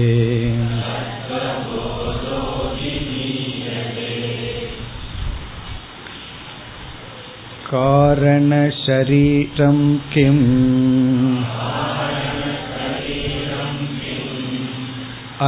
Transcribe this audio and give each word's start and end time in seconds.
कारणशरीरं 7.69 9.79
किम् 10.13 10.43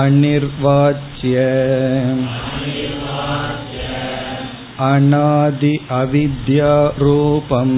अनिर्वाच्य 0.04 1.36
अनादि 4.92 5.76
अविद्यारूपम् 6.02 7.78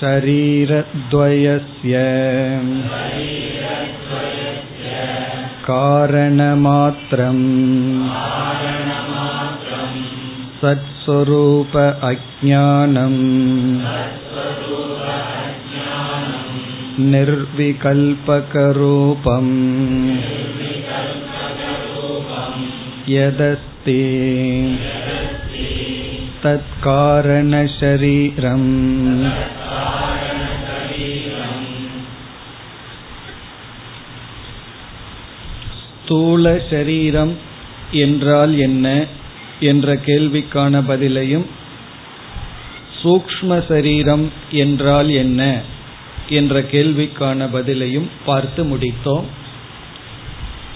शरीरद्वयस्य 0.00 1.94
कारणमात्रम् 5.68 7.46
सत्स्वरूप 10.60 11.76
अज्ञानम् 12.10 13.20
निर्विकल्पकरूपम् 17.12 18.24
यदस्ति 23.16 24.02
तत्कारणशरीरम् 26.44 27.56
ஸ்தூல 36.11 36.61
சரீரம் 36.69 37.37
என்றால் 37.91 38.57
என்ன 38.57 39.05
என்ற 39.59 39.93
கேள்விக்கான 39.93 40.81
பதிலையும் 40.89 41.45
சூக்ஷ்ம 43.03 43.67
சரீரம் 43.67 44.31
என்றால் 44.51 45.09
என்ன 45.09 45.61
என்ற 46.29 46.61
கேள்விக்கான 46.61 47.47
பதிலையும் 47.53 48.09
பார்த்து 48.25 48.63
முடித்தோம். 48.63 49.23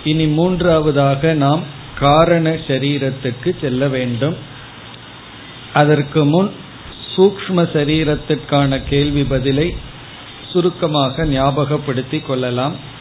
இனி 0.03 0.25
மூன்றாவதாக 0.25 1.33
நாம் 1.33 1.63
காரண 1.99 2.49
சரீரத்துக்கு 2.67 3.55
செல்ல 3.61 3.87
வேண்டும். 3.87 4.37
அதற்கு 5.73 6.25
முன் 6.25 6.51
சூக்ஷ்ம 7.15 7.67
சரீரத்திற்கான 7.75 8.81
கேள்வி 8.89 9.23
பதிலை 9.23 9.75
சுருக்கமாக 10.51 11.25
ஞாபகப்படுத்திக் 11.25 12.25
கொள்ளலாம். 12.25 12.93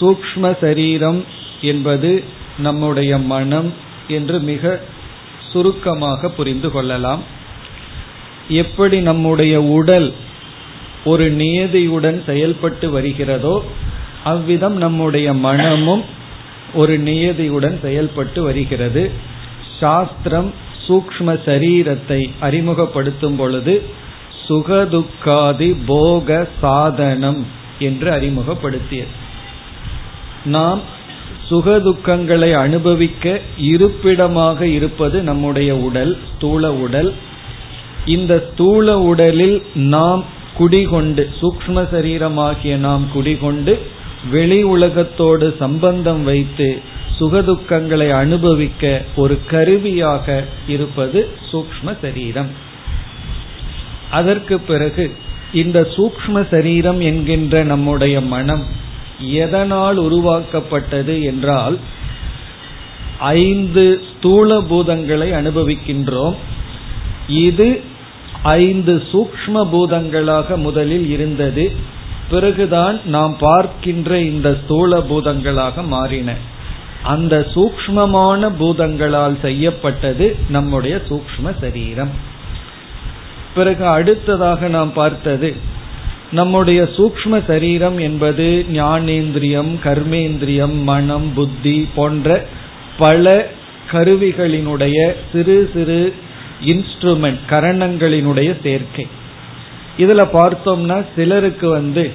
சூக்ஷ்ம 0.00 0.56
சரீரம் 0.60 1.24
என்பது 1.60 2.24
நம்முடைய 2.58 3.18
மனம் 3.18 3.72
என்று 4.08 4.38
மிக 4.40 4.80
சுருக்கமாக 5.52 6.28
புரிந்து 6.28 6.70
கொள்ளலாம். 6.70 7.22
எப்படி 8.48 9.00
நம்முடைய 9.00 9.62
உடல் 9.62 10.12
ஒரு 11.04 11.26
நியதியுடன் 11.32 12.24
செயல்பட்டு 12.24 12.90
வருகிறதோ 12.90 13.64
அவ்விதம் 14.24 14.76
நம்முடைய 14.76 15.32
மனமும் 15.32 16.04
ஒரு 16.74 16.98
நியதியுடன் 16.98 17.80
செயல்பட்டு 17.82 18.42
வருகிறது. 18.42 19.10
சாஸ்திரம் 19.80 20.54
சூக்ஷ்ம 20.88 21.28
சரீரத்தை 21.46 22.30
அறிமுகப்படுத்தும் 22.40 23.36
பொழுது 23.36 23.74
சுகதுக்காதி 24.48 25.76
போக 25.86 26.48
சாதனம் 26.60 27.46
என்று 27.78 28.10
அறிமுகப்படுத்தியது. 28.10 29.28
நாம் 30.44 30.80
சுகதுக்கங்களை 31.50 32.52
அனுபவிக்க 32.52 33.40
இருப்பிடமாக 33.58 34.66
இருப்பது 34.66 35.22
நம்முடைய 35.22 35.76
உடல் 35.76 36.18
ஸ்தூல 36.34 36.72
உடல். 36.72 37.12
இந்த 38.06 38.48
ஸ்தூல 38.52 38.98
உடலில் 38.98 39.62
நாம் 39.74 40.24
குடிகொண்டு 40.56 41.30
சூக்ம 41.42 41.74
சரீரமாகிய 41.74 42.76
நாம் 42.76 43.08
குடிகொண்டு 43.12 43.78
வெளி 44.30 44.62
உலகத்தோடு 44.62 45.56
சம்பந்தம் 45.58 46.24
வைத்து 46.24 46.80
சுகதுக்கங்களை 47.20 48.10
அனுபவிக்க 48.10 49.02
ஒரு 49.16 49.38
கருவியாக 49.46 50.44
இருப்பது 50.66 51.28
சூக்ம 51.52 51.96
சரீரம். 52.02 52.48
அதற்கு 54.10 54.60
பிறகு 54.60 55.10
இந்த 55.52 55.88
சூக்ம 55.96 56.48
சரீரம் 56.50 57.00
என்கின்ற 57.00 57.64
நம்முடைய 57.64 58.20
மனம் 58.20 58.88
எதனால் 59.20 59.96
உருவாக்கப்பட்டது 59.96 61.22
என்றால் 61.22 61.78
ஐந்து 63.18 64.00
ஸ்தூல 64.10 64.60
பூதங்களை 64.60 65.32
அனுபவிக்கின்றோம். 65.32 66.34
இது 67.28 67.82
ஐந்து 68.42 69.02
சூக்ம 69.12 69.68
பூதங்களாக 69.72 70.56
முதலில் 70.56 71.10
இருந்தது. 71.10 71.72
பிறகுதான் 72.30 73.00
நாம் 73.04 73.36
பார்க்கின்ற 73.38 74.18
இந்த 74.18 74.58
ஸ்தூல 74.64 74.98
பூதங்களாக 74.98 75.86
மாறின. 75.86 76.34
அந்த 77.02 77.46
சூக்மமான 77.54 78.52
பூதங்களால் 78.58 79.40
செய்யப்பட்டது 79.40 80.36
நம்முடைய 80.48 81.02
சூக்ம 81.08 81.60
சரீரம். 81.60 82.10
பிறகு 83.54 83.86
அடுத்ததாக 83.86 84.68
நாம் 84.68 84.92
பார்த்தது 84.92 85.56
நம்முடைய 86.32 86.82
சூக்ம 86.82 87.44
சரீரம் 87.46 87.98
என்பது 87.98 88.64
ஞானேந்திரியம் 88.72 89.72
கர்மேந்திரியம் 89.84 90.82
மனம் 90.82 91.32
புத்தி 91.34 91.88
போன்ற 91.94 92.46
பல 92.98 93.46
கருவிகளினுடைய 93.92 95.12
சிறு 95.32 95.70
சிறு 95.74 96.14
இன்ஸ்ட்ருமெண்ட் 96.64 97.38
கரணங்களினுடைய 97.48 98.54
சேர்க்கை. 98.62 99.06
இதுல 99.98 100.24
பார்த்தோம்னா 100.32 101.04
சிலருக்கு 101.16 101.68
வந்து 101.68 102.10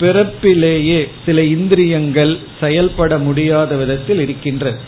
பிறப்பிலேயே 0.00 1.08
சில 1.26 1.42
இந்திரியங்கள் 1.42 2.38
செயல்பட 2.60 3.18
முடியாத 3.18 3.74
விதத்தில் 3.74 4.20
இருக்கின்றது. 4.20 4.78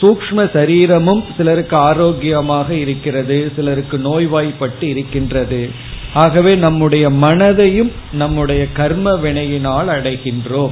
சூக்ம 0.00 0.50
சரீரமும் 0.52 1.24
சிலருக்கு 1.36 1.76
ஆரோக்கியமாக 1.76 2.74
இருக்கிறது 2.74 3.52
சிலருக்கு 3.56 3.98
நோய்வாய்ப்பட்டு 3.98 4.82
இருக்கின்றது. 4.82 5.70
ஆகவே 6.14 6.54
நம்முடைய 6.54 7.10
மனதையும் 7.10 7.92
நம்முடைய 8.12 8.72
கர்ம 8.72 9.16
வினையினால் 9.16 9.88
அடைகின்றோம். 9.88 10.70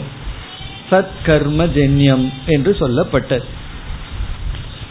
சத்கர்ம 0.91 1.66
ஜென்யம் 1.66 2.32
என்று 2.47 2.76
சொல்லப்பட்டது. 2.81 3.44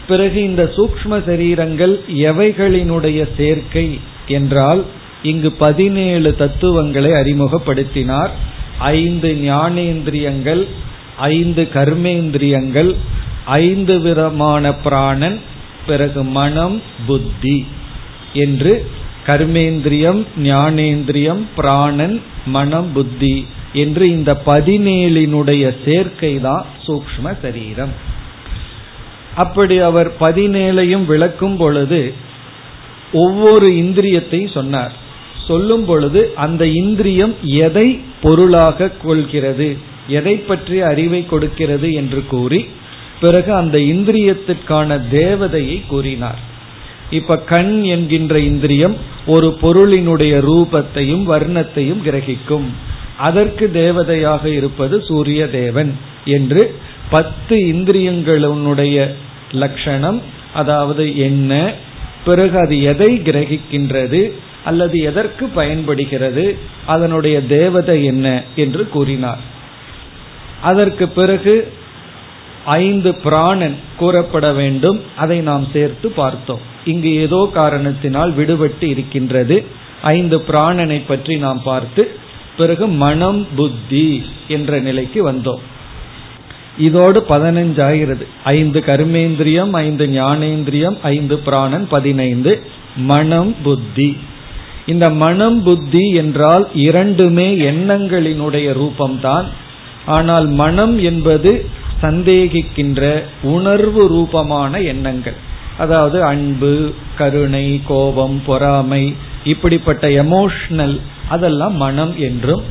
பிறகு 0.08 0.42
இந்த 0.42 0.72
சூக்ம 0.76 1.10
சரீரங்கள் 1.10 2.00
எவைகளினுடைய 2.08 3.28
சேர்க்கை 3.36 4.00
என்றால் 4.28 4.84
இங்கு 5.22 5.52
பதினேழு 5.52 6.36
தத்துவங்களை 6.36 7.10
அறிமுகப்படுத்தினார். 7.10 8.28
ஐந்து 8.78 9.38
ஞானேந்திரியங்கள் 9.42 10.66
ஐந்து 11.16 11.68
கர்மேந்திரியங்கள் 11.74 12.94
ஐந்து 13.44 14.00
விதமான 14.00 14.74
பிராணன் 14.74 15.40
பிறகு 15.86 16.24
மனம் 16.24 16.82
புத்தி 17.06 17.66
என்று 18.32 18.90
கர்மேந்திரியம் 19.28 20.20
ஞானேந்திரியம் 20.42 21.42
பிராணன் 21.56 22.20
மனம் 22.46 22.92
புத்தி 22.92 23.46
என்று 23.72 24.10
இந்த 24.10 24.30
பதினேழினுடைய 24.46 25.64
சேர்க்கை 25.84 26.40
தான் 26.40 26.66
சூக்ம 26.86 27.34
சரீரம். 27.42 27.92
அப்படி 29.34 29.78
அவர் 29.78 30.10
பதினேழையும் 30.20 31.04
விளக்கும் 31.06 31.56
பொழுது 31.56 32.14
ஒவ்வொரு 33.12 33.66
இந்திரியத்தையும் 33.82 34.56
சொன்னார். 34.58 34.92
சொல்லும் 35.46 35.84
பொழுது 35.84 36.20
அந்த 36.34 36.66
இந்திரியம் 36.66 37.34
எதை 37.42 38.00
பொருளாக 38.22 38.90
கொள்கிறது 39.04 39.68
எதை 40.08 40.34
பற்றிய 40.36 40.86
அறிவை 40.86 41.26
கொடுக்கிறது 41.26 41.92
என்று 41.92 42.20
கூறி 42.26 42.60
பிறகு 43.20 43.54
அந்த 43.54 43.78
இந்திரியத்திற்கான 43.78 44.98
தேவதையை 45.12 45.78
கூறினார். 45.86 46.47
இப்ப 47.10 47.38
கண் 47.38 47.82
என்கின்ற 47.82 48.38
இந்திரியம் 48.38 48.96
ஒரு 49.26 49.58
பொருளினுடைய 49.62 50.34
ரூபத்தையும் 50.50 51.24
வர்ணத்தையும் 51.24 52.02
கிரகிக்கும். 52.04 52.66
அதற்கு 53.18 53.70
தேவதையாக 53.74 54.44
இருப்பது 54.44 55.02
சூரிய 55.02 55.48
தேவன் 55.48 55.96
என்று 56.24 56.74
பத்து 57.10 57.56
இந்திரியங்களுடைய 57.56 59.14
லட்சணம் 59.52 60.22
அதாவது 60.54 61.18
என்ன 61.18 61.72
பிறகு 62.24 62.58
அது 62.58 62.82
எதை 62.82 63.20
கிரகிக்கின்றது 63.24 64.32
அல்லது 64.64 65.00
எதற்கு 65.00 65.48
பயன்படுகிறது 65.48 66.58
அதனுடைய 66.86 67.40
தேவதை 67.40 68.04
என்ன 68.04 68.42
என்று 68.56 68.88
கூறினார். 68.88 69.38
அதற்கு 70.62 71.08
பிறகு 71.08 71.72
ஐந்து 72.64 73.14
பிராணன் 73.14 73.76
கூறப்பட 73.96 74.52
வேண்டும் 74.52 75.00
அதை 75.16 75.38
நாம் 75.40 75.66
சேர்த்து 75.72 76.10
பார்த்தோம். 76.10 76.76
இங்கு 76.92 77.10
ஏதோ 77.24 77.40
காரணத்தினால் 77.54 78.32
விடுபட்டு 78.38 78.86
இருக்கின்றது. 78.94 79.56
ஐந்து 80.14 80.36
பிராணனை 80.48 80.98
பற்றி 81.06 81.34
நாம் 81.44 81.60
பார்த்து 81.62 82.02
பிறகு 82.60 82.86
மனம் 83.02 83.42
புத்தி 83.56 84.06
என்ற 84.48 84.80
நிலைக்கு 84.86 85.20
வந்தோம். 85.30 85.64
இதோடு 86.86 87.18
பதினஞ்சாகிறது 87.28 88.24
ஐந்து 88.56 88.80
கர்மேந்திரியம் 88.88 89.72
ஐந்து 89.84 90.04
ஞானேந்திரியம் 90.18 90.96
ஐந்து 91.12 91.36
பிராணன் 91.46 91.86
பதினைந்து 91.94 92.52
மனம் 93.12 93.52
புத்தி. 93.62 94.10
இந்த 94.92 95.06
மனம் 95.22 95.58
புத்தி 95.62 96.04
என்றால் 96.20 96.64
இரண்டுமே 96.86 97.48
எண்ணங்களினுடைய 97.70 98.68
ரூபம்தான். 98.80 99.48
ஆனால் 100.16 100.46
மனம் 100.62 100.94
என்பது 101.08 101.52
சந்தேகிக்கின்ற 102.02 103.02
உணர்வு 103.54 104.02
ரூபமான 104.14 104.80
எண்ணங்கள். 104.92 105.38
அதாவது 105.78 106.18
அன்பு 106.22 106.72
கருணை 107.16 107.66
கோபம் 107.86 108.42
பொறாமை 108.46 109.04
இப்படிப்பட்ட 109.44 110.06
எமோஷனல் 110.24 110.96
அதெல்லாம் 111.28 111.76
மனம் 111.76 112.14
என்றும் 112.18 112.64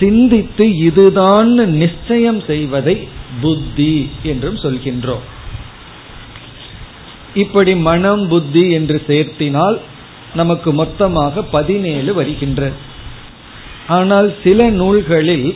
சிந்தித்து 0.00 0.64
இதுதான் 0.78 1.52
நிச்சயம் 1.82 2.40
செய்வதை 2.46 2.96
புத்தி 3.40 3.94
என்றும் 4.22 4.56
சொல்கின்றோம். 4.56 5.24
இப்படி 7.34 7.72
மனம் 7.88 8.22
புத்தி 8.28 8.64
என்று 8.70 8.98
சேர்த்தினால் 9.06 9.78
நமக்கு 10.34 10.70
மொத்தமாக 10.72 11.42
பதினேழு 11.42 12.14
வருகின்றது 12.14 12.76
ஆனால் 13.96 14.28
சில 14.42 14.70
நூல்களில் 14.70 15.48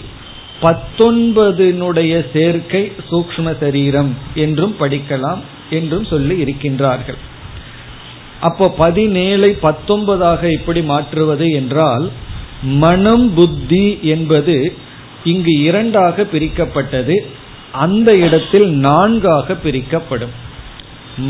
பத்தொன்பதினுடைய 0.62 2.12
சேர்க்கை 2.32 2.92
சூக்ம 3.10 3.46
சரீரம் 3.60 4.12
என்றும் 4.34 4.74
படிக்கலாம். 4.80 5.40
என்றும் 5.78 6.06
சொல்லி 6.12 6.34
இருக்கின்றார்கள். 6.44 7.20
அப்போ 8.40 8.66
பதினேழை 8.82 9.50
பத்தொன்பதாக 9.62 10.42
இப்படி 10.52 10.80
மாற்றுவது 10.82 11.46
என்றால் 11.52 12.06
மனம் 12.84 13.26
புத்தி 13.34 13.84
என்பது 14.14 14.56
இங்கு 15.24 15.52
இரண்டாக 15.68 16.26
பிரிக்கப்பட்டது 16.32 17.16
அந்த 17.84 18.10
இடத்தில் 18.24 18.68
நான்காக 18.86 19.54
பிரிக்கப்படும். 19.64 20.34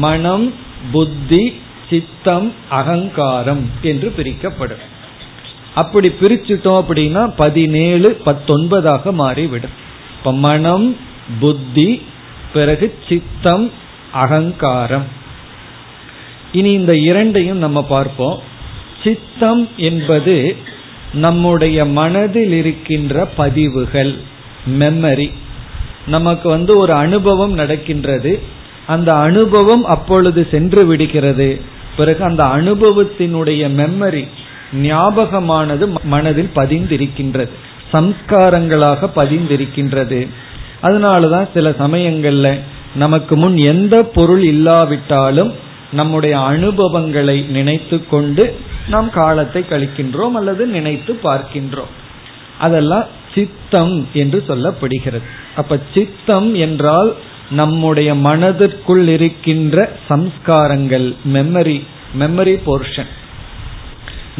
மனம் 0.04 0.46
புத்தி 0.92 1.42
சித்தம் 1.90 2.48
அகங்காரம் 2.68 3.64
என்று 3.82 4.08
பிரிக்கப்படும். 4.16 4.82
அப்படி 5.74 6.08
பிரிச்சுட்டோம் 6.20 6.80
அப்படின்னா 6.82 7.22
பதினேழு 7.36 8.08
பத்தொன்பதாக 8.26 9.12
மாறிவிடும். 9.20 9.76
இப்ப 10.16 10.32
மனம் 10.46 10.88
புத்தி 11.40 11.90
பிறகு 12.52 12.86
சித்தம் 13.08 13.64
அகங்காரம். 14.12 15.04
இனி 16.52 16.72
இந்த 16.72 16.96
இரண்டையும் 16.96 17.56
நம்ம 17.56 17.84
பார்ப்போம். 17.84 18.40
சித்தம் 19.04 19.68
என்பது 19.76 20.56
நம்முடைய 21.14 21.84
மனதில் 21.84 22.52
இருக்கின்ற 22.52 23.24
பதிவுகள் 23.26 24.16
மெமரி 24.78 25.32
நமக்கு 26.06 26.48
வந்து 26.48 26.78
ஒரு 26.78 26.92
அனுபவம் 26.92 27.52
நடக்கின்றது. 27.52 28.42
அந்த 28.86 29.14
அனுபவம் 29.14 29.84
அப்பொழுது 29.84 30.48
சென்று 30.50 30.86
விடுகிறது. 30.86 31.60
பிறகு 31.96 32.24
அந்த 32.24 32.44
அனுபவத்தினுடைய 32.44 33.68
மெமரி 33.70 34.28
ஞாபகமானது 34.82 36.02
மனதில் 36.02 36.50
பதிந்திருக்கின்றது. 36.54 37.48
சம்ஸ்காரங்களாக 37.92 39.10
பதிந்திருக்கின்றது. 39.16 40.28
அதனாலதான் 40.82 41.48
சில 41.54 41.70
சமயங்கள்ல 41.70 42.58
நமக்கு 42.94 43.36
முன் 43.36 43.56
எந்த 43.56 44.02
பொருள் 44.02 44.42
இல்லாவிட்டாலும் 44.42 45.52
நம்முடைய 45.92 46.38
அனுபவங்களை 46.38 47.42
நினைத்து 47.42 48.06
கொண்டு 48.06 48.58
நாம் 48.88 49.10
காலத்தை 49.10 49.64
கழிக்கின்றோம் 49.70 50.30
அல்லது 50.30 50.66
நினைத்து 50.66 51.18
பார்க்கின்றோம். 51.22 51.92
அதெல்லாம் 52.58 53.04
சித்தம் 53.34 54.08
என்று 54.12 54.44
சொல்லப்படுகிறது. 54.48 55.20
அப்ப 55.56 55.78
சித்தம் 55.94 56.54
என்றால் 56.54 57.14
நம்முடைய 57.50 58.14
மனதிற்குள் 58.14 59.08
இருக்கின்ற 59.08 59.92
சம்ஸ்காரங்கள் 60.08 61.14
மெமரி 61.32 61.82
மெமரி 62.18 62.56
போர்ஷன் 62.66 63.10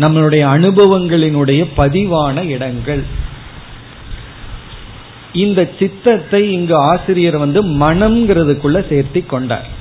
நம்மளுடைய 0.00 0.44
அனுபவங்களினுடைய 0.46 1.66
பதிவான 1.76 2.44
இடங்கள். 2.44 3.02
இந்த 5.32 5.70
சித்தத்தை 5.79 6.52
இங்கு 6.52 6.76
ஆசிரியர் 6.76 7.38
வந்து 7.38 7.64
மனம்ங்கிறதுக்குள்ள 7.64 8.81
சேர்த்தி 8.90 9.26
கொண்டார். 9.26 9.81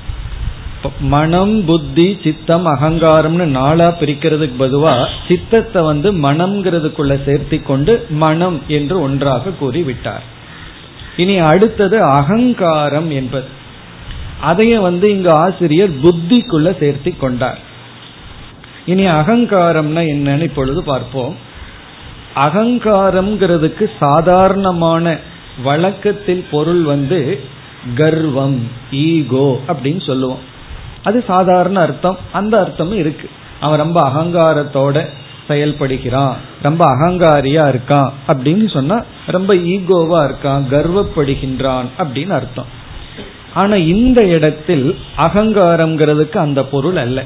மனம் 1.00 1.64
புத்தி 1.64 2.18
சித்தம் 2.22 2.66
அகங்காரம்னு 2.66 3.44
நாளா 3.44 3.88
பிரிக்கிறதுக்கு 4.00 4.56
பதுவா 4.58 5.06
சித்தத்தை 5.28 5.82
வந்து 5.82 6.12
மனம்ங்கிறதுக்குள்ள 6.12 7.16
சேர்த்தி 7.26 7.62
கொண்டு 7.62 8.06
மனம் 8.10 8.62
என்று 8.68 9.00
ஒன்றாக 9.00 9.50
கூறிவிட்டார். 9.60 10.24
இனி 11.16 11.38
அடுத்தது 11.38 12.02
அகங்காரம் 12.02 13.10
என்பது. 13.10 13.44
அதைய 14.44 14.80
வந்து 14.80 15.10
இங்கு 15.10 15.30
ஆசிரியர் 15.30 15.90
புத்திக்குள்ள 15.90 16.68
சேர்த்தி 16.80 17.18
கொண்டார். 17.18 17.58
இனி 18.86 19.06
அகங்காரம்னா 19.06 20.02
என்னன்னு 20.14 20.42
இப்பொழுது 20.42 20.82
பார்ப்போம். 20.82 21.36
அகங்காரம்ங்கிறதுக்கு 22.34 23.90
சாதாரணமான 23.98 25.18
வழக்கத்தில் 25.62 26.46
பொருள் 26.50 26.80
வந்து 26.80 27.40
கர்வம் 27.94 28.68
ஈகோ 28.90 29.60
அப்படின்னு 29.68 30.06
சொல்லுவோம். 30.06 30.38
அது 31.02 31.24
சாதாரண 31.26 31.80
அர்த்தம். 31.80 32.18
அந்த 32.32 32.60
அர்த்தமும் 32.60 32.94
இருக்கு. 32.94 33.30
அவன் 33.60 33.78
ரொம்ப 33.78 34.08
அகங்காரத்தோட 34.08 35.06
செயல்படுகிறான். 35.48 36.34
ரொம்ப 36.62 36.86
அகங்காரியா 36.94 37.74
இருக்கான் 37.74 38.10
அப்படின்னு 38.28 38.72
சொன்னா 38.72 39.04
ரொம்ப 39.26 39.54
ஈகோவா 39.54 40.30
இருக்கான் 40.30 40.62
கர்வப்படுகின்றான் 40.70 41.84
அப்படின்னு 41.98 42.30
அர்த்தம். 42.30 42.66
ஆனா 43.54 43.74
இந்த 43.74 44.26
இடத்தில் 44.26 44.98
அகங்காரம்ங்கிறதுக்கு 45.16 46.36
அந்த 46.36 46.64
பொருள் 46.64 46.96
அல்ல. 46.96 47.24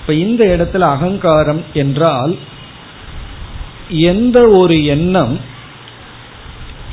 இப்ப 0.00 0.14
இந்த 0.14 0.44
இடத்துல 0.44 0.78
அகங்காரம் 0.78 1.62
என்றால் 1.72 2.36
எந்த 3.88 4.48
ஒரு 4.48 4.84
எண்ணம் 4.84 5.38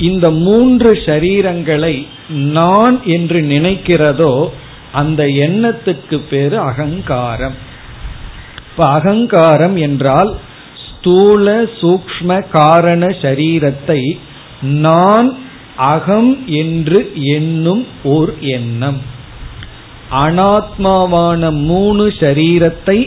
இந்த 0.00 0.26
மூன்று 0.30 0.90
ஷரீரங்களை 1.04 1.94
நான் 2.28 2.96
என்று 3.04 3.40
நினைக்கிறதோ 3.40 4.32
அந்த 4.92 5.22
எண்ணத்துக்கு 5.46 6.16
பேரு 6.30 6.56
அகங்காரம். 6.60 7.56
இப்ப 8.68 8.88
அகங்காரம் 8.88 9.76
என்றால் 9.76 10.30
ஸ்தூல 10.84 11.46
சூக்ம 11.80 12.48
காரண 12.48 13.06
சரீரத்தை 13.22 14.00
நான் 14.60 15.28
அகம் 15.76 16.32
என்று 16.46 16.98
எண்ணும் 17.36 17.86
ஓர் 18.02 18.32
எண்ணம். 18.38 19.00
அனாத்மாவான 20.24 21.50
மூணு 21.62 22.04
சரீரத்தை 22.20 22.98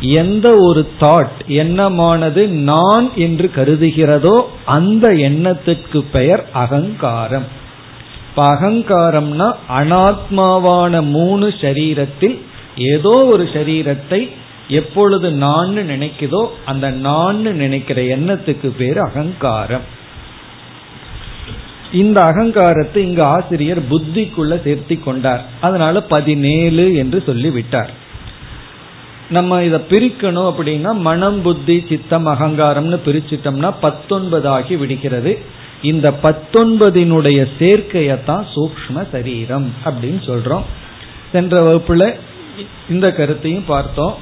எந்த 0.00 0.56
ஒரு 0.56 0.88
தாட் 1.00 1.38
எண்ணமானது 1.46 2.48
நான் 2.48 3.10
என்று 3.14 3.50
கருதுகிறதோ 3.54 4.42
அந்த 4.64 5.08
எண்ணத்துக்கு 5.08 6.04
பெயர் 6.12 6.44
அகங்காரம். 6.52 7.44
இப்ப 8.28 8.54
அகங்காரம்னா 8.54 9.52
அனாத்மாவான 9.68 11.02
மூணு 11.02 11.48
சரீரத்தில் 11.48 12.38
ஏதோ 12.76 13.24
ஒரு 13.24 13.50
சரீரத்தை 13.52 14.28
எப்பொழுது 14.68 15.30
நான் 15.30 15.68
நினைக்குதோ 15.68 16.46
அந்த 16.64 16.90
நான் 16.90 17.40
நினைக்கிற 17.40 18.00
எண்ணத்துக்கு 18.02 18.68
பேர் 18.78 18.98
அகங்காரம். 18.98 19.82
இந்த 21.92 22.22
அகங்காரத்தை 22.22 23.02
இங்கு 23.02 23.22
ஆசிரியர் 23.22 23.80
புத்திக்குள்ள 23.90 24.54
சேர்த்தி 24.64 25.02
கொண்டார். 25.02 25.44
அதனால 25.60 26.02
பதினேழு 26.02 26.94
என்று 26.94 27.22
சொல்லி 27.26 27.50
விட்டார் 27.50 27.90
நம்ம 29.30 29.62
இதை 29.62 29.80
பிரிக்கணும் 29.88 30.52
அப்படின்னா 30.52 30.94
மனம் 30.94 31.42
புத்தி 31.42 31.86
சித்தம் 31.88 32.26
அகங்காரம்னு 32.26 32.98
பிரிச்சிட்டோம்னா 33.06 33.74
பத்தொன்பது 33.80 34.48
ஆகி 34.48 34.76
விடுகிறது. 34.76 35.38
இந்த 35.82 36.12
பத்தொன்பதினுடைய 36.22 37.46
சேர்க்கையத்தான் 37.58 38.46
சூக்ம 38.54 39.06
சரீரம் 39.12 39.72
அப்படின்னு 39.84 40.20
சொல்றோம். 40.26 40.62
சென்ற 41.32 41.62
வகுப்புல 41.62 42.14
இந்த 42.90 43.12
கருத்தையும் 43.12 43.64
பார்த்தோம். 43.66 44.14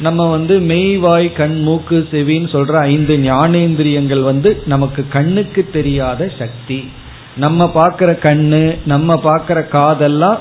நம்ம 0.00 0.30
வந்து 0.30 0.60
மெய்வாய் 0.60 1.32
கண் 1.32 1.62
மூக்கு 1.62 2.08
செவின்னு 2.10 2.48
சொல்ற 2.52 2.72
ஐந்து 2.72 3.16
ஞானேந்திரியங்கள் 3.16 4.22
வந்து 4.22 4.62
நமக்கு 4.66 5.04
கண்ணுக்கு 5.08 5.68
தெரியாத 5.72 6.32
சக்தி. 6.38 6.88
நம்ம 7.36 7.70
பார்க்கிற 7.70 8.18
கண்ணு 8.22 8.78
நம்ம 8.86 9.16
பார்க்கிற 9.16 9.62
காதெல்லாம் 9.62 10.38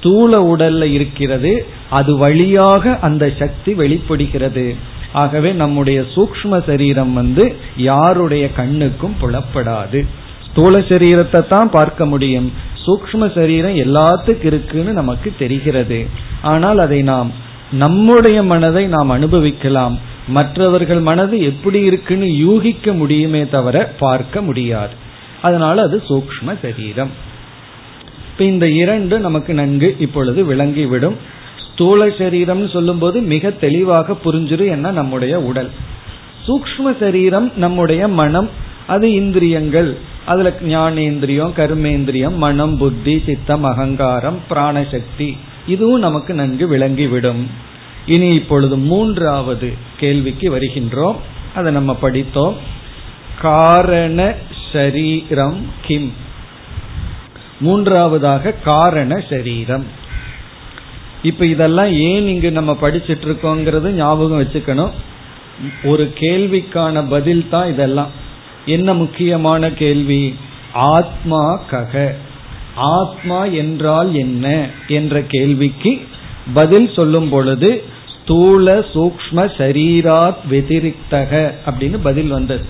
ஸ்தூல 0.00 0.56
உடல்ல 0.56 0.82
இருக்கிறது 0.82 1.66
அது 1.90 2.16
வழியாக 2.16 2.98
அந்த 3.00 3.32
சக்தி 3.38 3.74
வெளிப்படுகிறது. 3.74 4.74
ஆகவே 5.12 5.52
நம்முடைய 5.52 6.04
சூக்ம 6.14 6.66
சரீரம் 6.66 7.12
வந்து 7.12 7.54
யாருடைய 7.76 8.52
கண்ணுக்கும் 8.52 9.16
புலப்படாது. 9.22 10.06
ஸ்தூல 10.50 10.78
சரீரத்தை 10.78 11.40
தான் 11.48 11.70
பார்க்க 11.70 12.06
முடியும். 12.06 12.52
சூக்ம 12.86 13.34
சரீரம் 13.34 13.76
எல்லாத்துக்கு 13.76 14.44
இருக்குன்னு 14.44 14.92
நமக்கு 14.92 15.32
தெரிகிறது. 15.38 16.06
ஆனால் 16.42 16.78
அதை 16.78 17.02
நாம் 17.02 17.32
நம்முடைய 17.70 18.42
மனதை 18.42 18.86
நாம் 18.86 19.10
அனுபவிக்கலாம். 19.10 19.98
மற்றவர்கள் 20.28 21.00
மனது 21.00 21.42
எப்படி 21.42 21.80
இருக்குன்னு 21.80 22.36
யூகிக்க 22.36 22.92
முடியுமே 22.92 23.48
தவிர 23.48 23.92
பார்க்க 23.98 24.42
முடியாது. 24.42 24.94
அதனால 25.42 25.82
அது 25.82 26.02
சூக்ம 26.08 26.58
சரீரம். 26.62 27.28
இப்ப 28.40 28.52
இந்த 28.52 28.68
இரண்டு 28.68 29.18
நமக்கு 29.18 29.54
நன்கு 29.54 29.96
இப்பொழுது 29.98 30.54
விளங்கிவிடும். 30.54 31.14
ஸ்தூல 31.72 32.10
சரீரம் 32.10 32.68
சொல்லும்போது 32.68 33.20
மிக 33.20 33.50
தெளிவாக 33.50 34.16
புரிஞ்சிடும் 34.24 34.70
என்ன 34.70 34.90
நம்முடைய 34.90 35.40
உடல். 35.40 35.70
சூக்ம 36.46 36.98
சரீரம் 37.00 37.52
நம்முடைய 37.56 38.08
மனம் 38.08 38.48
அது 38.86 39.12
இந்திரியங்கள். 39.12 39.96
அதுல 40.24 40.52
ஞானேந்திரியம் 40.62 41.52
கர்மேந்திரியம் 41.56 42.36
மனம் 42.36 42.76
புத்தி 42.76 43.22
சித்தம் 43.26 43.64
அகங்காரம் 43.64 44.38
பிராணசக்தி 44.50 45.36
இதுவும் 45.66 46.00
நமக்கு 46.00 46.34
நன்கு 46.34 46.66
விளங்கிவிடும். 46.66 47.46
இனி 48.06 48.34
இப்பொழுது 48.34 48.76
மூன்றாவது 48.76 49.72
கேள்விக்கு 49.96 50.58
வருகின்றோம். 50.58 51.16
அதை 51.54 51.72
நம்ம 51.72 51.94
படித்தோம். 51.94 52.56
காரண 53.40 54.34
சரீரம் 54.72 55.66
கிம்? 55.86 56.28
மூன்றாவதாக 57.60 58.52
காரண 58.52 59.24
சரீரம். 59.30 59.86
இப்ப 61.22 61.46
இதெல்லாம் 61.46 61.92
ஏன் 61.92 62.28
இங்கு 62.28 62.50
நம்ம 62.50 62.76
படிச்சிட்டு 62.82 63.24
இருக்கோங்கிறது 63.24 63.88
ஞாபகம் 63.90 64.42
வச்சுக்கணும். 64.42 64.90
ஒரு 65.84 66.12
கேள்விக்கான 66.20 67.08
பதில் 67.08 67.48
தான் 67.48 67.68
இதெல்லாம். 67.68 68.10
என்ன 68.66 68.94
முக்கியமான 68.94 69.70
கேள்வி? 69.70 70.34
ஆத்மா 70.72 71.62
கக. 71.70 72.14
ஆத்மா 72.74 73.44
என்றால் 73.44 74.14
என்ன 74.14 74.68
என்ற 74.88 75.20
கேள்விக்கு 75.20 76.00
பதில் 76.54 76.92
சொல்லும் 76.92 77.28
பொழுது 77.28 77.84
ஸ்தூல 78.22 78.78
சூக்ம 78.78 79.48
சரீராத் 79.58 80.36
வெதிரிக்தக 80.50 81.54
அப்படின்னு 81.66 81.98
பதில் 82.02 82.28
வந்தது. 82.28 82.64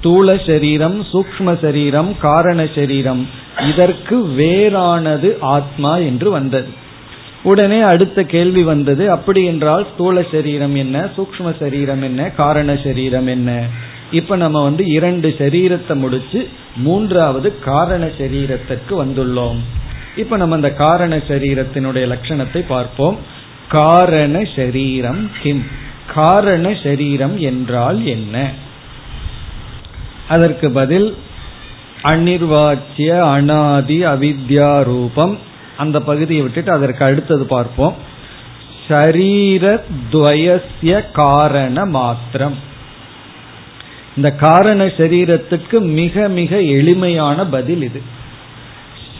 ஸ்தூல 0.00 0.36
சரீரம் 0.46 1.06
சூக்ம 1.12 1.58
சரீரம் 1.60 2.18
காரண 2.18 2.66
சரீரம். 2.74 3.28
இதற்கு 3.68 4.26
வேறானது 4.38 5.38
ஆத்மா 5.40 5.96
என்று 5.96 6.30
வந்தது. 6.30 6.68
உடனே 7.42 7.80
அடுத்த 7.80 8.22
கேள்வி 8.24 8.62
வந்தது 8.62 9.10
அப்படி 9.10 9.44
என்றால் 9.44 9.86
ஸ்தூல 9.94 10.22
சரீரம் 10.30 10.74
என்ன 10.74 11.08
சூக்ம 11.16 11.52
சரீரம் 11.58 12.02
என்ன 12.02 12.30
காரண 12.30 12.76
சரீரம் 12.76 13.26
என்ன? 13.26 13.66
இப்ப 14.10 14.36
நம்ம 14.36 14.62
வந்து 14.62 14.86
இரண்டு 14.86 15.34
சரீரத்தை 15.38 15.94
முடிச்சு 15.94 16.48
மூன்றாவது 16.76 17.58
காரண 17.58 18.06
சரீரத்திற்கு 18.18 19.04
வந்துள்ளோம். 19.04 19.60
இப்ப 20.16 20.36
நம்ம 20.36 20.54
அந்த 20.54 20.72
காரண 20.72 21.16
சரீரத்தினுடைய 21.16 22.06
லட்சணத்தை 22.14 22.64
பார்ப்போம். 22.68 23.18
காரண 23.68 24.44
சரீரம் 24.56 25.30
கிம். 25.42 25.64
காரண 26.14 26.74
சரீரம் 26.82 27.38
என்றால் 27.38 28.04
என்ன? 28.04 28.50
அதற்கு 30.30 30.70
பதில் 30.70 31.16
அனிர்வாச்சிய 32.02 33.20
அனாதி 33.20 34.04
அவித்யா 34.04 34.82
ரூபம். 34.82 35.38
அந்த 35.76 36.00
பகுதியை 36.00 36.42
விட்டுட்டு 36.42 36.72
அதற்கு 36.72 37.04
அடுத்தது 37.04 37.46
பார்ப்போம். 37.46 37.94
சரீரத்வயசிய 38.88 40.92
காரண 41.12 41.84
மாத்திரம். 41.98 42.56
இந்த 44.16 44.28
காரண 44.44 44.92
சரீரத்துக்கு 45.00 45.76
மிக 46.00 46.14
மிக 46.38 46.52
எளிமையான 46.78 47.46
பதில் 47.46 47.82
இது. 47.82 48.02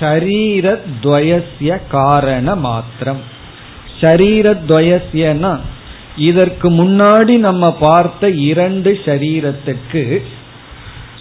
ஷரீரத்வயசிய 0.01 1.81
காரண 1.91 2.55
மாத்திரம். 2.69 3.21
ஷரீரத்வயசியனா 4.01 5.59
இதற்கு 6.29 6.71
முன்னாடி 6.71 7.39
நம்ம 7.39 7.65
பார்த்த 7.81 8.29
இரண்டு 8.51 8.91
ஷரீரத்துக்கு 9.05 10.03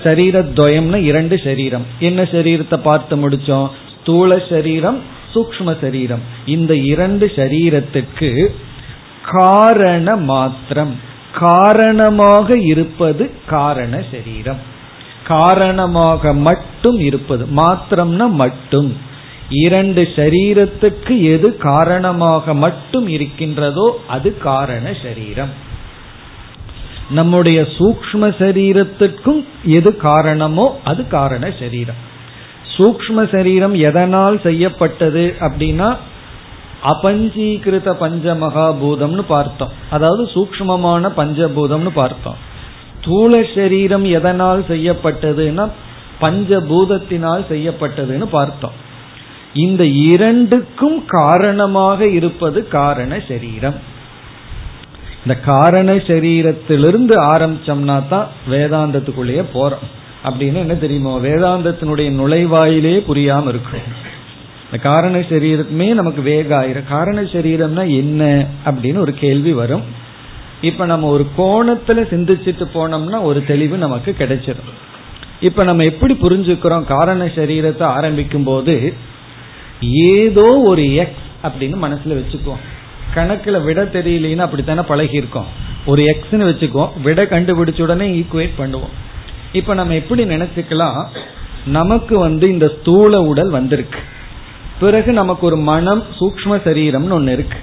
சரீரத்வயம்னு 0.04 0.96
இரண்டு 0.96 1.40
சரீரம். 1.44 1.86
என்ன 2.00 2.22
சரீரத்தை 2.22 2.78
பார்த்து 2.78 3.16
முடிச்சோம்? 3.16 3.70
ஸ்தூல 4.02 4.42
சரீரம் 4.50 5.00
சூக்ம 5.36 5.82
சரீரம். 5.82 6.22
இந்த 6.46 6.76
இரண்டு 6.76 7.32
சரீரத்துக்கு 7.36 8.48
காரண 9.32 10.16
மாத்திரம். 10.16 10.94
காரணமாக 11.34 12.58
இருப்பது 12.58 13.32
காரண 13.46 14.04
சரீரம். 14.12 14.62
காரணமாக 15.28 16.34
மட்டும் 16.34 17.00
இருப்பது. 17.00 17.46
மாத்திரம்னா 17.46 18.30
மட்டும். 18.30 18.98
இரண்டு 19.50 20.02
சரீரத்துக்கு 20.16 21.22
எது 21.22 21.58
காரணமாக 21.58 22.54
மட்டும் 22.54 23.08
இருக்கின்றதோ 23.08 24.02
அது 24.08 24.38
காரண 24.38 24.94
சரீரம். 25.04 25.68
நம்முடைய 27.10 27.62
சூக்ம 27.62 28.22
சரீரத்திற்கும் 28.40 29.46
எது 29.64 29.98
காரணமோ 29.98 30.80
அது 30.84 31.08
காரண 31.08 31.52
சரீரம். 31.60 32.00
சூக்ம 32.78 33.32
சரீரம் 33.32 33.74
எதனால் 33.74 34.42
செய்யப்பட்டது 34.42 35.36
அப்படின்னா 35.40 35.96
அபஞ்சீகிருத 36.84 37.94
பஞ்ச 37.94 38.34
மகாபூதம்னு 38.34 39.24
பார்த்தோம். 39.28 39.70
அதாவது 39.90 40.24
சூக்மமான 40.24 41.12
பஞ்சபூதம்னு 41.18 41.92
பார்த்தோம். 41.94 42.36
ஸ்தூல 43.00 43.46
சரீரம் 43.56 44.06
எதனால் 44.06 44.62
செய்யப்பட்டதுன்னா 44.68 45.70
பஞ்சபூதத்தினால் 46.22 47.44
செய்யப்பட்டதுன்னு 47.50 48.28
பார்த்தோம். 48.32 48.78
இந்த 49.54 49.86
இரண்டுக்கும் 49.86 51.04
காரணமாக 51.08 52.08
இருப்பது 52.08 52.68
காரண 52.68 53.20
சரீரம். 53.28 53.76
இந்த 55.26 55.36
காரண 55.40 55.94
சரீரத்திலிருந்து 55.94 57.16
ஆரம்பிச்சோம்னா 57.34 57.98
தான் 58.08 58.28
வேதாந்தத்துக்குள்ளேயே 58.50 59.44
போறோம். 59.54 59.86
அப்படின்னு 60.24 60.60
என்ன 60.66 60.76
தெரியுமோ 60.76 61.20
வேதாந்தத்தினுடைய 61.20 62.10
நுழைவாயிலே 62.20 62.96
புரியாம 63.10 63.48
இருக்கும். 63.48 64.08
இந்த 64.66 64.78
காரண 64.84 65.18
சரீரமே 65.18 65.94
நமக்கு 65.94 66.22
வேக 66.22 66.50
ஆயிரும் 66.62 66.88
காரண 66.88 67.22
சரீரம்னா 67.22 67.84
என்ன 67.96 68.48
அப்படின்னு 68.66 68.98
ஒரு 68.98 69.14
கேள்வி 69.14 69.54
வரும். 69.54 69.84
இப்ப 70.62 70.86
நம்ம 70.86 71.08
ஒரு 71.08 71.26
கோணத்துல 71.38 72.00
சிந்திச்சுட்டு 72.14 72.66
போனோம்னா 72.74 73.22
ஒரு 73.22 73.46
தெளிவு 73.46 73.78
நமக்கு 73.78 74.16
கிடைச்சிடும் 74.20 74.74
இப்ப 75.40 75.64
நம்ம 75.64 75.84
எப்படி 75.84 76.14
புரிஞ்சுக்கிறோம் 76.14 76.84
காரண 76.84 77.26
சரீரத்தை 77.26 77.84
ஆரம்பிக்கும் 77.98 78.44
போது 78.44 78.94
ஏதோ 80.14 80.48
ஒரு 80.66 80.96
எக்ஸ் 80.96 81.28
அப்படின்னு 81.44 81.78
மனசுல 81.86 82.18
வச்சுக்குவோம். 82.20 82.64
கணக்குல 83.16 83.64
விட 83.64 83.84
தெரியலன்னு 83.84 84.38
அப்படித்தானே 84.38 84.82
பழகிருக்கோம் 84.82 85.50
ஒரு 85.86 86.02
எக்ஸ்னு 86.04 86.48
வச்சுக்குவோம் 86.50 87.02
விட 87.04 87.24
கண்டுபிடிச்ச 87.24 87.82
உடனே 87.82 88.10
ஈக்குவேட் 88.10 88.50
பண்ணுவோம். 88.60 88.94
இப்ப 89.52 89.74
நம்ம 89.74 89.94
எப்படி 89.94 90.24
நினைச்சுக்கலாம்? 90.24 91.06
நமக்கு 91.66 92.20
வந்து 92.20 92.50
இந்த 92.50 92.72
ஸ்தூல 92.82 93.22
உடல் 93.22 93.50
வந்திருக்கு. 93.50 94.00
பிறகு 94.80 95.12
நமக்கு 95.12 95.46
ஒரு 95.46 95.58
மனம் 95.58 96.04
சூக்ம 96.20 96.50
சரீரம்னு 96.50 97.10
ஒன்னு 97.10 97.32
இருக்கு. 97.32 97.58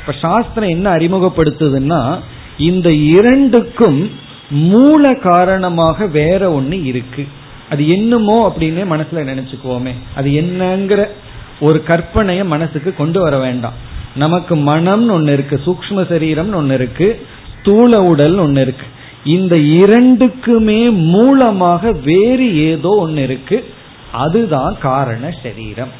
இப்ப 0.00 0.12
சாஸ்திரம் 0.12 0.68
என்ன 0.68 0.90
அறிமுகப்படுத்துதுன்னா 0.90 2.18
இந்த 2.58 2.92
இரண்டுக்கும் 2.92 4.10
மூல 4.50 5.14
காரணமாக 5.14 6.06
வேற 6.06 6.60
ஒண்ணு 6.60 6.84
இருக்கு. 6.84 7.26
அது 7.70 7.88
என்னமோ 7.88 8.54
அப்படின்னு 8.58 8.84
மனசுல 8.90 9.14
நினைச்சுக்குவோமே. 9.14 9.92
அது 10.14 10.30
என்னங்கிற 10.30 11.06
ஒரு 11.60 11.82
கற்பனைய 11.86 12.44
மனசுக்கு 12.44 12.94
கொண்டு 12.94 13.20
வர 13.20 13.38
வேண்டாம். 13.38 13.90
நமக்கு 14.16 14.56
மனம்னு 14.56 15.10
ஒன்னு 15.10 15.32
இருக்கு 15.32 15.60
சூக்ம 15.66 15.90
சரீரம்னு 15.90 16.54
ஒன்னு 16.54 16.74
இருக்கு 16.74 17.26
ஸ்தூல 17.60 17.98
உடல் 17.98 18.38
ஒன்னு 18.38 18.60
இருக்கு. 18.60 18.86
இந்த 19.24 19.56
இரண்டுக்குமே 19.56 20.90
மூலமாக 20.90 21.92
வேறு 21.92 22.56
ஏதோ 22.56 22.88
ஒன்னு 22.88 23.22
இருக்கு. 23.22 23.64
அதுதான் 24.12 24.76
காரண 24.80 25.34
சரீரம். 25.42 25.92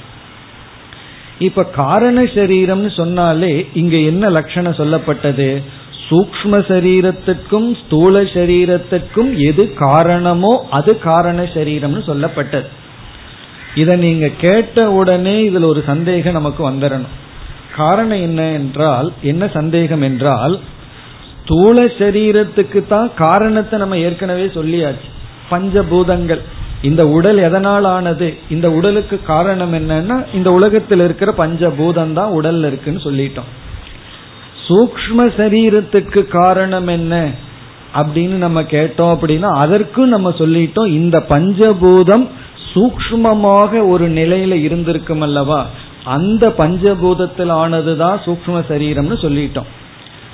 இப்ப 1.38 1.64
காரண 1.64 2.22
சரீரம்னு 2.22 2.96
சொன்னாலே 2.96 3.66
இங்க 3.74 3.96
என்ன 3.96 4.28
லட்சணம் 4.28 4.72
சொல்லப்பட்டது? 4.72 5.62
சூக்ம 6.08 6.50
சரீரத்துக்கும் 6.50 7.76
ஸ்தூல 7.86 8.22
சரீரத்துக்கும் 8.22 9.36
எது 9.36 9.74
காரணமோ 9.74 10.66
அது 10.70 10.98
காரண 10.98 11.42
சரீரம்னு 11.42 12.02
சொல்லப்பட்டது. 12.06 12.66
இதை 13.74 13.96
நீங்க 13.96 14.28
கேட்ட 14.38 14.90
உடனே 14.90 15.50
இதுல 15.50 15.64
ஒரு 15.64 15.82
சந்தேகம் 15.86 16.32
நமக்கு 16.32 16.70
வந்துடணும் 16.70 17.20
காரணம் 17.76 18.22
என்ன 18.28 18.42
என்றால் 18.52 19.12
என்ன 19.22 19.48
சந்தேகம் 19.48 20.02
என்றால் 20.02 20.54
ஸ்தூல 21.44 21.84
சரீரத்துக்கு 21.98 22.80
தான் 22.86 23.08
காரணத்தை 23.14 23.76
நம்ம 23.78 23.96
ஏற்கனவே 23.98 24.44
சொல்லியாச்சு. 24.54 25.08
பஞ்சபூதங்கள். 25.50 26.42
இந்த 26.82 27.02
உடல் 27.08 27.38
எதனால் 27.38 27.84
ஆனது 27.84 28.28
இந்த 28.50 28.66
உடலுக்கு 28.70 29.16
காரணம் 29.22 29.72
என்னன்னா 29.72 30.16
இந்த 30.34 30.48
உலகத்தில் 30.52 30.98
இருக்கிற 30.98 31.30
பஞ்சபூதம் 31.38 32.12
தான் 32.12 32.34
உடல்ல 32.38 32.66
இருக்குன்னு 32.66 33.06
சொல்லிட்டோம். 33.08 33.50
சூக்ம 34.66 35.26
சரீரத்துக்கு 35.38 36.20
காரணம் 36.38 36.88
என்ன 36.88 37.14
அப்படின்னு 37.94 38.36
நம்ம 38.46 38.62
கேட்டோம் 38.74 39.12
அப்படின்னா 39.14 39.48
அதற்கும் 39.64 40.08
நம்ம 40.08 40.30
சொல்லிட்டோம் 40.38 40.92
இந்த 41.00 41.18
பஞ்சபூதம் 41.28 42.26
சூக்மமாக 42.72 43.88
ஒரு 43.88 44.08
நிலையில 44.08 44.54
இருந்திருக்கும் 44.62 45.20
அல்லவா? 45.20 45.60
அந்த 46.04 46.48
பஞ்சபூதத்தில் 46.58 47.52
ஆனதுதான் 47.62 48.18
சூக்ம 48.24 48.56
சரீரம்னு 48.70 49.16
சொல்லிட்டோம். 49.24 49.70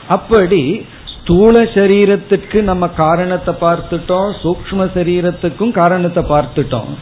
அப்படி 0.09 0.87
ஸ்தூல 1.15 1.63
சரீரத்துக்கு 1.63 2.61
நம்ம 2.63 2.89
காரணத்தை 2.89 3.55
பார்த்துட்டோம் 3.61 4.29
சூக்ம 4.43 4.87
சரீரத்துக்கும் 4.95 5.71
காரணத்தை 5.71 6.23
பார்த்துட்டோம். 6.23 6.93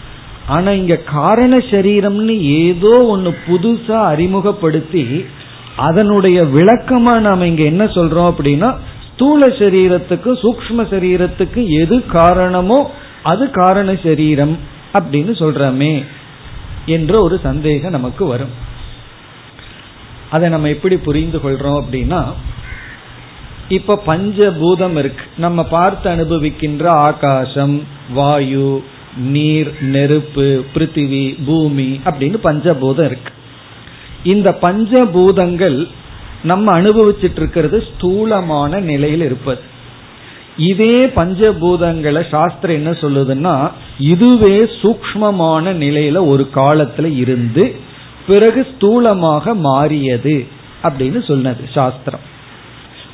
ஆனா 0.47 0.71
இங்க 0.71 0.97
காரண 0.97 1.55
சரீரம்னு 1.71 2.41
ஏதோ 2.41 3.05
ஒன்னு 3.05 3.35
புதுசா 3.47 3.99
அறிமுகப்படுத்தி 4.13 5.25
அதனுடைய 5.77 6.43
விளக்கமா 6.43 7.21
நாம 7.21 7.47
இங்க 7.47 7.63
என்ன 7.63 7.85
சொல்றோம் 7.85 8.31
அப்படின்னா 8.33 8.75
ஸ்தூல 9.09 9.47
சரீரத்துக்கும் 9.47 10.41
சூக்ம 10.43 10.87
சரீரத்துக்கு 10.93 11.67
எது 11.69 12.07
காரணமோ 12.07 12.91
அது 13.23 13.51
காரண 13.51 13.95
சரீரம் 14.03 14.59
அப்படின்னு 14.99 15.33
சொல்றமே. 15.43 16.05
என்ற 16.87 17.23
ஒரு 17.23 17.41
சந்தேகம் 17.43 17.91
நமக்கு 17.91 18.27
வரும். 18.27 18.51
அதை 20.31 20.49
நம்ம 20.49 20.69
எப்படி 20.69 20.97
புரிந்து 20.97 21.39
கொள்றோம் 21.39 21.83
அப்படின்னா 21.83 22.33
இப்ப 23.69 24.03
பஞ்சபூதம் 24.07 24.97
இருக்கு. 24.97 25.25
நம்ம 25.37 25.65
பார்த்து 25.65 26.11
அனுபவிக்கின்ற 26.11 26.87
ஆகாசம் 26.87 27.83
வாயு 28.15 28.85
நீர் 29.17 29.83
நெருப்பு 29.83 30.65
பிருத்திவி 30.75 31.45
பூமி 31.45 32.01
அப்படின்னு 32.05 32.39
பஞ்சபூதம் 32.45 33.05
இருக்கு. 33.05 33.33
இந்த 34.25 34.59
பஞ்சபூதங்கள் 34.63 35.89
நம்ம 36.43 36.81
அனுபவிச்சுட்டு 36.81 37.37
இருக்கிறது 37.37 37.87
ஸ்தூலமான 37.95 38.81
நிலையில் 38.81 39.23
இருப்பது. 39.23 39.61
இதே 40.57 41.07
பஞ்சபூதங்களை 41.07 42.29
சாஸ்திரம் 42.29 42.77
என்ன 42.77 42.91
சொல்லுதுன்னா 42.91 43.71
இதுவே 43.99 44.61
சூக்மமான 44.63 45.73
நிலையில 45.75 46.27
ஒரு 46.27 46.49
காலத்துல 46.55 47.17
இருந்து 47.17 47.77
பிறகு 48.27 48.67
ஸ்தூலமாக 48.71 49.55
மாறியது 49.55 50.47
அப்படின்னு 50.83 51.25
சொன்னது 51.25 51.69
சாஸ்திரம். 51.75 52.21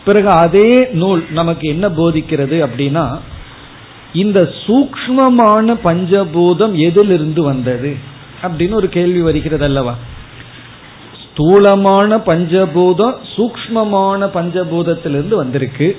பிறகு 0.04 0.28
அதே 0.28 0.88
நூல் 0.92 1.24
நமக்கு 1.30 1.68
என்ன 1.68 1.88
போதிக்கிறது 1.88 2.68
அப்படின்னா 2.68 3.18
இந்த 4.12 4.52
சூக்மமான 4.66 5.78
பஞ்சபூதம் 5.84 6.72
எதிலிருந்து 6.72 7.42
வந்தது 7.42 7.96
அப்படின்னு 8.42 8.72
ஒரு 8.72 8.88
கேள்வி 8.88 9.20
வருகிறது 9.20 9.64
அல்லவா? 9.64 9.94
ஸ்தூலமான 11.22 12.16
பஞ்சபூதம் 12.16 13.14
சூக்மமான 13.36 14.26
பஞ்சபூதத்திலிருந்து 14.34 15.34
வந்திருக்கு. 15.34 15.96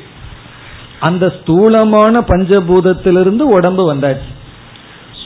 அந்த 1.04 1.34
ஸ்தூலமான 1.42 2.20
பஞ்சபூதத்திலிருந்து 2.20 3.42
உடம்பு 3.42 3.96
வந்தாச்சு. 3.96 4.32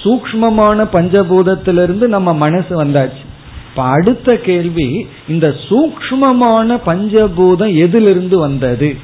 சூக்மமான 0.03 0.88
பஞ்சபூதத்திலிருந்து 0.93 2.07
நம்ம 2.07 2.34
மனசு 2.34 2.84
வந்தாச்சு. 2.84 3.25
இப்ப 3.69 3.84
அடுத்த 3.84 4.36
கேள்வி 4.38 5.07
இந்த 5.27 5.55
சூக்மமான 5.69 6.79
பஞ்சபூதம் 6.86 7.75
எதிலிருந்து 7.75 8.39
வந்தது? 8.39 8.98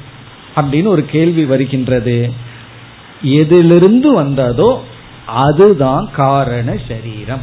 அப்படின்னு 0.56 0.86
ஒரு 0.86 1.04
கேள்வி 1.04 1.44
வருகின்றது. 1.44 2.32
எதிலிருந்து 3.22 4.12
வந்ததோ 4.12 4.82
அதுதான் 5.26 6.08
காரண 6.12 6.76
சரீரம். 6.88 7.42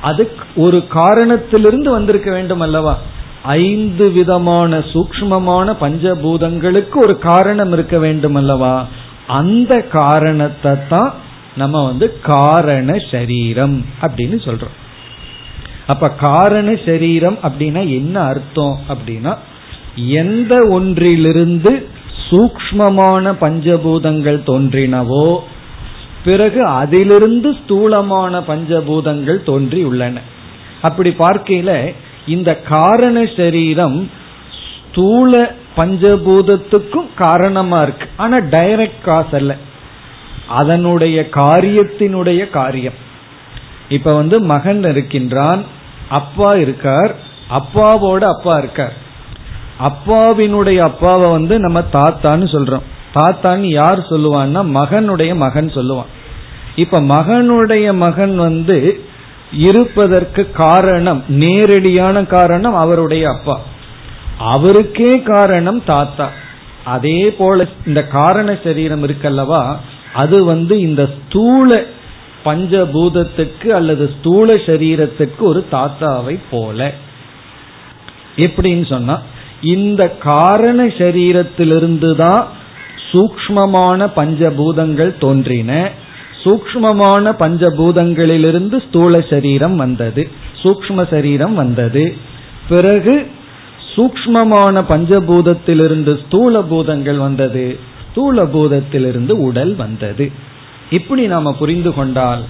அது 0.00 0.30
ஒரு 0.56 0.86
காரணத்திலிருந்து 0.86 1.90
வந்திருக்க 1.90 2.30
வேண்டும் 2.30 2.60
அல்லவா? 2.60 2.98
ஐந்து 3.42 4.12
விதமான 4.12 4.78
சூக்மமான 4.78 5.74
பஞ்சபூதங்களுக்கு 5.80 6.96
ஒரு 6.96 7.18
காரணம் 7.18 7.72
இருக்க 7.72 7.98
வேண்டும் 7.98 8.34
அல்லவா 8.34 8.84
அந்த 9.26 9.82
காரணத்தை 9.82 10.72
தான் 10.88 11.12
நம்ம 11.56 11.84
வந்து 11.84 12.20
காரண 12.20 12.94
சரீரம் 13.10 13.84
அப்படின்னு 14.00 14.36
சொல்றோம். 14.44 14.76
அப்ப 15.86 16.10
காரண 16.10 16.78
சரீரம் 16.84 17.38
அப்படின்னா 17.42 17.88
என்ன 17.88 18.20
அர்த்தம் 18.20 18.78
அப்படின்னா 18.88 19.36
எந்த 19.96 20.66
ஒன்றிலிருந்து 20.70 21.88
சூக்மமான 22.30 23.32
பஞ்சபூதங்கள் 23.40 24.40
தோன்றினவோ 24.46 25.38
பிறகு 26.24 26.66
அதிலிருந்து 26.66 27.56
ஸ்தூலமான 27.62 28.40
பஞ்சபூதங்கள் 28.40 29.42
தோன்றி 29.42 29.82
உள்ளன. 29.82 30.20
அப்படி 30.82 31.10
பார்க்கையில 31.10 31.92
இந்த 32.28 32.56
காரண 32.56 33.28
சரீரம் 33.36 34.10
ஸ்தூல 34.90 35.52
பஞ்சபூதத்துக்கும் 35.76 37.08
காரணமா 37.16 37.82
இருக்கு. 37.82 38.08
ஆனா 38.16 38.36
டைரக்ட் 38.36 39.00
காஸ் 39.04 39.32
அல்ல. 39.32 39.56
அதனுடைய 40.48 41.28
காரியத்தினுடைய 41.30 42.50
காரியம். 42.50 42.92
இப்ப 43.88 44.14
வந்து 44.14 44.40
மகன் 44.40 44.84
இருக்கின்றான் 44.84 45.64
அப்பா 46.08 46.54
இருக்கார் 46.54 47.14
அப்பாவோட 47.50 48.18
அப்பா 48.18 48.58
இருக்கார். 48.58 48.96
அப்பாவினுடைய 49.80 50.76
அப்பாவை 50.76 51.30
வந்து 51.30 51.58
நம்ம 51.58 51.80
தாத்தான்னு 51.80 52.46
சொல்றோம். 52.54 52.82
தாத்தான்னு 53.14 53.68
யார் 53.72 53.98
சொல்லுவான்னா 53.98 54.62
மகனுடைய 54.74 55.34
மகன் 55.34 55.68
சொல்லுவான். 55.68 56.10
இப்ப 56.76 57.00
மகனுடைய 57.00 57.94
மகன் 57.94 58.36
வந்து 58.36 59.02
இருப்பதற்கு 59.52 60.50
காரணம் 60.50 61.24
நேரடியான 61.28 62.24
காரணம் 62.24 62.74
அவருடைய 62.74 63.28
அப்பா. 63.28 63.60
அவருக்கே 64.38 65.22
காரணம் 65.22 65.84
தாத்தா. 65.84 66.30
அதே 66.84 67.30
போல 67.30 67.66
இந்த 67.86 68.06
காரண 68.06 68.58
சரீரம் 68.64 69.06
இருக்கல்லவா 69.06 69.76
அது 70.14 70.44
வந்து 70.44 70.80
இந்த 70.80 71.08
ஸ்தூல 71.16 71.84
பஞ்சபூதத்துக்கு 72.44 73.66
அல்லது 73.66 74.14
ஸ்தூல 74.18 74.54
சரீரத்துக்கு 74.54 75.38
ஒரு 75.38 75.66
தாத்தாவை 75.72 76.38
போல. 76.50 76.92
எப்படின்னு 78.36 78.86
சொன்னா 78.88 79.20
இந்த 79.62 80.10
காரண 80.10 80.86
சரீரத்திலிருந்து 80.86 82.16
தான் 82.16 82.48
சூக்மமான 83.12 84.10
பஞ்சபூதங்கள் 84.16 85.18
தோன்றின. 85.18 85.90
சூக்மமான 86.48 87.34
பஞ்சபூதங்களிலிருந்து 87.38 88.88
ஸ்தூல 88.88 89.20
சரீரம் 89.20 89.76
வந்தது. 89.76 90.28
சூக்ம 90.62 91.08
சரீரம் 91.10 91.54
வந்தது. 91.54 92.16
பிறகு 92.68 93.26
சூக்மமான 93.96 94.84
பஞ்சபூதத்திலிருந்து 94.88 96.26
ஸ்தூல 96.26 96.62
பூதங்கள் 96.62 97.16
வந்தது. 97.16 97.78
ஸ்தூல 98.10 98.44
பூதத்திலிருந்து 98.44 99.30
உடல் 99.30 99.74
வந்தது. 99.74 100.30
இப்படி 100.90 101.26
நாம 101.26 101.52
புரிந்து 101.52 101.94
கொண்டால் 101.94 102.42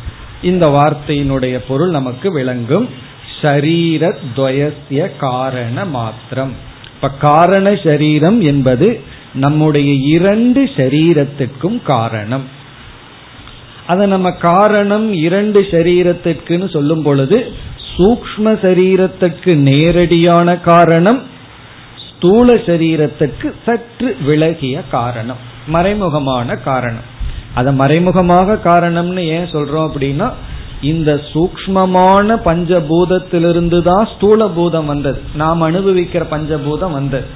இந்த 0.43 0.67
வார்த்தையினுடைய 0.67 1.59
பொருள் 1.69 1.91
நமக்கு 1.91 2.33
விளங்கும். 2.33 2.89
ஷரீரத்வயசிய 3.41 5.17
காரண 5.17 5.85
மாத்திரம். 5.85 6.53
இப்ப 6.95 7.09
காரண 7.09 7.77
சரீரம் 7.85 8.41
என்பது 8.41 9.01
நம்முடைய 9.35 9.93
இரண்டு 9.93 10.65
சரீரத்துக்கும் 10.65 11.83
காரணம். 11.83 12.57
அதை 13.89 14.07
நம்ம 14.07 14.31
காரணம் 14.31 15.13
இரண்டு 15.27 15.61
சரீரத்திற்குன்னு 15.71 16.69
சொல்லும் 16.71 17.03
பொழுது 17.03 17.39
சூக்ம 17.97 18.47
சரீரத்துக்கு 18.65 19.53
நேரடியான 19.71 20.57
காரணம் 20.71 21.21
ஸ்தூல 22.07 22.55
சரீரத்துக்கு 22.69 23.49
சற்று 23.67 24.17
விலகிய 24.27 24.77
காரணம் 24.91 25.41
மறைமுகமான 25.73 26.63
காரணம். 26.63 27.07
அதை 27.55 27.73
மறைமுகமாக 27.75 28.59
காரணம்னு 28.65 29.23
ஏன் 29.37 29.51
சொல்றோம் 29.53 29.87
அப்படின்னா 29.89 30.29
இந்த 30.81 31.11
சூக்மமான 31.33 32.37
பஞ்சபூதத்திலிருந்து 32.45 33.79
தான் 33.83 34.09
ஸ்தூல 34.15 34.49
பூதம் 34.49 34.87
வந்தது. 34.87 35.21
நாம் 35.35 35.63
அனுபவிக்கிற 35.63 36.25
பஞ்சபூதம் 36.35 36.97
வந்தது. 37.01 37.29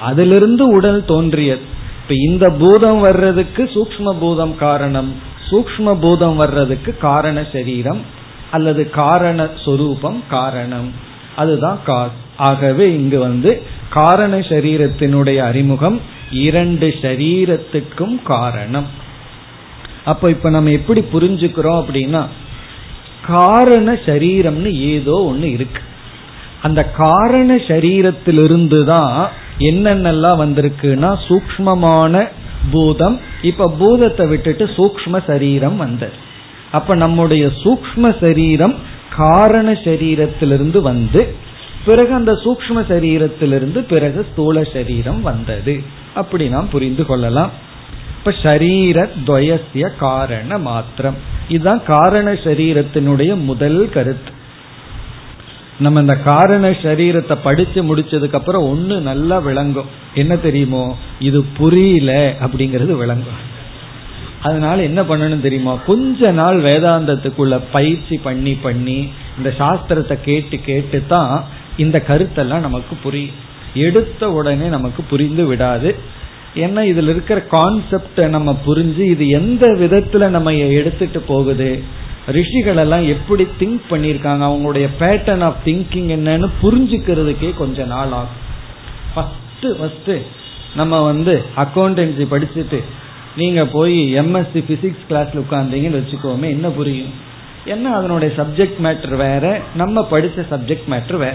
அதிலிருந்து 0.00 0.64
உடல் 0.68 1.04
தோன்றியது. 1.04 1.64
இப்ப 2.02 2.14
இந்த 2.28 2.46
பூதம் 2.58 3.00
வர்றதுக்கு 3.00 3.62
சூக்ம 3.74 4.14
பூதம் 4.20 4.54
காரணம். 4.56 5.10
சூக்ம 5.50 5.94
பூதம் 6.00 6.36
வர்றதுக்கு 6.36 6.96
காரண 6.98 7.44
சரீரம் 7.52 8.00
அல்லது 8.50 8.90
காரண 8.90 9.48
சொரூபம் 9.64 10.22
காரணம். 10.30 10.92
அதுதான் 11.36 11.78
காஸ் 11.84 12.20
ஆகவே 12.36 12.86
இங்கு 12.94 13.18
வந்து 13.18 13.62
காரண 13.90 14.36
சரீரத்தினுடைய 14.36 15.36
அறிமுகம் 15.36 16.00
இரண்டு 16.30 16.86
சரீரத்துக்கும் 17.02 18.22
காரணம். 18.22 18.86
அப்ப 20.04 20.30
இப்ப 20.30 20.50
நம்ம 20.50 20.70
எப்படி 20.70 21.00
புரிஞ்சுக்கிறோம் 21.12 21.80
அப்படின்னா 21.82 22.22
காரண 23.26 23.92
சரீரம்னு 24.06 24.72
ஏதோ 24.72 25.32
ஒண்ணு 25.32 25.42
இருக்கு. 25.42 25.82
அந்த 26.62 26.84
காரண 26.84 27.54
சரீரத்திலிருந்து 27.54 28.84
தான் 28.84 29.28
என்னென்னலாம் 29.58 30.40
வந்திருக்குன்னா 30.42 31.10
சூக்மமான 31.28 32.14
பூதம். 32.70 33.20
இப்ப 33.42 33.74
பூதத்தை 33.78 34.26
விட்டுட்டு 34.26 34.64
சூக்ம 34.64 35.24
சரீரம் 35.26 35.76
வந்தது. 35.76 36.12
அப்ப 36.70 36.94
நம்முடைய 36.94 37.46
சூக்ம 37.46 38.20
சரீரம் 38.20 38.74
காரண 39.16 39.72
சரீரத்திலிருந்து 39.72 40.80
வந்து 40.80 41.34
பிறகு 41.84 42.14
அந்த 42.14 42.32
சூக்ம 42.32 42.76
சரீரத்திலிருந்து 42.88 43.78
பிறகு 43.78 44.26
ஸ்தூல 44.32 44.64
சரீரம் 44.64 45.22
வந்தது. 45.22 45.82
அப்படி 46.14 46.48
நாம் 46.48 46.68
புரிந்து 46.68 47.06
கொள்ளலாம். 47.06 47.50
இப்ப 48.18 48.30
ஷரீர 48.30 49.08
துவயசிய 49.26 49.96
காரண 49.96 50.58
மாத்திரம். 50.58 51.14
இதுதான் 51.48 51.82
காரண 51.84 52.32
சரீரத்தினுடைய 52.32 53.42
முதல் 53.42 53.88
கருத்து. 53.88 54.35
நம்ம 55.78 56.00
இந்த 56.00 56.16
காரண 56.16 56.70
சரீரத்தை 56.70 57.36
படிச்சு 57.42 57.82
முடிச்சதுக்கு 57.82 58.32
அப்புறம் 58.32 58.68
ஒன்னு 58.68 59.00
நல்லா 59.00 59.38
விளங்கும். 59.38 59.84
என்ன 60.14 60.36
தெரியுமோ? 60.36 60.96
இது 61.20 61.42
புரியல 61.42 62.34
அப்படிங்கறது 62.40 62.96
விளங்கும். 62.96 63.54
அதனால 64.42 64.82
என்ன 64.82 65.02
பண்ணணும் 65.02 65.40
தெரியுமா? 65.40 65.74
கொஞ்ச 65.74 66.30
நாள் 66.30 66.62
வேதாந்தத்துக்குள்ள 66.62 67.60
பயிற்சி 67.72 68.16
பண்ணி 68.16 68.54
பண்ணி 68.54 69.08
இந்த 69.36 69.54
சாஸ்திரத்தை 69.58 70.18
கேட்டு 70.22 70.60
கேட்டு 70.60 71.02
தான் 71.08 71.44
இந்த 71.76 72.02
கருத்தெல்லாம் 72.08 72.58
நமக்கு 72.58 72.96
புரியும். 73.02 73.34
எடுத்த 73.74 74.30
உடனே 74.32 74.66
நமக்கு 74.66 75.02
புரிந்து 75.02 75.44
விடாது. 75.44 75.94
ஏன்னா 76.54 76.80
இதுல 76.82 77.08
இருக்கிற 77.08 77.44
கான்செப்ட 77.50 78.28
நம்ம 78.28 78.58
புரிஞ்சு 78.66 79.00
இது 79.00 79.28
எந்த 79.28 79.66
விதத்துல 79.66 80.28
நம்ம 80.28 80.54
எடுத்துட்டு 80.54 81.20
போகுது? 81.20 81.82
ரிஷிகள் 82.26 82.76
எல்லாம் 82.76 83.06
எப்படி 83.06 83.46
திங்க் 83.60 83.80
பண்ணியிருக்காங்க? 83.90 84.44
அவங்களுடைய 84.48 84.88
பேட்டர்ன் 85.00 85.40
ஆஃப் 85.40 85.56
திங்கிங் 85.64 86.10
என்னன்னு 86.10 86.50
புரிஞ்சுக்கிறதுக்கே 86.62 87.56
கொஞ்ச 87.56 87.84
நாள் 87.84 88.12
ஆகும். 88.12 88.44
ஃபர்ஸ்ட் 89.14 89.78
ஃபர்ஸ்ட் 89.78 90.24
நம்ம 90.74 91.00
வந்து 91.00 91.44
அக்கௌண்டன்சி 91.56 92.26
படிச்சுட்டு 92.30 92.82
நீங்க 93.36 93.66
போய் 93.66 94.18
எம்எஸ்சி 94.20 94.54
பிசிக்ஸ் 94.54 95.04
கிளாஸ்ல 95.10 95.42
உட்காந்தீங்கன்னு 95.50 96.02
வச்சுக்கோமே 96.02 96.48
என்ன 96.48 96.68
புரியும்? 96.68 97.10
ஏன்னா 97.66 97.82
அதனுடைய 97.82 98.34
சப்ஜெக்ட் 98.36 98.76
மேட்ரு 98.82 99.16
வேற? 99.16 99.60
நம்ம 99.74 100.08
படிச்ச 100.10 100.46
சப்ஜெக்ட் 100.50 100.88
மேட்ரு 100.90 101.16
வேற. 101.16 101.34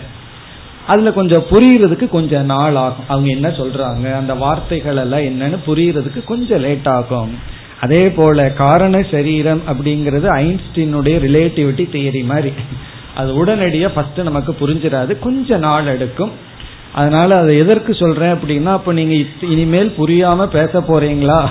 அதுல 0.88 1.12
கொஞ்சம் 1.12 1.43
புரியறதுக்கு 1.51 2.10
கொஞ்சம் 2.10 2.45
நாள் 2.45 2.75
ஆகும். 2.75 3.06
அவங்க 3.08 3.30
என்ன 3.30 3.47
சொல்றாங்க? 3.47 4.15
அந்த 4.15 4.34
வார்த்தைகள் 4.34 4.97
எல்லாம் 4.97 5.19
என்னன்னு 5.19 5.60
புரியறதுக்கு 5.67 6.23
கொஞ்சம் 6.23 6.60
லேட் 6.60 6.88
ஆகும். 6.88 7.51
அதே 7.82 8.10
போல 8.10 8.50
காரண 8.52 8.96
சரீரம் 9.12 9.62
அப்படிங்கிறது 9.67 10.28
ஐன்ஸ்டீனுடைய 10.41 11.15
ரிலேட்டிவிட்டி 11.26 11.86
தியரி 11.96 12.24
மாதிரி. 12.24 12.52
அது 13.15 13.36
உடனடியாக 13.36 13.94
ஃபர்ஸ்ட் 13.94 14.20
நமக்கு 14.20 14.52
புரிஞ்சிடாது. 14.62 15.20
கொஞ்ச 15.20 15.58
நாள் 15.58 15.86
எடுக்கும். 15.86 16.32
அதனால 16.94 17.38
அதை 17.38 17.58
எதற்கு 17.58 17.94
சொல்றேன் 17.94 18.34
அப்படின்னா 18.34 18.72
அப்ப 18.78 18.94
நீங்க 18.94 19.15
இனிமேல் 19.50 19.94
புரியாம 19.98 20.46
பேச 20.46 20.80
போறீங்களா? 20.80 21.41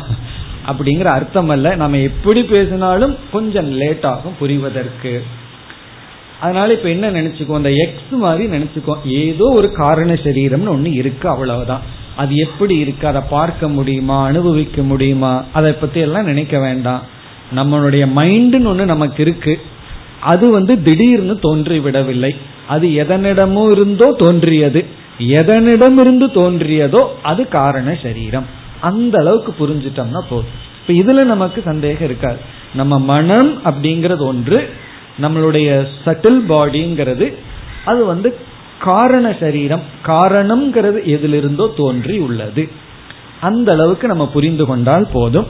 அப்படிங்கிற 0.67 1.05
அர்த்தம் 1.05 1.49
அல்ல. 1.49 1.75
நம்ம 1.75 1.97
எப்படி 1.97 2.43
பேசினாலும் 2.45 3.17
கொஞ்சம் 3.33 3.71
லேட் 3.73 4.05
ஆகும் 4.05 4.37
புரிவதற்கு. 4.41 5.15
அதனால 6.41 6.73
இப்ப 6.73 6.89
என்ன 6.89 7.07
நினைச்சுக்கோ 7.11 7.55
அந்த 7.55 7.73
எக்ஸ் 7.73 8.11
மாதிரி 8.11 8.45
நினைச்சுக்கோ 8.59 8.95
ஏதோ 9.05 9.47
ஒரு 9.55 9.73
காரண 9.73 10.13
சரீரம்னு 10.13 10.75
ஒண்ணு 10.77 10.93
இருக்கு 10.93 11.29
அவ்வளவுதான். 11.29 11.83
அது 12.17 12.35
எப்படி 12.35 12.79
இருக்கு? 12.79 13.07
அதை 13.07 13.21
பார்க்க 13.31 13.69
முடியுமா? 13.69 14.25
அனுபவிக்க 14.25 14.83
முடியுமா? 14.83 15.45
அதை 15.53 15.73
பத்தி 15.73 16.01
எல்லாம் 16.01 16.25
நினைக்க 16.25 16.59
வேண்டாம். 16.59 17.03
நம்மளுடைய 17.57 18.09
மைண்டுன்னு 18.17 18.73
ஒண்ணு 18.73 18.85
நமக்கு 18.85 19.23
இருக்கு. 19.23 19.61
அது 20.21 20.51
வந்து 20.51 20.83
திடீர்னு 20.83 21.39
தோன்றி 21.39 21.79
விடவில்லை. 21.79 22.37
அது 22.69 22.89
எதனிடமோ 22.89 23.71
இருந்தோ 23.71 24.13
தோன்றியது. 24.13 24.85
எதனிடம் 25.19 25.99
இருந்து 25.99 26.27
தோன்றியதோ 26.27 27.07
அது 27.23 27.49
காரண 27.49 27.99
சரீரம். 28.03 28.47
அந்த 28.81 29.19
அளவுக்கு 29.19 29.67
புரிஞ்சிட்டோம்னா 29.67 30.21
போதும். 30.31 30.69
இப்ப 30.89 31.13
இதுல 31.13 31.25
நமக்கு 31.25 31.63
சந்தேகம் 31.65 32.05
இருக்காது. 32.05 32.39
நம்ம 32.75 32.99
மனம் 32.99 33.63
அப்படிங்கறது 33.65 34.19
ஒன்று 34.19 34.71
நம்மளுடைய 35.23 35.87
சட்டில் 36.05 36.41
பாடிங்கிறது 36.49 37.35
அது 37.85 38.05
வந்து 38.05 38.37
காரண 38.81 39.37
சரீரம் 39.41 39.83
காரணம்ங்கிறது 40.07 41.05
எதிலிருந்தோ 41.05 41.73
தோன்றி 41.77 42.19
உள்ளது. 42.19 42.69
அந்த 43.41 43.73
அளவுக்கு 43.73 44.09
நம்ம 44.09 44.29
புரிந்து 44.29 44.65
கொண்டால் 44.67 45.07
போதும். 45.13 45.47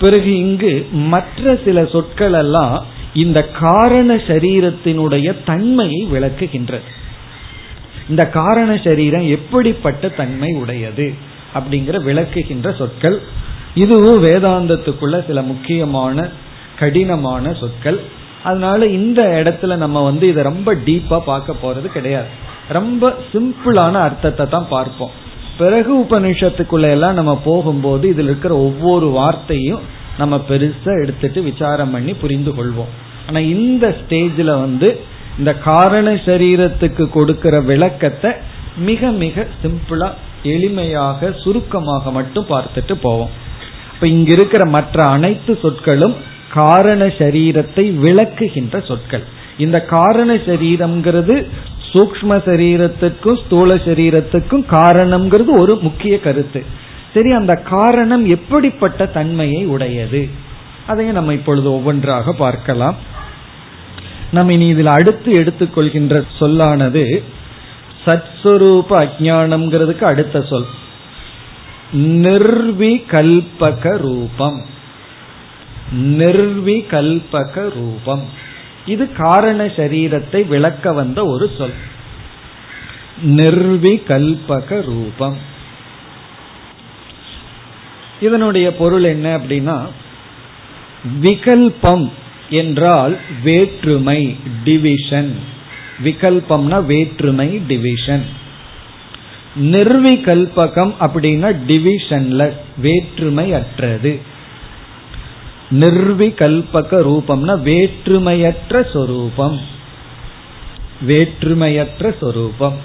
பிறகு 0.00 0.36
இங்கு 0.36 0.86
மற்ற 0.90 1.58
சில 1.64 1.84
சொற்கள் 1.84 2.32
எல்லாம் 2.32 2.84
இந்த 3.14 3.42
காரண 3.42 4.16
சரீரத்தினுடைய 4.16 5.36
தன்மையை 5.44 6.08
விளக்குகின்றது. 6.12 6.88
இந்த 8.08 8.28
காரண 8.28 8.80
சரீரம் 8.84 9.26
எப்படிப்பட்ட 9.28 10.08
தன்மை 10.08 10.52
உடையது 10.52 11.14
அப்படிங்கிற 11.54 12.02
விளக்குகின்ற 12.02 12.76
சொற்கள். 12.76 13.20
இதுவும் 13.74 14.22
வேதாந்தத்துக்குள்ள 14.22 15.26
சில 15.26 15.42
முக்கியமான 15.42 16.28
கடினமான 16.78 17.54
சொற்கள். 17.54 18.00
அதனால 18.44 18.86
இந்த 18.86 19.22
இடத்துல 19.22 19.76
நம்ம 19.76 20.04
வந்து 20.04 20.28
இதை 20.28 20.42
ரொம்ப 20.42 20.74
டீப்பா 20.74 21.18
பார்க்க 21.18 21.54
போறது 21.62 21.86
கிடையாது. 21.86 22.44
ரொம்ப 22.68 23.14
சிம்பிளான 23.32 23.92
அர்த்தத்தை 23.92 24.48
தான் 24.48 24.68
பார்ப்போம். 24.70 25.10
பிறகு 25.58 25.92
உபநிஷத்துக்குள்ள 26.00 26.86
எல்லாம் 26.90 27.14
நம்ம 27.14 27.40
போகும்போது 27.44 28.14
இதுல 28.14 28.30
இருக்கிற 28.32 28.56
ஒவ்வொரு 28.56 29.06
வார்த்தையும் 29.06 29.80
நம்ம 30.18 30.40
பெருசா 30.48 30.92
எடுத்துட்டு 31.02 31.42
விசாரம் 31.42 31.90
பண்ணி 31.90 32.14
புரிந்து 32.14 32.50
கொள்வோம். 32.50 32.92
ஆனா 33.28 33.38
இந்த 33.38 33.96
ஸ்டேஜ்ல 34.00 34.50
வந்து 34.60 35.00
இந்த 35.38 35.52
காரண 35.54 36.10
சரீரத்துக்கு 36.12 37.08
கொடுக்கிற 37.08 37.60
விளக்கத்தை 37.60 38.30
மிக 38.76 39.10
மிக 39.10 39.46
சிம்பிளா 39.62 40.08
எளிமையாக 40.42 41.30
சுருக்கமாக 41.42 42.10
மட்டும் 42.10 42.46
பார்த்துட்டு 42.48 42.92
போவோம். 42.92 43.32
இப்ப 43.94 44.06
இங்க 44.06 44.32
இருக்கிற 44.32 44.64
மற்ற 44.64 45.04
அனைத்து 45.06 45.58
சொற்களும் 45.62 46.14
காரண 46.52 47.04
சரீரத்தை 47.04 47.84
விளக்குகின்ற 48.04 48.86
சொற்கள். 48.86 49.24
இந்த 49.58 49.78
காரண 49.84 50.34
சரீரம்ங்கிறது 50.34 51.34
சூக்ம 51.92 52.10
சரீரத்துக்கும் 52.20 53.44
ஸ்தூல 53.44 53.74
சரீரத்துக்கும் 53.74 54.64
காரணம்ங்கிறது 54.70 55.46
ஒரு 55.46 55.78
முக்கிய 55.80 56.20
கருத்து. 56.20 56.64
சரி 57.14 57.30
அந்த 57.30 57.54
காரணம் 57.54 58.26
எப்படிப்பட்ட 58.26 59.06
தன்மையை 59.06 59.66
உடையது? 59.66 60.28
அதையும் 60.86 61.14
நம்ம 61.14 61.32
இப்பொழுது 61.32 61.72
ஒவ்வொன்றாக 61.72 62.32
பார்க்கலாம். 62.32 62.96
நம்ம 64.30 64.52
இனி 64.52 64.66
இதில் 64.66 64.86
அடுத்து 64.86 65.32
எடுத்துக்கொள்கின்ற 65.32 66.24
சொல்லானது 66.38 67.22
சத்ஸ்வரூப 68.04 68.86
அஜானம்ங்கிறதுக்கு 68.90 70.04
அடுத்த 70.04 70.42
சொல். 70.42 70.66
நிர்விகல்பக 71.94 73.96
ரூபம். 73.96 74.62
நிர்விகல்பக 75.96 77.54
ரூபம். 77.54 78.22
இது 78.86 79.12
காரண 79.12 79.64
சரீரத்தை 79.64 80.46
விளக்க 80.46 80.92
வந்த 80.92 81.26
ஒரு 81.26 81.50
சொல். 81.58 81.76
நிர்விகல்பக 83.22 84.68
ரூபம். 84.84 85.38
இதனுடைய 88.20 88.76
பொருள் 88.76 89.04
என்ன 89.04 89.38
அப்படின்னா 89.38 89.76
விகல்பம் 91.22 92.10
என்றால் 92.50 93.18
வேற்றுமை 93.42 94.36
டிவிஷன் 94.64 95.36
விகல்பம்னா 96.04 96.84
வேற்றுமை 96.84 97.60
டிவிஷன் 97.66 98.24
நிர்விகல்பகம் 99.56 100.92
அப்படின்னா 101.00 101.48
டிவிஷன்லெஸ் 101.68 102.58
வேற்றுமை 102.78 103.52
அற்றது 103.52 104.12
நிர்விகல்பக 105.70 107.00
ரூபம்னா 107.02 107.60
வேற்றுமையற்ற 107.60 108.92
சொரூபம். 108.92 109.60
வேற்றுமையற்ற 111.06 112.18
சொரூபம். 112.20 112.76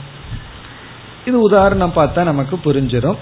இது 1.26 1.40
உதாரணம் 1.40 1.94
பார்த்தா 1.96 2.24
நமக்கு 2.24 2.60
புரிஞ்சிடும் 2.66 3.16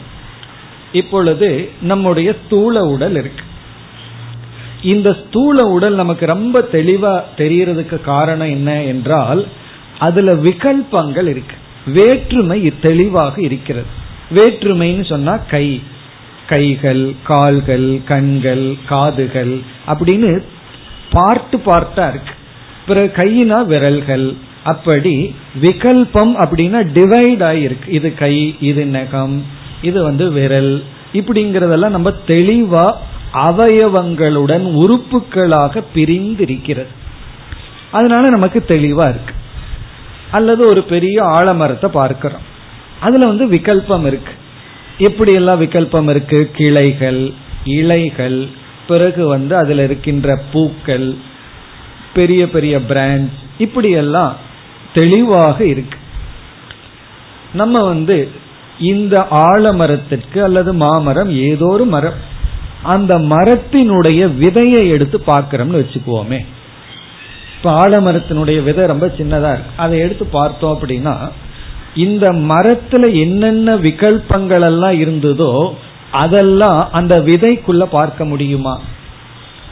இப்பொழுது 0.92 1.70
நம்முடைய 1.82 2.36
ஸ்தூல 2.46 2.86
உடல் 2.86 3.16
இருக்கு. 3.16 3.44
இந்த 4.82 5.14
ஸ்தூல 5.14 5.68
உடல் 5.68 5.94
நமக்கு 5.94 6.26
ரொம்ப 6.26 6.68
தெளிவா 6.72 7.24
தெரியறதுக்கு 7.38 8.02
காரணம் 8.02 8.50
என்ன 8.50 8.84
என்றால் 8.84 9.48
அதுல 10.00 10.34
விகல்பங்கள் 10.34 11.28
இருக்கு. 11.28 11.56
வேற்றுமை 11.86 12.80
தெளிவாக 12.80 13.42
இருக்கிறது. 13.42 13.88
வேற்றுமைன்னு 14.32 15.06
சொன்னா 15.06 15.38
கை. 15.38 15.82
கைகள் 16.50 17.04
கால்கள் 17.24 17.88
கண்கள் 18.06 18.66
காதுகள் 18.88 19.54
அப்படின்னு 19.88 20.32
பார்ட்டு 21.14 21.58
பார்ட்டா 21.66 22.06
இருக்கு. 22.10 22.34
பிறகு 22.88 23.12
கையினா 23.16 23.66
விரல்கள். 23.66 24.28
அப்படி 24.64 25.36
விகல்பம் 25.62 26.34
அப்படின்னா 26.44 26.80
டிவைட் 26.96 27.44
ஆயிருக்கு. 27.50 27.88
இது 27.88 28.14
கை 28.14 28.56
இது 28.60 28.86
நகம் 28.86 29.44
இது 29.82 30.04
வந்து 30.04 30.32
விரல். 30.32 30.84
இப்படிங்கறதெல்லாம் 31.14 31.96
நம்ம 31.98 32.10
தெளிவா 32.28 32.86
அவயவங்களுடன் 33.34 34.66
உறுப்புகளாக 34.82 35.84
பிரிந்திருக்கிறது. 35.94 36.94
அதனால 37.92 38.30
நமக்கு 38.30 38.66
தெளிவா 38.68 39.06
இருக்கு. 39.10 39.34
அல்லது 40.32 40.64
ஒரு 40.70 40.84
பெரிய 40.84 41.24
ஆலமரத்தை 41.24 41.88
பார்க்கிறோம். 41.88 42.46
அதுல 43.00 43.26
வந்து 43.26 43.46
விகல்பம் 43.48 44.06
இருக்கு. 44.06 44.34
எப்படி 45.00 45.34
எல்லாம் 45.34 45.62
விகல்பம் 45.62 46.10
இருக்கு. 46.10 46.50
கிளைகள் 46.54 47.34
இலைகள் 47.64 48.40
பிறகு 48.88 49.28
வந்து 49.28 49.56
அதுல 49.56 49.84
இருக்கின்ற 49.84 50.40
பூக்கள் 50.54 51.16
பெரிய 52.14 52.50
பெரிய 52.50 52.80
பிரான்ச் 52.80 53.38
இப்படியெல்லாம் 53.58 54.36
தெளிவாக 54.94 55.66
இருக்கு. 55.66 55.98
நம்ம 57.54 57.86
வந்து 57.86 58.30
இந்த 58.80 59.28
ஆலமரத்திற்கு 59.32 60.40
அல்லது 60.40 60.74
மாமரம் 60.74 61.32
ஏதோ 61.32 61.66
ஒரு 61.66 61.86
மரம். 61.86 62.20
அந்த 62.84 63.18
மரத்தினுடைய 63.20 64.22
விதையை 64.44 64.90
எடுத்து 64.90 65.18
பார்க்கிறோம்னு 65.28 65.80
வச்சுக்குவோமே. 65.82 66.46
இப்ப 67.58 67.88
ஆலமரத்தினுடைய 67.88 68.64
விதை 68.64 68.86
ரொம்ப 68.86 69.08
சின்னதா 69.08 69.52
இருக்கு. 69.52 69.72
அதை 69.76 70.00
எடுத்து 70.00 70.26
பார்த்தோம் 70.26 70.80
அப்படின்னா 70.80 71.16
இந்த 71.96 72.32
மரத்துல 72.32 73.20
என்னென்ன 73.20 73.74
விகல்பங்கள் 73.74 74.64
எல்லாம் 74.64 74.92
இருந்ததோ 74.92 75.74
அதெல்லாம் 76.12 76.92
அந்த 76.92 77.22
விதைக்குள்ள 77.22 77.84
பார்க்க 77.84 78.26
முடியுமா? 78.26 78.80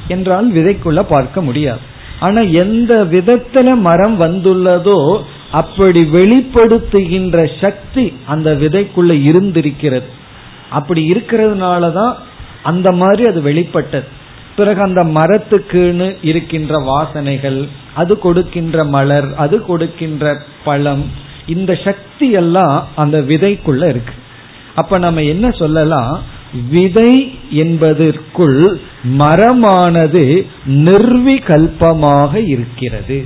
என்றால் 0.08 0.52
விதைக்குள்ள 0.52 1.02
பார்க்க 1.02 1.42
முடியாது. 1.42 1.80
ஆனா 2.20 2.42
எந்த 2.42 3.04
விதத்துல 3.04 3.78
மரம் 3.78 4.22
வந்துள்ளதோ 4.22 5.22
அப்படி 5.52 6.04
வெளிப்படுத்துகின்ற 6.04 7.62
சக்தி 7.62 8.14
அந்த 8.26 8.54
விதைக்குள்ள 8.54 9.24
இருந்திருக்கிறது. 9.24 10.06
அப்படி 10.70 11.12
இருக்கிறதுனாலதான் 11.12 12.16
அந்த 12.64 12.92
மாதிரி 12.92 13.24
அது 13.24 13.42
வெளிப்பட்டது. 13.42 14.06
பிறகு 14.56 14.82
அந்த 14.82 15.04
மரத்துக்குன்னு 15.04 16.18
இருக்கின்ற 16.22 16.80
வாசனைகள் 16.80 17.68
அது 17.94 18.20
கொடுக்கின்ற 18.20 18.84
மலர் 18.84 19.36
அது 19.36 19.66
கொடுக்கின்ற 19.66 20.42
பழம் 20.64 21.12
இந்த 21.48 21.76
சக்தி 21.84 22.32
எல்லாம் 22.32 22.88
அந்த 22.96 23.18
விதைக்குள்ள 23.20 23.90
இருக்கு. 23.90 24.14
அப்ப 24.76 24.98
நம்ம 24.98 25.24
என்ன 25.24 25.52
சொல்லலாம்? 25.52 26.22
விதை 26.70 27.38
என்பதற்குள் 27.50 28.80
மரமானது 29.04 30.46
நிர்விகல்பமாக 30.68 32.48
இருக்கிறது. 32.48 33.26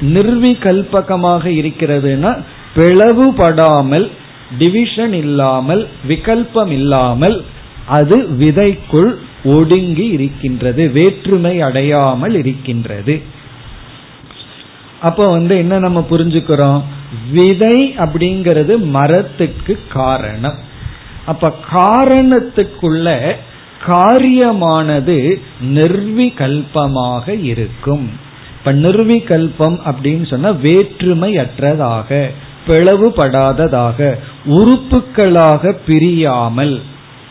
நிர்விகல்பகமாக 0.00 1.44
இருக்கிறதுனா 1.60 2.32
பிளவுபடாமல் 2.76 4.10
டிவிஷன் 4.58 5.12
இல்லாமல் 5.12 5.88
விகல்பம் 6.08 6.70
இல்லாமல் 6.70 7.44
அது 7.86 8.16
விதைக்குள் 8.38 9.16
ஒடுங்கி 9.44 10.06
இருக்கின்றது 10.08 10.90
வேற்றுமை 10.90 11.60
அடையாமல் 11.60 12.34
இருக்கின்றது. 12.34 13.22
அப்ப 15.00 15.30
வந்து 15.30 15.56
என்ன 15.56 15.78
நம்ம 15.78 16.06
புரிஞ்சுக்கிறோம்? 16.10 16.82
விதை 17.32 17.94
அப்படிங்கிறது 17.96 18.78
மரத்துக்கு 18.78 19.80
காரணம். 19.92 20.58
அப்ப 21.26 21.52
காரணத்துக்குள்ள 21.72 23.36
காரியமானது 23.86 25.40
நிர்விகல்பமாக 25.62 27.42
இருக்கும். 27.42 28.10
இப்ப 28.58 28.72
நிர்விகல்பம் 28.72 29.78
அப்படின்னு 29.90 30.26
சொன்னா 30.26 30.50
வேற்றுமை 30.50 31.36
அற்றதாக 31.36 32.30
பிளவுபடாததாக 32.66 34.14
உறுப்புகளாக 34.46 35.76
பிரியாமல் 35.86 36.82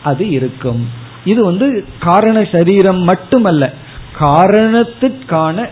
அது 0.02 0.28
இருக்கும். 0.28 0.88
இது 1.24 1.44
வந்து 1.44 1.84
காரண 2.00 2.44
சரீரம் 2.52 3.02
மட்டுமல்ல 3.02 3.72
காரணத்திற்கான 4.18 5.68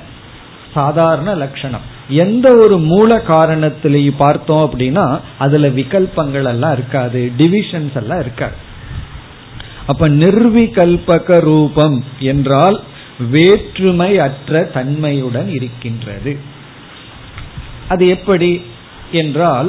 சாதாரண 0.78 1.34
லட்சணம். 1.42 1.86
எந்த 2.24 2.46
ஒரு 2.56 2.76
மூல 2.90 3.10
காரணத்திலையும் 3.28 4.22
பார்த்தோம் 4.24 4.64
அப்படின்னா 4.64 5.06
அதுல 5.38 5.68
விகல்பங்கள் 5.78 6.48
எல்லாம் 6.52 6.76
இருக்காது 6.78 7.20
டிவிஷன்ஸ் 7.38 7.96
எல்லாம் 8.02 8.22
இருக்காது. 8.26 8.56
அப்ப 9.86 10.08
நிர்விகல்பக 10.22 11.40
ரூபம் 11.40 11.98
என்றால் 12.32 12.78
வேற்றுமை 13.30 14.10
அற்ற 14.26 14.62
தன்மையுடன் 14.74 15.48
இருக்கின்றது. 15.48 16.32
அது 17.88 18.04
எப்படி 18.16 18.50
என்றால் 19.12 19.68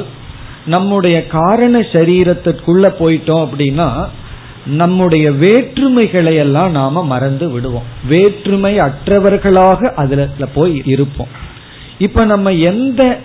நம்முடைய 0.66 1.16
காரண 1.38 1.78
சரீரத்திற்குள்ள 1.92 2.86
போயிட்டோம் 2.98 3.44
அப்படின்னா 3.46 3.88
நம்முடைய 4.66 5.30
வேற்றுமைகளை 5.30 6.34
எல்லாம் 6.36 6.70
நாம 6.70 7.04
மறந்து 7.04 7.50
விடுவோம். 7.50 7.82
வேற்றுமை 8.08 8.78
அற்றவர்களாக 8.78 9.92
அதுல 9.94 10.28
போய் 10.54 10.82
இருப்போம். 10.84 11.26
இப்ப 11.98 12.24
நம்ம 12.24 12.52
எந்த 12.52 13.18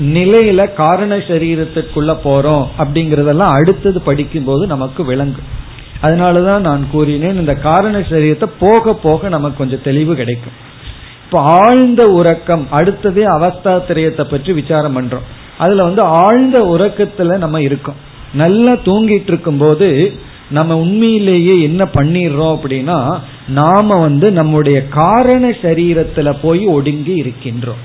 நிலையில 0.00 0.72
காரண 0.72 1.16
சரீரத்திற்குள்ள 1.16 2.16
போறோம் 2.24 2.66
அப்படிங்கறதெல்லாம் 2.78 3.60
அடுத்தது 3.60 4.00
படிக்கும் 4.00 4.44
போது 4.44 4.66
நமக்கு 4.66 5.04
விளங்கும் 5.04 5.64
அதனாலதான் 6.02 6.58
நான் 6.58 6.86
கூறினேன் 6.90 7.36
இந்த 7.36 7.54
காரண 7.54 7.98
சரீரத்தை 7.98 8.48
போக 8.60 8.94
போக 8.94 9.28
நமக்கு 9.28 9.58
கொஞ்சம் 9.58 9.82
தெளிவு 9.84 10.14
கிடைக்கும். 10.14 10.52
இப்ப 11.24 11.40
ஆழ்ந்த 11.40 12.06
உறக்கம் 12.06 12.66
அடுத்ததே 12.72 13.24
அவஸ்தா 13.36 13.86
திரையத்தை 13.86 14.26
பற்றி 14.30 14.52
விசாரம் 14.52 15.02
பண்றோம். 15.02 15.26
அதுல 15.58 15.84
வந்து 15.84 16.02
ஆழ்ந்த 16.02 16.62
உறக்கத்துல 16.62 17.38
நம்ம 17.38 17.60
இருக்கோம். 17.60 17.94
நல்லா 18.34 18.72
தூங்கிட்டு 18.72 19.28
இருக்கும் 19.28 19.58
போது 19.58 20.18
நம்ம 20.50 20.78
உண்மையிலேயே 20.78 21.62
என்ன 21.62 21.84
பண்ணிடுறோம் 21.84 22.56
அப்படின்னா 22.56 23.20
நாம 23.48 23.98
வந்து 23.98 24.32
நம்முடைய 24.32 24.88
காரண 24.88 25.48
சரீரத்துல 25.48 26.36
போய் 26.42 26.66
ஒடுங்கி 26.66 27.22
இருக்கின்றோம். 27.22 27.82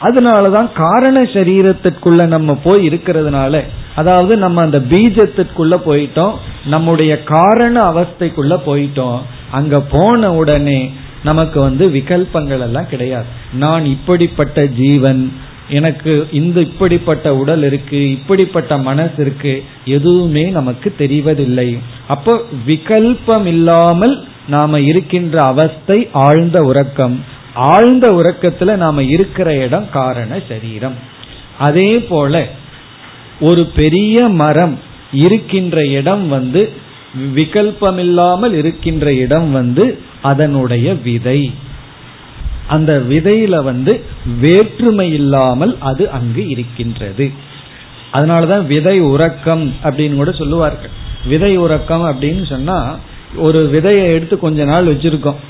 அதனாலதான் 0.00 0.72
காரண 0.72 1.22
சரீரத்திற்குள்ள 1.22 2.26
நம்ம 2.26 2.54
போய் 2.54 2.88
இருக்கிறதுனால 2.88 3.62
அதாவது 3.94 4.36
நம்ம 4.36 4.62
அந்த 4.62 4.78
பீஜத்திற்குள்ள 4.78 5.80
போயிட்டோம் 5.86 6.34
நம்முடைய 6.64 7.22
காரண 7.22 7.90
அவஸ்தைக்குள்ள 7.92 8.60
போயிட்டோம் 8.66 9.18
அங்க 9.50 9.80
போன 9.80 10.34
உடனே 10.34 10.92
நமக்கு 11.24 11.60
வந்து 11.60 11.88
விகல்பங்கள் 11.88 12.60
எல்லாம் 12.60 12.88
கிடையாது. 12.88 13.26
நான் 13.52 13.84
இப்படிப்பட்ட 13.84 14.66
ஜீவன் 14.66 15.32
எனக்கு 15.70 16.26
இந்த 16.32 16.60
இப்படிப்பட்ட 16.60 17.36
உடல் 17.36 17.62
இருக்கு 17.62 18.10
இப்படிப்பட்ட 18.10 18.78
மனசு 18.78 19.12
இருக்கு 19.18 19.64
எதுவுமே 19.84 20.44
நமக்கு 20.44 20.94
தெரிவதில்லை. 20.98 21.78
அப்போ 22.08 22.42
விகல்பம் 22.66 23.46
இல்லாமல் 23.46 24.24
நாம 24.48 24.80
இருக்கின்ற 24.80 25.42
அவஸ்தை 25.42 26.08
ஆழ்ந்த 26.12 26.64
உறக்கம். 26.64 27.24
ஆழ்ந்த 27.54 28.12
உறக்கத்துல 28.12 28.76
நாம 28.76 29.02
இருக்கிற 29.02 29.56
இடம் 29.56 29.90
காரண 29.90 30.40
சரீரம். 30.48 30.94
அதே 31.58 31.98
போல 31.98 32.46
ஒரு 33.40 33.66
பெரிய 33.66 34.28
மரம் 34.28 34.78
இருக்கின்ற 35.12 35.84
இடம் 35.84 36.28
வந்து 36.28 36.72
விகல்பமில்லாமல் 37.34 38.52
இருக்கின்ற 38.52 39.12
இடம் 39.12 39.52
வந்து 39.52 39.98
அதனுடைய 40.22 40.94
விதை. 40.94 41.52
அந்த 42.68 42.92
விதையில 43.08 43.62
வந்து 43.62 43.92
வேற்றுமை 44.40 45.12
இல்லாமல் 45.12 45.76
அது 45.80 46.10
அங்கு 46.10 46.48
இருக்கின்றது. 46.48 47.26
அதனாலதான் 48.12 48.66
விதை 48.66 49.00
உறக்கம் 49.00 49.74
அப்படின்னு 49.84 50.16
கூட 50.16 50.32
சொல்லுவார்கள். 50.32 50.90
விதை 51.26 51.56
உறக்கம் 51.56 52.04
அப்படின்னு 52.04 52.44
சொன்னா 52.46 52.98
ஒரு 53.36 53.60
விதையை 53.72 54.06
எடுத்து 54.14 54.38
கொஞ்ச 54.38 54.64
நாள் 54.64 54.86
வச்சிருக்கோம். 54.86 55.40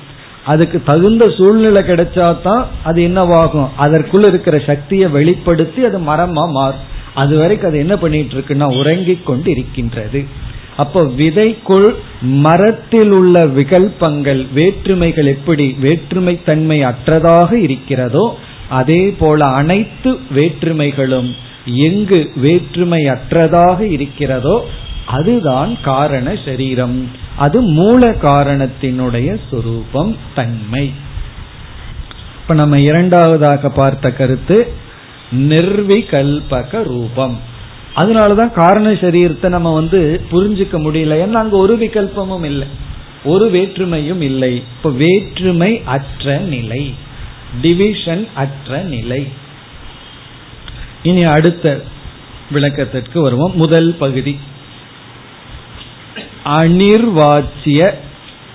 அதுக்கு 0.44 0.82
தகுந்த 0.84 1.24
சூழ்நிலை 1.28 1.82
கிடைச்சா 1.82 2.26
தான் 2.42 2.66
அது 2.84 3.00
என்னவாகும்? 3.08 3.68
அதற்குள்ள 3.78 4.26
இருக்கிற 4.26 4.58
சக்தியை 4.58 5.10
வெளிப்படுத்தி 5.10 5.84
அது 5.84 5.98
மரமா 5.98 6.44
மாறும். 6.50 6.86
அது 7.14 7.36
வரைக்கும் 7.38 7.70
அது 7.70 7.78
என்ன 7.78 7.96
பண்ணிட்டு 7.96 8.34
இருக்குன்னா 8.34 8.66
உறங்கிக் 8.78 9.26
கொண்டு 9.26 9.50
இருக்கின்றது 9.50 10.20
அப்போ 10.78 11.00
விதைக்குள் 11.20 11.88
மரத்தில் 12.20 13.12
உள்ள 13.12 13.46
விகல்பங்கள் 13.46 14.42
வேற்றுமைகள் 14.52 15.26
எப்படி? 15.26 15.76
வேற்றுமை 15.80 16.34
தன்மை 16.44 16.78
அற்றதாக 16.84 17.52
இருக்கிறதோ 17.52 18.26
அதே 18.68 19.02
போல 19.18 19.40
அனைத்து 19.50 20.10
வேற்றுமைகளும் 20.36 21.30
எங்கு 21.64 22.20
வேற்றுமை 22.36 23.00
அற்றதாக 23.04 23.80
இருக்கிறதோ 23.80 24.56
அதுதான் 25.06 25.72
காரண 25.82 26.36
சரீரம். 26.44 27.10
அது 27.36 27.60
மூல 27.60 28.10
காரணத்தினுடைய 28.22 29.28
சொரூபம் 29.50 30.16
தன்மை. 30.34 30.92
இப்ப 32.40 32.54
நம்ம 32.54 32.80
இரண்டாவதாக 32.80 33.70
பார்த்த 33.70 34.12
கருத்து 34.12 34.58
நிர்விகல்பக 35.48 36.82
ரூபம். 36.82 37.36
அதனாலதான் 37.98 38.52
காரண 38.52 38.90
சரீரத்தை 38.90 39.48
நம்ம 39.48 39.74
வந்து 39.74 40.20
புரிஞ்சுக்க 40.32 40.76
முடியல. 40.76 41.28
ஏன்னா 41.28 41.32
அங்க 41.32 41.56
ஒரு 41.56 41.78
விகல்பமும் 41.78 42.44
இல்லை. 42.44 42.66
ஒரு 43.24 43.50
வேற்றுமையும் 43.50 44.20
இல்லை. 44.20 44.56
இப்ப 44.56 44.90
வேற்றுமை 44.90 45.82
அற்ற 45.84 46.36
நிலை. 46.36 46.94
டிவிஷன் 47.62 48.28
அற்ற 48.34 48.82
நிலை. 48.82 49.28
இனி 51.02 51.24
அடுத்த 51.24 51.82
விளக்கத்திற்கு 52.50 53.20
வருவோம். 53.20 53.52
முதல் 53.54 53.94
பகுதி. 53.94 54.38
அனிர்வாச்சிய 56.44 57.94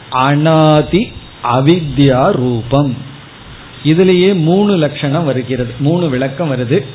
அனாதி 0.10 1.12
அவித்யா 1.44 2.32
ரூபம். 2.32 2.98
இதுலேயே 3.84 4.36
மூணு 4.36 4.76
லட்சணம் 4.78 5.24
வருகிறது. 5.24 5.74
மூணு 5.80 6.10
விளக்கம் 6.10 6.52
வருது. 6.52 6.86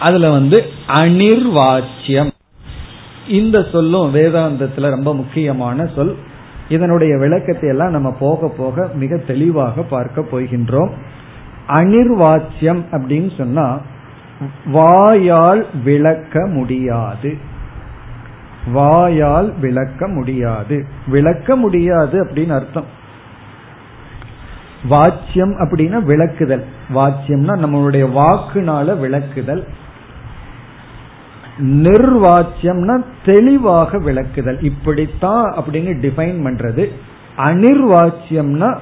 அதுல 0.00 0.30
வந்து 0.30 0.64
அனிர்வாச்சியம். 0.88 2.30
இந்த 3.28 3.66
சொல்லும் 3.72 4.14
வேதாந்தத்துல 4.14 4.90
ரொம்ப 4.90 5.14
முக்கியமான 5.14 5.86
சொல். 5.94 6.16
இதனுடைய 6.68 7.16
விளக்கத்தை 7.16 7.68
எல்லாம் 7.68 7.90
நம்ம 7.90 8.12
போக 8.12 8.48
போக 8.48 8.90
மிக 8.94 9.16
தெளிவாக 9.16 9.82
பார்க்க 9.82 10.20
போகின்றோம். 10.20 10.92
அனிர்வாச்சியம் 11.68 12.82
அப்படின்னு 12.90 13.36
சொன்னா 13.36 13.80
வாயால் 14.66 15.66
விளக்க 15.84 16.46
முடியாது. 16.46 17.38
வாயால் 18.72 19.58
விளக்க 19.58 20.08
முடியாது. 20.08 20.86
விளக்க 21.06 21.56
முடியாது 21.56 22.24
அப்படின்னு 22.24 22.52
அர்த்தம். 22.52 22.86
வாச்சியம் 24.90 25.54
அப்படின்னா 25.58 26.02
விளக்குதல். 26.04 26.64
வாச்சியம்னா 26.94 27.52
நம்மளுடைய 27.64 28.10
வாக்குனால 28.12 28.98
விளக்குதல். 28.98 29.66
நிர்வாச்சியம்னா 31.58 33.04
தெளிவாக 33.24 33.98
விளக்குதல். 33.98 34.64
இப்படித்தான் 34.64 35.54
அப்படின்னு 35.54 35.90
டிஃபைன் 36.00 36.42
பண்றது. 36.46 36.86
அனிர்வாச்சியம்னா 37.36 38.76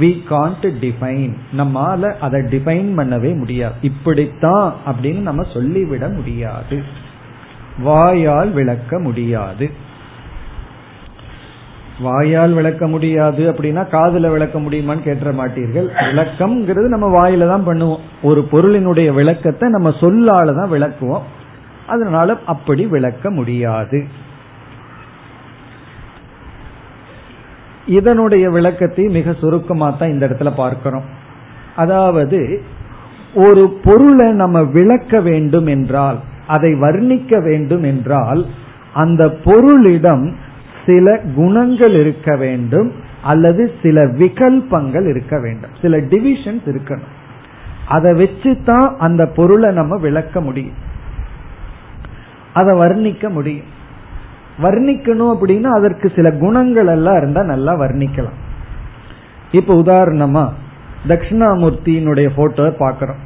வி 0.00 0.18
காண்ட் 0.30 0.66
டிஃபைன் 0.80 1.32
நம்மால 1.56 2.18
அதை 2.20 2.40
டிஃபைன் 2.40 2.90
பண்ணவே 2.96 3.36
முடியாது. 3.36 3.74
இப்படித்தான் 3.80 4.74
அப்படின்னு 4.86 5.20
நம்ம 5.20 5.42
சொல்லிவிட 5.52 6.08
முடியாது. 6.08 6.82
வாயால் 7.78 8.52
விளக்க 8.52 8.98
முடியாது. 8.98 9.70
வாயால் 12.00 12.52
விளக்க 12.52 12.86
முடியாது 12.86 13.52
அப்படின்னா 13.52 13.82
காதுல 13.92 14.30
விளக்க 14.30 14.60
முடியுமான்னு 14.60 15.02
கேட்ட 15.02 15.30
மாட்டீர்கள். 15.30 15.88
விளக்கம்ங்கிறது 16.00 16.88
நம்ம 16.88 17.08
வாயில 17.18 17.48
தான் 17.48 17.66
பண்ணுவோம். 17.66 17.98
ஒரு 18.22 18.48
பொருளினுடைய 18.50 19.12
விளக்கத்தை 19.12 19.70
நம்ம 19.70 19.88
சொல்லால 19.88 20.54
தான் 20.54 20.72
விளக்குவோம். 20.72 21.22
அதனால 21.86 22.38
அப்படி 22.46 22.86
விளக்க 22.86 23.30
முடியாது. 23.30 23.98
இதனுடைய 27.86 28.50
விளக்கத்தை 28.50 29.04
மிக 29.08 29.32
சுருக்கமாக 29.32 29.98
தான் 29.98 30.08
இந்த 30.08 30.26
இடத்துல 30.26 30.50
பார்க்கிறோம். 30.56 31.06
அதாவது 31.76 32.40
ஒரு 33.34 33.62
பொருளை 33.84 34.32
நம்ம 34.32 34.62
விளக்க 34.62 35.20
வேண்டும் 35.20 35.66
என்றால் 35.66 36.18
அதை 36.46 36.74
வர்ணிக்க 36.74 37.40
வேண்டும் 37.42 37.82
என்றால் 37.82 38.46
அந்த 38.92 39.22
பொருளிடம் 39.44 40.24
சில 40.86 41.20
குணங்கள் 41.34 41.94
இருக்க 42.00 42.36
வேண்டும் 42.36 42.90
அல்லது 43.22 43.62
சில 43.82 44.04
விகல்பங்கள் 44.04 45.06
இருக்க 45.08 45.40
வேண்டும். 45.40 45.70
சில 45.82 45.96
டிவிஷன்ஸ் 45.96 46.66
இருக்கணும். 46.72 47.14
அதை 47.88 48.12
வச்சு 48.14 48.52
தான் 48.64 48.88
அந்த 48.98 49.22
பொருளை 49.26 49.70
நம்ம 49.72 49.96
விளக்க 49.96 50.40
முடியும். 50.40 50.76
அதை 52.58 52.72
வர்ணிக்க 52.82 53.30
முடியும். 53.36 53.70
வர்ணிக்கணும் 54.64 55.32
அப்படின்னா 55.32 55.70
அதற்கு 55.78 56.06
சில 56.16 56.28
குணங்கள் 56.42 56.90
எல்லாம் 56.96 57.18
இருந்தா 57.20 57.42
நல்லா 57.52 57.72
வர்ணிக்கலாம். 57.80 58.38
இப்ப 59.52 59.74
உதாரணமா 59.82 60.44
தட்சிணாமூர்த்தியினுடைய 61.08 62.28
போட்டோ 62.36 62.68
பாக்கிறோம் 62.82 63.22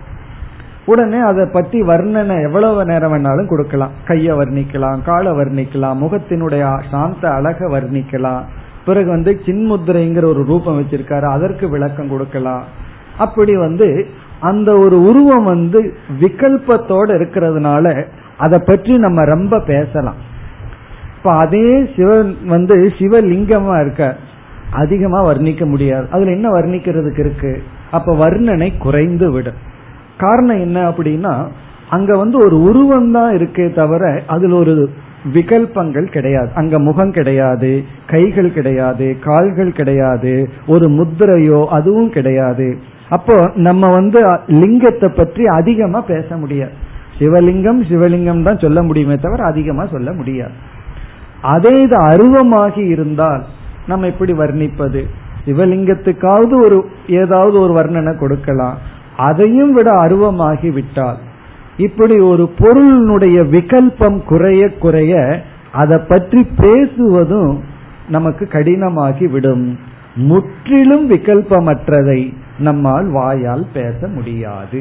உடனே 0.86 1.18
அதை 1.28 1.44
பத்தி 1.52 1.78
வர்ணனை 1.90 2.36
எவ்வளவு 2.46 2.84
நேரம் 2.84 3.12
வேணாலும் 3.12 3.50
கொடுக்கலாம். 3.52 3.92
கைய 4.08 4.28
வர்ணிக்கலாம் 4.40 5.00
காலை 5.08 5.32
வர்ணிக்கலாம் 5.40 6.00
முகத்தினுடைய 6.04 6.64
சாந்த 6.90 7.24
அழக 7.36 7.68
வர்ணிக்கலாம். 7.74 8.42
பிறகு 8.86 9.08
வந்து 9.14 9.32
சின்முத்திரைங்கிற 9.46 10.24
ஒரு 10.32 10.42
ரூபம் 10.50 10.78
வச்சிருக்காரு 10.78 11.26
அதற்கு 11.36 11.66
விளக்கம் 11.74 12.12
கொடுக்கலாம். 12.12 12.64
அப்படி 13.24 13.54
வந்து 13.64 13.88
அந்த 14.50 14.70
ஒரு 14.84 14.96
உருவம் 15.08 15.46
வந்து 15.52 15.80
விகல்பத்தோட 16.20 17.08
இருக்கிறதுனால 17.18 17.86
அதை 18.40 18.58
பற்றி 18.66 18.94
நம்ம 18.98 19.24
ரொம்ப 19.24 19.54
பேசலாம். 19.60 20.18
இப்ப 21.16 21.32
அதே 21.36 21.68
சிவன் 21.96 22.30
வந்து 22.46 22.76
சிவலிங்கமா 22.98 23.74
இருக்க 23.80 24.04
அதிகமா 24.72 25.20
வர்ணிக்க 25.26 25.64
முடியாது. 25.66 26.06
அதுல 26.10 26.30
என்ன 26.30 26.48
வர்ணிக்கிறதுக்கு 26.50 27.22
இருக்கு? 27.26 27.52
அப்ப 27.90 28.14
வர்ணனை 28.14 28.68
குறைந்து 28.78 29.28
விடும். 29.32 29.58
காரணம் 30.16 30.60
என்ன 30.60 30.78
அப்படின்னா 30.90 31.34
அங்க 31.88 32.16
வந்து 32.16 32.36
ஒரு 32.46 32.56
உருவம் 32.62 33.12
தான் 33.12 33.30
இருக்கே 33.36 33.66
தவிர 33.74 34.02
அதுல 34.26 34.56
ஒரு 34.56 34.74
விகல்பங்கள் 35.34 36.06
கிடையாது. 36.16 36.50
அங்க 36.54 36.74
முகம் 36.78 37.10
கிடையாது 37.10 37.70
கைகள் 38.06 38.50
கிடையாது 38.52 39.06
கால்கள் 39.20 39.72
கிடையாது 39.72 40.34
ஒரு 40.66 40.86
முத்திரையோ 40.90 41.60
அதுவும் 41.78 42.10
கிடையாது. 42.10 42.68
அப்போ 43.08 43.36
நம்ம 43.66 43.84
வந்து 43.92 44.20
லிங்கத்தை 44.60 45.08
பற்றி 45.16 45.44
அதிகமா 45.58 46.00
பேச 46.12 46.36
முடியாது. 46.36 46.76
சிவலிங்கம் 47.20 47.80
சிவலிங்கம் 47.90 48.42
தான் 48.42 48.58
சொல்ல 48.58 48.82
முடியுமே 48.82 49.16
தவிர 49.16 49.44
அதிகமா 49.44 49.86
சொல்ல 49.86 50.10
முடியாது. 50.12 50.54
அதே 51.54 51.72
இது 51.82 51.96
அருவமாகி 51.96 52.84
இருந்தால் 52.86 53.42
நம்ம 53.86 54.06
எப்படி 54.06 54.32
வர்ணிப்பது? 54.32 55.02
சிவலிங்கத்துக்காவது 55.46 56.54
ஒரு 56.64 56.78
ஏதாவது 57.06 57.56
ஒரு 57.60 57.72
வர்ணனை 57.78 58.12
கொடுக்கலாம். 58.18 58.78
அதையும் 59.16 59.72
விட 59.72 59.90
அருவமாகி 59.96 60.70
விட்டால் 60.70 61.18
இப்படி 61.76 62.16
ஒரு 62.20 62.44
பொருளினுடைய 62.58 63.38
விகல்பம் 63.54 64.18
குறைய 64.24 64.62
குறைய 64.78 65.42
அதை 65.72 65.98
பற்றி 66.08 66.40
பேசுவதும் 66.56 67.52
நமக்கு 68.08 68.44
கடினமாகி 68.52 69.26
விடும். 69.30 69.78
முற்றிலும் 70.30 71.04
விகல்பமற்றதை 71.10 72.20
நம்மால் 72.58 73.08
வாயால் 73.10 73.66
பேச 73.72 74.08
முடியாது. 74.08 74.80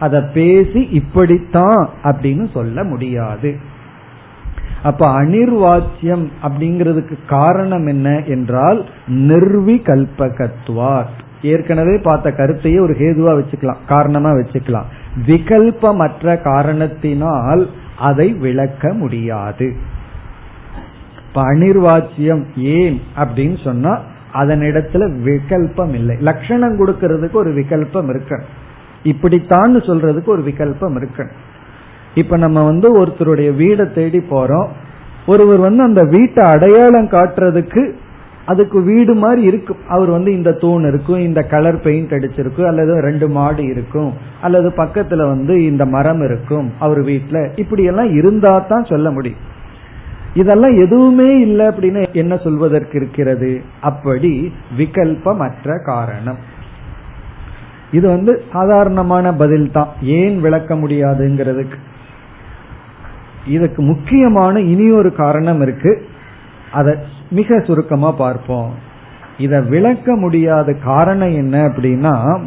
அதை 0.00 0.20
பேசி 0.34 0.88
இப்படித்தான் 0.90 1.88
அப்படின்னு 2.02 2.52
சொல்ல 2.52 2.84
முடியாது. 2.84 3.56
அப்ப 4.82 5.22
அனிர்வாச்சியம் 5.22 6.28
அப்படிங்கிறதுக்கு 6.42 7.18
காரணம் 7.28 7.86
என்ன 7.86 8.22
என்றால் 8.22 8.88
நிர்விகல்பகத்வார் 9.08 11.06
ஏற்கனவே 11.42 11.98
பார்த்த 11.98 12.30
கருத்தையே 12.30 12.80
ஒரு 12.80 12.94
ஹேதுவா 12.94 13.38
வச்சுக்கலாம் 13.38 13.76
காரணமா 13.88 14.30
வச்சுக்கலாம். 14.30 14.84
விகல்பமற்ற 15.26 16.42
காரணத்தினால் 16.42 17.70
அதை 17.98 18.32
விளக்க 18.32 18.92
முடியாது. 18.92 19.76
இப்ப 21.28 21.54
அனிர்வாச்சியம் 21.54 22.44
ஏன் 22.56 23.00
அப்படின்னு 23.16 23.64
சொன்னா 23.64 24.00
அதனிடத்துல 24.34 25.26
விகல்பம் 25.26 25.94
இல்லை. 25.94 26.16
லட்சணம் 26.20 26.78
கொடுக்கறதுக்கு 26.78 27.32
ஒரு 27.32 27.50
விகல்பம் 27.50 28.02
இருக்கணும். 28.10 28.46
இப்படித்தான் 29.02 29.76
சொல்றதுக்கு 29.76 30.26
ஒரு 30.26 30.42
விகல்பம் 30.42 30.96
இருக்கு. 30.96 31.30
இப்ப 32.14 32.36
நம்ம 32.36 32.64
வந்து 32.64 33.06
ஒருத்தருடைய 33.06 33.50
வீடை 33.54 33.92
தேடி 33.92 34.18
போறோம். 34.18 34.66
ஒருவர் 35.26 35.58
வந்து 35.58 35.82
அந்த 35.82 36.02
வீட்டை 36.10 36.48
அடையாளம் 36.48 37.08
காட்டுறதுக்கு 37.08 37.92
அதுக்கு 38.46 38.82
வீடு 38.82 39.14
மாதிரி 39.14 39.42
இருக்கும் 39.42 39.76
அவர் 39.88 40.10
வந்து 40.10 40.32
இந்த 40.32 40.52
தூண் 40.52 40.84
இருக்கும் 40.84 41.18
இந்த 41.18 41.42
கலர் 41.42 41.80
பெயிண்ட் 41.80 42.10
அடிச்சிருக்கும் 42.10 42.66
அல்லது 42.66 43.00
ரெண்டு 43.00 43.28
மாடு 43.28 43.64
இருக்கும் 43.64 44.12
அல்லது 44.42 44.68
பக்கத்துல 44.68 45.16
வந்து 45.16 45.64
இந்த 45.64 45.86
மரம் 45.86 46.24
இருக்கும் 46.24 46.72
அவர் 46.78 47.00
வீட்டுல 47.00 47.58
இப்படி 47.58 47.84
எல்லாம் 47.84 48.14
இருந்தா 48.14 48.58
தான் 48.58 48.84
சொல்ல 48.84 49.10
முடியும். 49.10 49.38
இதெல்லாம் 50.34 50.76
எதுவுமே 50.76 51.40
இல்லை 51.40 51.66
அப்படின்னு 51.66 52.12
என்ன 52.12 52.36
சொல்வதற்கு 52.36 52.98
இருக்கிறது? 52.98 53.62
அப்படி 53.80 54.52
விகல்பமற்ற 54.78 55.84
காரணம். 55.84 56.36
இது 57.92 58.08
வந்து 58.08 58.44
சாதாரணமான 58.52 59.34
பதில் 59.34 59.70
தான் 59.72 59.88
ஏன் 60.02 60.40
விளக்க 60.40 60.74
முடியாதுங்கிறதுக்கு. 60.74 61.78
இதுக்கு 63.46 63.82
முக்கியமான 63.82 64.60
இனி 64.60 64.90
ஒரு 64.90 65.14
காரணம் 65.14 65.60
இருக்கு. 65.60 66.06
அதை 66.72 66.94
மிக 67.30 67.60
சுருக்கமா 67.60 68.12
பார்ப்போம். 68.12 68.74
இதை 69.38 69.60
விளக்க 69.60 70.16
முடியாத 70.16 70.72
காரணம் 70.72 71.34
என்ன 71.34 71.68
அப்படின்னா 71.68 72.40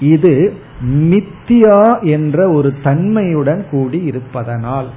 இது 0.00 0.52
மித்தியா 0.84 2.02
என்ற 2.02 2.50
ஒரு 2.50 2.72
தன்மையுடன் 2.82 3.66
கூடி 3.70 4.02
இருப்பதனால். 4.02 4.88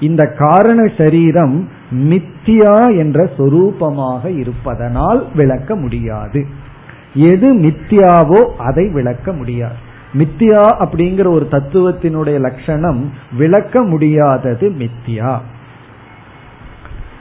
இந்த 0.00 0.26
காரண 0.38 0.86
சரீரம் 0.98 1.68
மித்தியா 1.90 2.96
என்ற 2.96 3.30
சொரூபமாக 3.38 4.38
இருப்பதனால் 4.38 5.26
விளக்க 5.34 5.76
முடியாது. 5.76 6.46
எது 7.14 7.54
மித்தியாவோ 7.54 8.40
அதை 8.58 8.88
விளக்க 8.88 9.32
முடியாது. 9.32 9.74
மித்தியா 10.12 10.66
அப்படிங்கிற 10.78 11.28
ஒரு 11.28 11.48
தத்துவத்தினுடைய 11.50 12.40
லட்சணம் 12.40 13.12
விளக்க 13.36 13.82
முடியாதது 13.82 14.70
மித்தியா. 14.70 15.38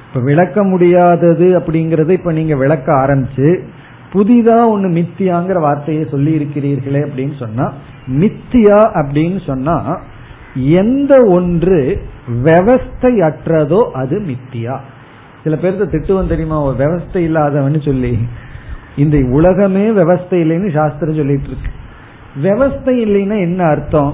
இப்ப 0.08 0.26
விளக்க 0.26 0.64
முடியாதது 0.64 1.60
அப்படிங்கறது 1.60 2.10
இப்ப 2.10 2.32
நீங்க 2.32 2.56
விளக்க 2.56 2.94
ஆரம்பிச்சு 2.94 3.60
புதிதா 4.14 4.58
ஒண்ணு 4.74 4.90
மித்தியாங்கிற 5.00 5.60
வார்த்தையை 5.60 6.08
சொல்லி 6.12 6.38
இருக்கிறீர்களே 6.38 7.08
அப்படின்னு 7.08 7.36
சொன்னா 7.40 7.74
மித்தியா 8.08 8.80
அப்படின்னு 8.94 9.46
சொன்னா 9.46 10.00
எந்த 10.56 11.24
ஒன்று 11.28 12.02
விவஸ்தையற்றதோ 12.44 13.84
அது 13.84 14.20
மித்தியா. 14.20 14.80
சில 15.44 15.56
பேருக்கு 15.56 15.98
திட்டுவம் 15.98 16.28
தெரியுமா 16.28 16.62
ஒரு 16.62 16.86
விவஸ்தை 16.86 17.14
இல்லாதவன்னு 17.14 17.86
சொல்லி. 17.86 18.20
இந்த 18.96 19.18
உலகமே 19.30 19.90
விவஸ்தை 19.90 20.30
இல்லைன்னு 20.30 20.74
சாஸ்திரம் 20.74 21.16
சொல்லிட்டு 21.16 21.48
இருக்கு. 21.48 21.72
விவஸ்தை 22.44 23.08
இல்லைன்னா 23.08 23.40
என்ன 23.40 23.64
அர்த்தம்? 23.64 24.14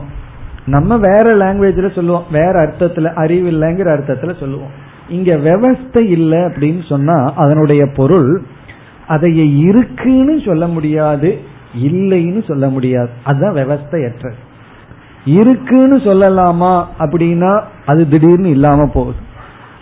நம்ம 0.65 0.97
வேற 0.97 1.21
லாங்குவேஜ்ல 1.21 1.95
சொல்லுவோம். 1.95 2.23
வேற 2.32 2.51
அர்த்தத்துல 2.51 3.13
அறிவு 3.13 3.51
இல்லைங்கிற 3.51 3.88
அர்த்தத்துல 3.97 4.39
சொல்லுவோம். 4.39 4.88
இங்க 5.09 5.36
விவஸ்தை 5.36 6.01
இல்லை 6.01 6.38
அப்படின்னு 6.38 6.88
சொன்னா 6.88 7.34
அதனுடைய 7.36 7.86
பொருள் 7.95 8.41
அதை 9.07 9.57
இருக்குன்னு 9.57 10.41
சொல்ல 10.45 10.67
முடியாது 10.67 11.38
இல்லைன்னு 11.84 12.47
சொல்ல 12.47 12.69
முடியாது. 12.69 13.09
அதுதான் 13.23 13.53
விவஸ்தையற்ற 13.53 14.32
இருக்குன்னு 15.25 15.97
சொல்லலாமா 15.97 16.86
அப்படின்னா 16.99 17.61
அது 17.86 18.09
திடீர்னு 18.09 18.49
இல்லாம 18.49 18.86
போகுது. 18.86 19.17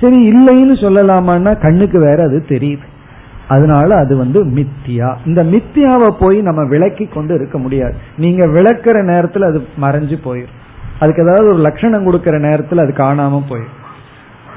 சரி 0.01 0.31
இல்லைன்னு 0.31 0.75
சொல்லலாமான்னா 0.75 1.61
கண்ணுக்கு 1.61 1.99
வேற 1.99 2.23
அது 2.23 2.45
தெரியுது. 2.47 2.85
அதனால 3.47 3.95
அது 3.95 4.17
வந்து 4.17 4.45
மித்தியா. 4.45 5.15
இந்த 5.25 5.43
மித்தியாவை 5.43 6.09
போய் 6.19 6.41
நம்ம 6.41 6.65
விளக்கி 6.65 7.05
கொண்டு 7.05 7.33
இருக்க 7.33 7.57
முடியாது. 7.57 7.95
நீங்க 8.17 8.47
விளக்குற 8.47 8.97
நேரத்துல 9.11 9.47
அது 9.49 9.67
மறைஞ்சு 9.81 10.17
போயிடும் 10.25 10.55
அதுக்கு 10.99 11.23
ஏதாவது 11.23 11.47
ஒரு 11.47 11.57
லட்சணம் 11.57 12.05
கொடுக்கற 12.07 12.35
நேரத்துல 12.47 12.77
அது 12.77 12.93
காணாம 12.97 13.41
போயிடும் 13.49 13.75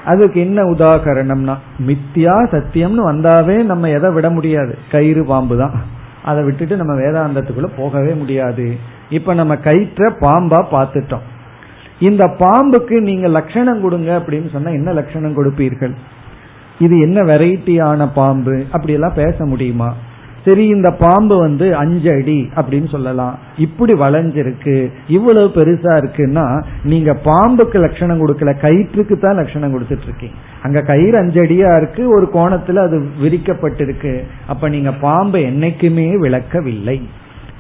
அதுக்கு 0.05 0.41
என்ன 0.41 0.63
உதாகரணம்னா 0.63 1.55
மித்தியா 1.87 2.37
சத்தியம்னு 2.53 3.03
வந்தாவே 3.11 3.65
நம்ம 3.65 3.89
எதை 3.89 4.11
விட 4.11 4.31
முடியாது. 4.31 4.79
கயிறு 4.91 5.25
பாம்பு 5.25 5.59
தான். 5.59 5.75
அதை 6.25 6.45
விட்டுட்டு 6.45 6.77
நம்ம 6.77 6.95
வேதாந்தத்துக்குள்ள 6.95 7.69
போகவே 7.77 8.13
முடியாது. 8.13 8.77
இப்ப 9.11 9.35
நம்ம 9.35 9.57
கயிற்ற 9.57 10.11
பாம்பா 10.21 10.65
பார்த்துட்டோம். 10.73 11.27
இந்த 11.99 12.25
பாம்புக்கு 12.39 13.01
நீங்க 13.01 13.29
லட்சணம் 13.29 13.81
கொடுங்க 13.81 14.11
அப்படின்னு 14.19 14.51
சொன்னா 14.51 14.71
என்ன 14.71 14.93
லட்சணம் 14.93 15.37
கொடுப்பீர்கள்? 15.37 15.95
இது 16.81 17.01
என்ன 17.01 17.23
வெரைட்டியான 17.23 18.09
பாம்பு? 18.15 18.65
அப்படி 18.71 18.93
எல்லாம் 18.93 19.15
பேச 19.15 19.45
முடியுமா? 19.45 19.95
சரி 20.45 20.67
இந்த 20.67 20.91
பாம்பு 20.91 21.39
வந்து 21.39 21.77
அஞ்சு 21.77 22.11
அடி 22.13 22.51
அப்படின்னு 22.55 22.89
சொல்லலாம். 22.89 23.39
இப்படி 23.59 23.93
வளைஞ்சிருக்கு. 23.93 24.89
இவ்வளவு 25.09 25.49
பெருசா 25.49 25.93
இருக்குன்னா 25.97 26.65
நீங்க 26.85 27.19
பாம்புக்கு 27.25 27.79
லட்சணம் 27.79 28.21
கொடுக்கல 28.21 28.61
கயிற்றுக்கு 28.61 29.19
தான் 29.19 29.35
லட்சணம் 29.35 29.75
கொடுத்துட்டு 29.75 30.03
இருக்கீங்க 30.03 30.35
அங்க 30.63 30.81
கயிறு 30.81 31.19
அஞ்சு 31.19 31.43
அடியா 31.43 31.77
இருக்கு 31.77 32.09
ஒரு 32.09 32.29
கோணத்துல 32.35 32.77
அது 32.77 32.99
விரிக்கப்பட்டிருக்கு. 33.23 34.23
அப்ப 34.47 34.69
நீங்க 34.69 34.93
பாம்பை 34.93 35.45
என்னைக்குமே 35.45 36.19
விளக்கவில்லை. 36.19 37.03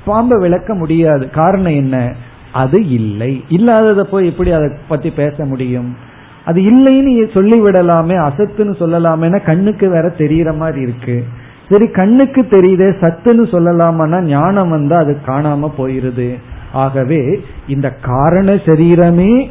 பாம்பை 0.04 0.38
விளக்க 0.40 0.74
முடியாது. 0.74 1.30
காரணம் 1.30 1.76
என்ன? 1.76 2.14
அது 2.52 2.88
இல்லை. 2.88 3.44
இல்லாததை 3.48 4.04
போய் 4.10 4.26
எப்படி 4.26 4.52
அதை 4.52 4.70
பத்தி 4.88 5.10
பேச 5.10 5.44
முடியும்? 5.44 5.96
அது 6.45 6.61
இல்லைன்னு 6.61 7.34
சொல்லி 7.34 7.62
விடலாமே 7.62 8.16
அசத்துன்னு 8.18 8.74
சொல்லலாமேனா 8.80 9.45
கண்ணுக்கு 9.45 9.91
வேற 9.91 10.09
தெரியற 10.09 10.57
மாதிரி 10.57 10.80
இருக்கு. 10.80 11.26
சரி 11.68 11.88
கண்ணுக்கு 11.88 12.43
தெரியுதே 12.43 13.05
சத்துன்னு 13.05 13.45
சொல்லலாமான்னா 13.53 14.20
ஞானம் 14.20 14.70
வந்து 14.70 14.97
அது 14.97 15.20
காணாம 15.26 15.72
போயிருது. 15.78 16.38
ஆகவே 16.72 17.45
இந்த 17.66 17.91
காரண 17.91 18.55
சரீரமே 18.55 19.51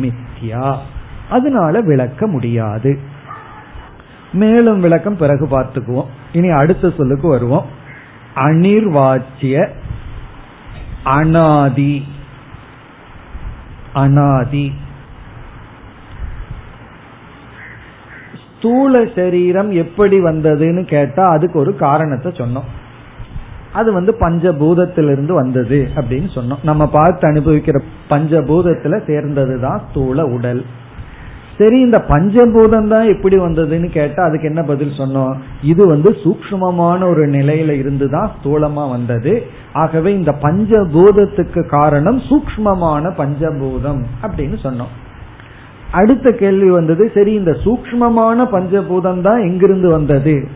மித்யா. 0.00 0.76
அதனால 1.30 1.80
விளக்க 1.80 2.26
முடியாது. 2.26 2.98
மேலும் 4.32 4.80
விளக்கம் 4.80 5.16
பிறகு 5.16 5.46
பார்த்துக்குவோம். 5.46 6.06
இனி 6.32 6.48
அடுத்த 6.48 6.92
சொல்லுக்கு 6.96 7.28
வருவோம். 7.28 7.66
அனிர்வாச்சிய 8.34 9.68
அனாதி. 11.04 12.04
அனாதி. 13.92 14.72
ஸ்தூல 18.58 19.04
சரீரம் 19.14 19.70
எப்படி 19.70 20.16
வந்ததுன்னு 20.20 20.82
கேட்டா 20.84 21.24
அதுக்கு 21.28 21.58
ஒரு 21.58 21.76
காரணத்தை 21.76 22.30
சொன்னோம். 22.32 22.68
அது 23.72 23.92
வந்து 23.92 24.12
பஞ்சபூதத்திலிருந்து 24.20 25.32
வந்தது 25.32 25.78
அப்படின்னு 25.96 26.28
சொன்னோம். 26.34 26.62
நம்ம 26.62 26.82
பார்த்து 26.86 27.24
அனுபவிக்கிற 27.32 27.78
பஞ்சபூதத்துல 28.10 29.04
சேர்ந்தது 29.06 29.60
தான் 29.60 29.80
ஸ்தூல 29.88 30.24
உடல். 30.26 30.62
சரி 31.58 31.80
இந்த 31.80 31.98
பஞ்சபூதம் 32.08 32.88
தான் 32.88 33.06
எப்படி 33.08 33.36
வந்ததுன்னு 33.36 33.88
கேட்டா 33.88 34.20
அதுக்கு 34.24 34.48
என்ன 34.48 34.62
பதில் 34.62 34.98
சொன்னோம்? 34.98 35.32
இது 35.62 35.86
வந்து 35.86 36.10
சூக்மமான 36.24 37.00
ஒரு 37.12 37.24
நிலையில 37.26 37.70
இருந்து 37.78 38.08
தான் 38.10 38.30
ஸ்தூலமா 38.36 38.84
வந்தது. 38.90 39.32
ஆகவே 39.72 40.12
இந்த 40.14 40.32
பஞ்சபூதத்துக்கு 40.44 41.66
காரணம் 41.66 42.20
சூக்மமான 42.28 43.12
பஞ்சபூதம் 43.20 44.02
அப்படின்னு 44.22 44.58
சொன்னோம். 44.66 44.92
அடுத்த 45.92 46.32
கேள்வி 46.32 46.70
வந்தது 46.70 47.10
சரி 47.14 47.32
இந்த 47.32 47.56
சூக்மமான 47.64 48.44
பஞ்சபூதம் 48.52 49.20
தான் 49.20 49.40
எங்கிருந்து 49.40 49.90
வந்தது? 49.90 50.48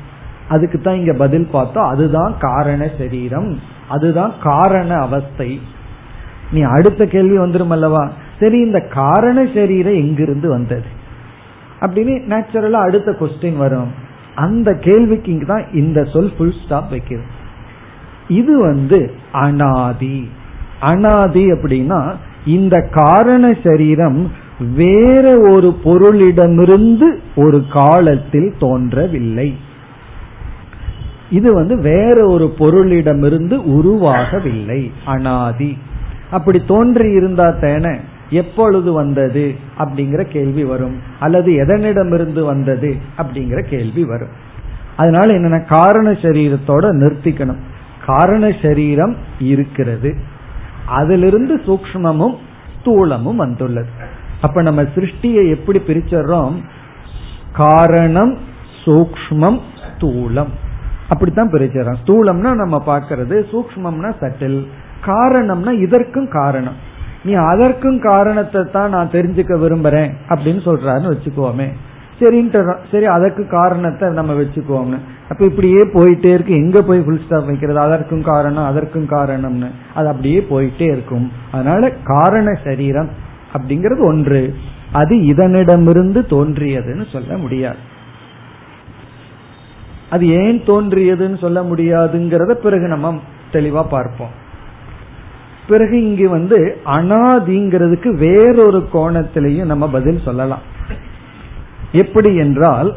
அதுக்கு 0.49 0.81
தான் 0.81 0.95
இங்க 0.95 1.13
பதில் 1.13 1.49
பார்த்தோம். 1.53 1.89
அதுதான் 1.89 2.35
காரண 2.39 2.91
சரீரம். 2.99 3.59
அதுதான் 3.89 4.33
காரண 4.43 4.95
அவஸ்தை. 4.95 5.61
நீ 6.53 6.61
அடுத்த 6.61 7.07
கேள்வி 7.07 7.39
வந்துரும் 7.39 7.69
அல்லவா? 7.69 8.11
சரி 8.41 8.59
இந்த 8.59 8.81
காரண 8.81 9.49
சரீரம் 9.55 9.95
எங்கிருந்து 9.95 10.49
வந்தது? 10.49 11.01
அப்படின்னு 11.81 12.21
நேச்சுரலா 12.29 12.71
அடுத்த 12.71 13.17
கொஸ்டின் 13.21 13.57
வரும். 13.57 13.91
அந்த 14.35 14.75
கேள்விக்கு 14.75 15.33
இங்க 15.33 15.45
தான் 15.45 15.73
இந்த 15.73 16.05
சொல் 16.05 16.33
ஃபுல் 16.39 16.55
ஸ்டாப் 16.65 16.91
வைக்கிறது 16.91 17.27
இது 18.29 18.61
வந்து 18.61 19.13
அனாதி. 19.33 20.31
அனாதி 20.81 21.47
அப்படின்னா 21.47 22.15
இந்த 22.47 22.89
காரண 22.91 23.49
சரீரம் 23.65 24.33
வேற 24.59 25.41
ஒரு 25.41 25.79
பொருளிடமிருந்து 25.85 27.19
ஒரு 27.37 27.65
காலத்தில் 27.73 28.55
தோன்றவில்லை. 28.59 29.57
இது 31.31 31.55
வந்து 31.55 31.79
வேற 31.79 32.27
ஒரு 32.27 32.55
பொருளிடமிருந்து 32.59 33.57
உருவாகவில்லை. 33.57 34.91
அனாதி. 35.05 35.79
அப்படி 36.31 36.63
தோன்றி 36.67 37.11
இருந்தா 37.11 37.49
தேன 37.49 37.99
எப்பொழுது 38.31 38.93
வந்தது 38.93 39.55
அப்படிங்கிற 39.79 40.23
கேள்வி 40.23 40.65
வரும். 40.65 40.97
அல்லது 41.21 41.53
எதனிடமிருந்து 41.53 42.45
வந்தது 42.45 42.97
அப்படிங்கிற 43.19 43.63
கேள்வி 43.63 44.05
வரும். 44.05 44.29
அதனால 44.97 45.27
என்னன்னா 45.27 45.67
காரண 45.67 46.11
சரீரத்தோட 46.11 46.91
நிறுத்திக்கணும். 46.91 47.59
காரண 48.07 48.57
சரீரம் 48.63 49.17
இருக்கிறது. 49.39 50.17
அதிலிருந்து 50.87 51.57
சூக்மமும் 51.57 52.35
ஸ்தூலமும் 52.79 53.37
வந்துள்ளது. 53.37 54.12
அப்ப 54.43 54.63
நம்ம 54.63 54.83
சிருஷ்டியை 54.95 55.45
எப்படி 55.57 55.81
பிரிச்சர்றோம்? 55.89 56.55
காரணம் 57.53 58.33
சூக்மம் 58.85 59.61
ஸ்தூலம். 59.83 60.53
அப்படித்தான் 61.09 61.53
பிரிச்சறோம் 61.53 62.01
ஸ்தூலம்னா 62.03 62.51
நம்ம 62.63 62.77
பாக்கிறது 62.87 63.37
சூக்மம்னா 63.53 64.11
சட்டில். 64.21 64.61
காரணம்னா 65.07 65.73
இதற்கும் 65.87 66.29
காரணம். 66.29 66.79
நீ 67.25 67.33
அதற்கும் 67.33 67.99
காரணத்தை 68.01 68.61
தான் 68.73 68.93
நான் 68.95 69.13
தெரிஞ்சுக்க 69.13 69.55
விரும்புறேன் 69.65 70.13
அப்படின்னு 70.29 70.63
சொல்றாருன்னு 70.69 71.13
வச்சுக்கோமே. 71.15 71.69
சரின்ட்டு 72.21 72.61
சரி 72.93 73.07
அதற்கு 73.17 73.43
காரணத்தை 73.49 74.09
நம்ம 74.19 74.33
வச்சுக்குவோம்னு 74.41 74.99
அப்ப 75.29 75.45
இப்படியே 75.45 75.83
போயிட்டே 75.95 76.31
இருக்கு. 76.37 76.55
எங்க 76.55 76.79
போய் 76.83 77.01
ஃபுல் 77.05 77.21
ஸ்டாப் 77.25 77.47
வைக்கிறது? 77.47 77.79
அதற்கும் 77.79 78.23
காரணம் 78.23 78.69
அதற்கும் 78.71 79.07
காரணம்னு. 79.13 79.69
அது 79.95 80.07
அப்படியே 80.13 80.41
போயிட்டே 80.51 80.87
இருக்கும். 80.95 81.27
அதனால 81.53 81.91
காரண 82.05 82.49
சரீரம் 82.65 83.11
அப்படிங்கிறது 83.53 84.07
ஒன்று. 84.07 84.55
அது 84.93 85.17
இதனிடமிருந்து 85.17 86.21
தோன்றியதுன்னு 86.31 87.13
சொல்ல 87.13 87.37
முடியாது. 87.37 87.77
அது 90.11 90.29
ஏன் 90.29 90.61
தோன்றியதுன்னு 90.61 91.39
சொல்ல 91.39 91.63
முடியாதுங்கிறத 91.63 92.53
பிறகு 92.53 92.87
நம்ம 92.87 93.21
தெளிவா 93.53 93.89
பார்ப்போம். 93.89 94.41
பிறகு 95.69 96.03
இங்கு 96.03 96.29
வந்து 96.29 96.81
அனாதிங்கிறதுக்கு 96.85 98.09
வேறொரு 98.09 98.89
கோணத்திலையும் 98.93 99.65
நம்ம 99.65 99.89
பதில் 99.89 100.21
சொல்லலாம். 100.25 100.63
எப்படி 101.93 102.37
என்றால் 102.37 102.95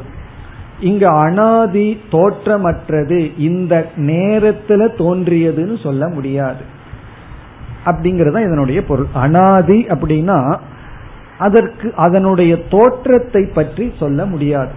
இங்க 0.80 1.08
அனாதி 1.08 2.02
தோற்றமற்றது 2.12 3.32
இந்த 3.38 3.90
நேரத்துல 3.96 4.88
தோன்றியதுன்னு 4.98 5.82
சொல்ல 5.84 6.08
முடியாது. 6.08 6.64
அப்படிங்கறத 7.86 8.40
இதனுடைய 8.40 8.84
பொருள். 8.84 9.06
அனாதி 9.14 9.86
அப்படின்னா 9.90 10.58
அதற்கு 11.38 11.94
அதனுடைய 11.96 12.58
தோற்றத்தை 12.70 13.46
பற்றி 13.54 13.94
சொல்ல 14.00 14.26
முடியாது. 14.26 14.72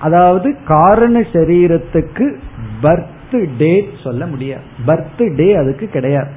அதாவது 0.00 0.56
காரண 0.66 1.20
சரீரத்துக்கு 1.20 2.36
பர்த் 2.82 3.48
டேட் 3.58 3.88
சொல்ல 4.02 4.26
முடியாது. 4.26 4.62
பர்த் 4.86 5.36
டே 5.36 5.54
அதுக்கு 5.54 5.86
கிடையாது. 5.86 6.30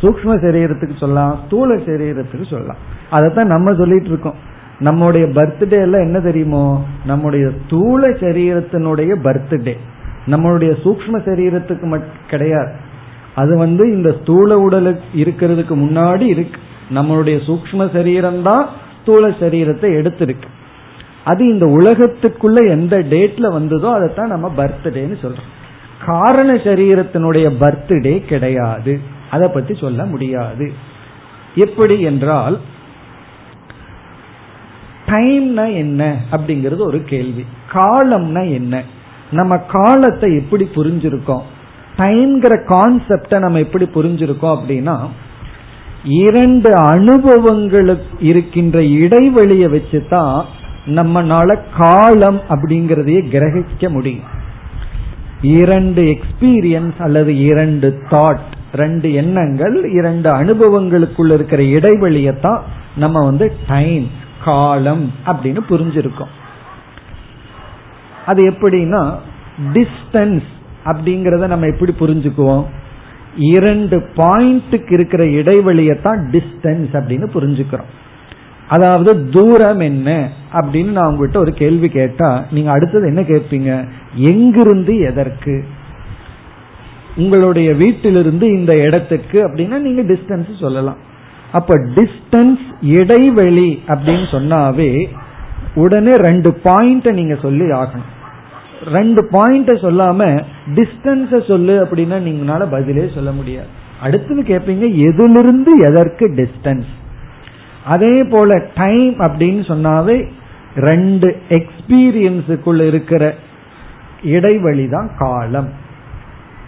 சூக்ம 0.00 0.24
சரீரத்துக்கு 0.24 0.98
சொல்லலாம் 0.98 1.38
ஸ்தூல 1.46 1.74
சரீரத்துக்கு 1.74 2.50
சொல்லலாம். 2.50 2.76
அதைத்தான் 3.10 3.46
நம்ம 3.46 3.74
சொல்லிட்டு 3.74 4.08
இருக்கோம். 4.08 4.34
நம்முடைய 4.78 5.26
பர்த்டே 5.26 5.80
எல்லாம் 5.80 6.00
என்ன 6.00 6.20
தெரியுமோ? 6.20 6.84
நம்முடைய 7.06 7.50
ஸ்தூல 7.66 8.10
சரீரத்தினுடைய 8.10 9.16
பர்த்டே 9.24 9.74
நம்மளுடைய 10.26 10.70
சூக்ம 10.84 11.12
சரீரத்துக்கு 11.12 12.02
கிடையாது. 12.28 12.72
அது 13.34 13.58
வந்து 13.58 13.92
இந்த 13.92 14.16
ஸ்தூல 14.20 14.58
உடலுக்கு 14.58 15.24
இருக்கிறதுக்கு 15.24 15.74
முன்னாடி 15.84 16.20
இருக்கு. 16.20 16.60
நம்மளுடைய 16.94 17.36
சூக்ம 17.46 17.92
சரீரம் 17.92 18.42
தான் 18.42 18.68
ஸ்தூல 19.00 19.28
சரீரத்தை 19.28 19.88
எடுத்திருக்கு. 20.00 20.48
அது 21.24 21.48
இந்த 21.48 21.66
உலகத்துக்குள்ள 21.66 22.68
எந்த 22.68 22.98
டேட்ல 22.98 23.48
வந்ததோ 23.48 23.90
அதைத்தான் 23.90 24.28
நம்ம 24.28 24.52
பர்த்டேன்னு 24.56 25.16
சொல்றோம். 25.22 25.50
காரண 26.06 26.54
சரீரத்தினுடைய 26.54 27.48
பர்த்டே 27.60 28.24
கிடையாது. 28.24 29.00
அதை 29.30 29.48
பத்தி 29.48 29.74
சொல்ல 29.74 30.04
முடியாது. 30.04 30.72
எப்படி 31.54 32.00
என்றால் 32.00 32.58
டைம்னா 35.06 35.74
என்ன 35.74 36.16
அப்படிங்கிறது 36.32 36.78
ஒரு 36.78 37.02
கேள்வி. 37.02 37.44
காலம்னா 37.72 38.52
என்ன? 38.52 38.82
நம்ம 39.30 39.56
காலத்தை 39.56 40.36
எப்படி 40.36 40.68
புரிஞ்சிருக்கோம்? 40.74 41.42
டைம்ங்கிற 41.96 42.54
கான்செப்டை 42.72 43.38
நம்ம 43.38 43.58
எப்படி 43.58 43.86
புரிஞ்சிருக்கோம் 43.94 44.56
அப்படின்னா 44.56 44.96
இரண்டு 46.24 46.70
அனுபவங்களுக்கு 46.94 48.16
இருக்கின்ற 48.30 48.78
இடைவெளியை 49.02 49.68
வச்சு 49.68 50.06
தான் 50.14 50.36
நம்மனால 50.98 51.58
காலம் 51.76 52.40
அப்படிங்கறதையே 52.48 53.20
கிரகிக்க 53.34 53.90
முடியும். 53.96 54.28
இரண்டு 55.58 56.02
எக்ஸ்பீரியன்ஸ் 56.14 56.98
அல்லது 56.98 57.32
இரண்டு 57.50 57.88
தாட் 58.10 58.50
ரெண்டு 58.82 59.08
எண்ணங்கள் 59.12 59.76
இரண்டு 59.98 60.28
அனுபவங்களுக்குள்ள 60.30 61.32
இருக்கிற 61.32 61.62
இடைவெளியை 61.76 62.34
தான் 62.40 62.60
நம்ம 62.96 63.24
வந்து 63.24 63.46
டைம் 63.68 64.06
காலம் 64.44 65.04
அப்படின்னு 65.26 65.62
புரிஞ்சிருக்கோம். 65.70 66.32
அது 68.26 68.40
எப்படின்னா 68.50 69.02
டிஸ்டன்ஸ் 69.76 70.50
அப்படிங்கறத 70.84 71.46
நம்ம 71.46 71.66
எப்படி 71.66 71.92
புரிஞ்சுக்குவோம்? 71.98 72.64
இரண்டு 73.36 73.96
பாயிண்ட்டுக்கு 74.16 74.92
இருக்கிற 74.92 75.26
இடைவெளியை 75.26 76.00
தான் 76.02 76.30
டிஸ்டன்ஸ் 76.30 76.92
அப்படின்னு 76.92 77.26
புரிஞ்சுக்கிறோம். 77.34 77.90
அதாவது 78.68 79.28
தூரம் 79.28 79.80
என்ன 79.80 80.28
அப்படின்னு 80.52 80.90
நான் 80.90 81.06
உங்ககிட்ட 81.06 81.38
ஒரு 81.38 81.52
கேள்வி 81.52 81.88
கேட்டா 81.88 82.44
நீங்க 82.50 82.70
அடுத்தது 82.70 83.06
என்ன 83.06 83.20
கேட்பீங்க? 83.20 83.70
எங்கிருந்து 84.14 84.98
எதற்கு? 84.98 85.64
உங்களுடைய 87.16 87.74
வீட்டிலிருந்து 87.74 88.46
இந்த 88.46 88.74
இடத்துக்கு 88.76 89.38
அப்படின்னா 89.48 89.78
நீங்க 89.78 90.02
டிஸ்டன்ஸ் 90.02 90.60
சொல்லலாம். 90.60 90.96
அப்ப 91.52 91.74
டிஸ்டன்ஸ் 91.74 92.64
இடைவெளி 92.80 93.82
அப்படின்னு 93.86 94.26
சொன்னாவே 94.30 95.06
உடனே 95.74 96.10
ரெண்டு 96.10 96.50
பாயிண்ட 96.64 97.12
நீங்க 97.12 97.34
சொல்லி 97.34 97.64
ஆகணும். 97.64 98.10
ரெண்டு 98.84 99.28
பாயிண்ட 99.32 99.72
சொல்லாம 99.84 100.42
டிஸ்டன்ஸ 100.74 101.46
சொல்லு 101.48 101.74
அப்படின்னா 101.84 102.18
நீங்களால 102.28 102.70
பதிலே 102.70 103.10
சொல்ல 103.14 103.32
முடியாது. 103.32 103.66
அடுத்தது 104.02 104.42
கேட்பீங்க 104.42 104.86
எதிலிருந்து 105.08 105.72
எதற்கு 105.78 106.26
டிஸ்டன்ஸ் 106.28 106.90
அதே 107.84 108.24
போல 108.24 108.62
டைம் 108.74 109.14
அப்படின்னு 109.18 109.62
சொன்னாவே 109.70 110.16
ரெண்டு 110.74 111.36
எக்ஸ்பீரியன்ஸுக்குள்ள 111.48 112.86
இருக்கிற 112.86 113.34
இடைவெளி 114.22 114.88
தான் 114.88 115.10
காலம். 115.18 115.68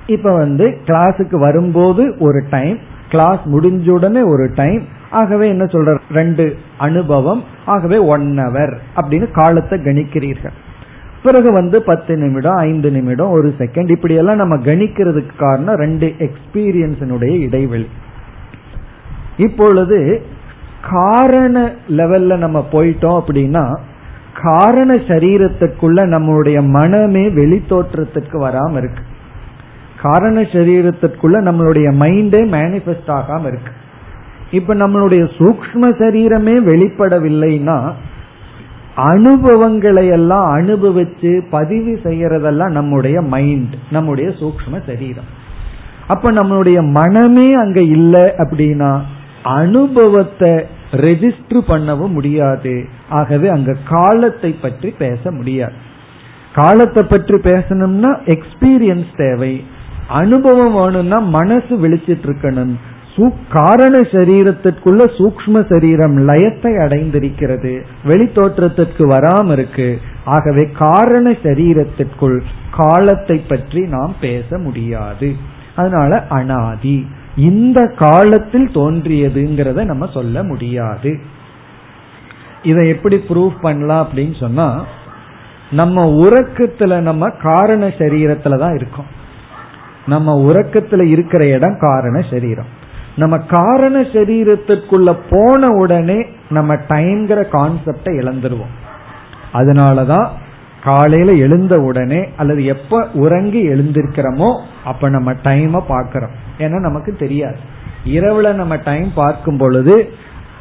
இப்ப 0.07 0.37
வந்து 0.37 0.79
கிளாஸுக்கு 0.87 1.39
வரும்போது 1.39 2.15
ஒரு 2.19 2.47
டைம் 2.51 2.79
கிளாஸ் 3.11 3.41
முடிஞ்ச 3.53 3.91
உடனே 3.91 4.23
ஒரு 4.23 4.53
டைம் 4.55 4.83
ஆகவே 5.11 5.49
என்ன 5.49 5.65
சொல்ற? 5.65 5.99
ரெண்டு 6.13 6.57
அனுபவம் 6.79 7.45
ஆகவே 7.65 7.99
ஒன் 7.99 8.39
ஹவர் 8.39 8.79
அப்படின்னு 8.97 9.31
காலத்தை 9.31 9.79
கணிக்கிறீர்கள். 9.79 10.53
பிறகு 11.25 11.53
வந்து 11.53 11.83
பத்து 11.83 12.17
நிமிடம் 12.17 12.57
ஐந்து 12.57 12.91
நிமிடம் 12.91 13.31
ஒரு 13.31 13.55
செகண்ட் 13.59 13.91
இப்படி 13.91 14.15
எல்லாம் 14.15 14.37
நம்ம 14.37 14.57
கணிக்கிறதுக்கு 14.57 15.37
காரணம் 15.39 15.75
ரெண்டு 15.75 16.15
எக்ஸ்பீரியன்ஸினுடைய 16.19 17.41
இடைவெளி. 17.41 17.89
இப்பொழுது 19.37 20.23
காரண 20.91 21.73
லெவல்ல 21.89 22.37
நம்ம 22.37 22.69
போயிட்டோம் 22.73 23.21
அப்படின்னா 23.21 23.79
காரண 24.43 24.95
சரீரத்துக்குள்ள 24.95 26.01
நம்மளுடைய 26.15 26.63
மனமே 26.69 27.31
வெளி 27.31 27.63
தோற்றத்துக்கு 27.69 28.37
வராம 28.41 28.77
இருக்கு. 28.77 29.03
காரண 30.03 30.41
சரீரத்திற்குள்ள 30.41 31.37
நம்மளுடைய 31.49 31.89
மைண்டே 32.01 32.43
மேனிபெஸ்ட் 32.57 33.21
ஆகாம 33.21 33.47
இருக்கு. 33.47 33.73
இப்ப 34.51 34.75
நம்மளுடைய 34.75 35.23
சூக்ம 35.39 35.83
சரீரமே 35.83 36.57
வெளிப்படவில்லைன்னா 36.71 37.93
அனுபவங்களை 38.97 40.07
எல்லாம் 40.07 40.57
அனுபவிச்சு 40.57 41.43
பதிவு 41.51 42.01
செய்யறதெல்லாம் 42.03 42.71
நம்முடைய 42.71 43.21
மைண்ட் 43.21 43.75
நம்முடைய 43.91 44.29
சூக்ம 44.29 44.87
சரீரம். 44.87 45.25
அப்ப 46.07 46.33
நம்மளுடைய 46.33 46.91
மனமே 46.91 47.53
அங்க 47.53 47.81
இல்லை 47.81 48.23
அப்படின்னா 48.23 49.01
அனுபவத்தை 49.43 50.51
ரெஜிஸ்டர் 50.93 51.69
பண்ணவும் 51.69 52.13
முடியாது. 52.13 52.85
ஆகவே 53.09 53.49
அங்க 53.49 53.77
காலத்தை 53.89 54.53
பற்றி 54.53 54.91
பேச 54.91 55.31
முடியாது. 55.31 55.73
காலத்தை 56.55 57.03
பற்றி 57.03 57.35
பேசணும்னா 57.35 58.19
எக்ஸ்பீரியன்ஸ் 58.27 59.17
தேவை. 59.17 59.65
அனுபவம் 60.09 60.75
வேணும்னா 60.75 61.19
மனசு 61.19 61.89
விழிச்சிட்டு 61.89 62.27
இருக்கணும். 62.31 62.75
காரண 63.53 64.01
சரீரத்திற்குள்ள 64.01 65.03
சூக்ம 65.19 65.73
சரீரம் 65.73 66.29
லயத்தை 66.29 66.73
அடைந்திருக்கிறது. 66.85 67.81
வெளித்தோற்றத்திற்கு 68.05 68.99
வராம 68.99 69.53
இருக்கு. 69.53 70.01
ஆகவே 70.25 70.71
காரண 70.71 71.31
சரீரத்திற்குள் 71.31 72.41
காலத்தை 72.77 73.39
பற்றி 73.39 73.81
நாம் 73.81 74.15
பேச 74.21 74.59
முடியாது. 74.59 75.35
அதனால 75.77 76.27
அனாதி. 76.27 77.07
இந்த 77.37 77.93
காலத்தில் 77.97 78.69
தோன்றியதுங்கிறத 78.69 79.85
நம்ம 79.85 80.07
சொல்ல 80.07 80.43
முடியாது. 80.43 81.21
இதை 82.63 82.89
எப்படி 82.89 83.17
ப்ரூவ் 83.29 83.53
பண்ணலாம் 83.61 84.09
அப்படின்னு 84.09 84.41
சொன்னா 84.41 84.85
நம்ம 85.71 86.05
உறக்கத்துல 86.05 87.01
நம்ம 87.01 87.29
காரண 87.29 87.87
சரீரத்துல 87.87 88.59
தான் 88.59 88.75
இருக்கோம். 88.75 89.07
நம்ம 90.07 90.53
உறக்கத்துல 90.53 91.03
இருக்கிற 91.03 91.47
இடம் 91.47 91.77
காரண 91.81 92.21
சரீரம். 92.31 92.83
நம்ம 93.17 93.39
காரண 93.39 94.01
சரீரத்திற்குள்ள 94.01 95.17
போன 95.31 95.69
உடனே 95.69 96.27
நம்ம 96.51 96.75
டைம்ங்கிற 96.75 97.41
கான்செப்டை 97.53 98.13
இழந்துருவோம். 98.21 98.75
அதனாலதான் 99.53 100.27
காலையில 100.83 101.33
எழுந்த 101.33 101.77
உடனே 101.77 102.29
அல்லது 102.37 102.65
எப்ப 102.65 103.09
உறங்கி 103.15 103.69
எழுந்திருக்கிறோமோ 103.69 104.61
அப்ப 104.85 105.09
நம்ம 105.09 105.33
டைமை 105.33 105.81
பார்க்கிறோம். 105.89 106.31
ஏன்னா 106.59 106.81
நமக்கு 106.81 107.13
தெரியாது. 107.13 107.57
இரவுல 108.05 108.55
நம்ம 108.55 108.77
டைம் 108.77 109.13
பார்க்கும் 109.15 109.57
பொழுது 109.57 110.13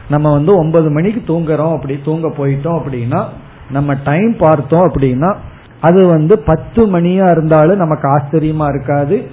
நம்ம 0.09 0.31
வந்து 0.31 0.57
ஒன்பது 0.57 0.89
மணிக்கு 0.89 1.33
தூங்குறோம் 1.33 1.75
அப்படி 1.75 1.99
தூங்க 2.05 2.27
போயிட்டோம் 2.27 2.79
அப்படின்னா 2.79 3.23
நம்ம 3.69 3.93
டைம் 4.03 4.35
பார்த்தோம் 4.37 4.89
அப்படின்னா 4.89 5.35
அது 5.81 6.07
வந்து 6.07 6.39
பத்து 6.39 6.99
மணியா 6.99 7.31
இருந்தாலும் 7.31 7.77
நமக்கு 7.77 8.07
ஆச்சரியமா 8.17 8.75
இருக்காது. 8.75 9.27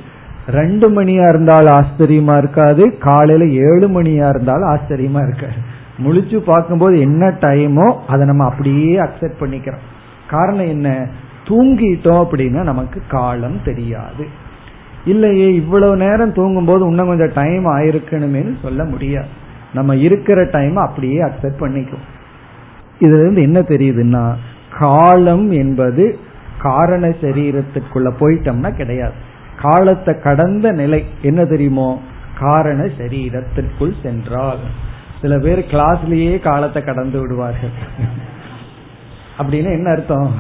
ரெண்டு 0.51 1.03
மணியா 1.03 1.28
இருந்தாலும் 1.28 1.74
ஆச்சரியமா 1.74 2.36
இருக்காது. 2.36 2.98
காலையில 2.98 3.46
ஏழு 3.46 4.03
மணியா 4.03 4.28
இருந்தாலும் 4.28 4.68
ஆச்சரியமா 4.68 5.22
இருக்காது. 5.28 5.78
முழிச்சு 5.98 6.36
பார்க்கும்போது 6.36 7.01
என்ன 7.01 7.28
டைமோ 7.28 7.96
அதை 8.07 8.26
நம்ம 8.26 8.44
அப்படியே 8.44 8.98
அக்செப்ட் 8.98 9.40
பண்ணிக்கிறோம். 9.40 9.84
காரணம் 10.30 10.66
என்ன? 10.66 11.07
தூங்கிட்டோம் 11.44 12.24
அப்படின்னா 12.24 12.62
நமக்கு 12.62 13.03
காலம் 13.09 13.62
தெரியாது. 13.64 14.26
இல்லையே 15.05 15.55
இவ்வளவு 15.55 15.96
நேரம் 15.96 16.32
தூங்கும் 16.32 16.64
போது 16.64 16.86
இன்னும் 16.86 17.07
கொஞ்சம் 17.07 17.32
டைம் 17.34 17.66
ஆயிருக்கணுமே 17.66 18.61
சொல்ல 18.62 18.84
முடியாது. 18.84 19.28
நம்ம 19.74 19.96
இருக்கிற 19.96 20.44
டைம் 20.44 20.76
அப்படியே 20.76 21.22
அக்செப்ட் 21.22 21.61
பண்ணிக்கும் 21.61 22.07
இதுல 23.01 23.20
இருந்து 23.20 23.42
என்ன 23.42 23.61
தெரியுதுன்னா 23.61 24.34
காலம் 24.78 25.51
என்பது 25.51 26.18
காரண 26.59 27.09
சரீரத்துக்குள்ள 27.09 28.12
போயிட்டோம்னா 28.20 28.76
கிடையாது. 28.76 29.28
காலத்தை 29.63 30.15
கடந்த 30.21 30.71
நிலை. 30.71 31.05
என்ன 31.23 31.45
தெரியுமோ? 31.45 32.01
காரண 32.39 32.85
சரீரத்திற்குள் 32.99 33.93
சென்றால். 34.03 34.59
சில 35.21 35.39
பேர் 35.39 35.59
கிளாஸ்லயே 35.59 36.41
காலத்தை 36.41 36.85
கடந்து 36.85 37.21
விடுவார்கள். 37.21 37.71
அப்படின்னு 39.39 39.71
என்ன 39.71 39.91
அர்த்தம்? 39.91 40.35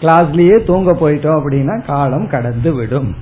கிளாஸ்லயே 0.00 0.64
தூங்க 0.64 0.92
போயிட்டோம் 0.92 1.40
அப்படின்னா 1.40 1.84
காலம் 1.84 2.28
கடந்து 2.28 2.74
விடும். 2.74 3.16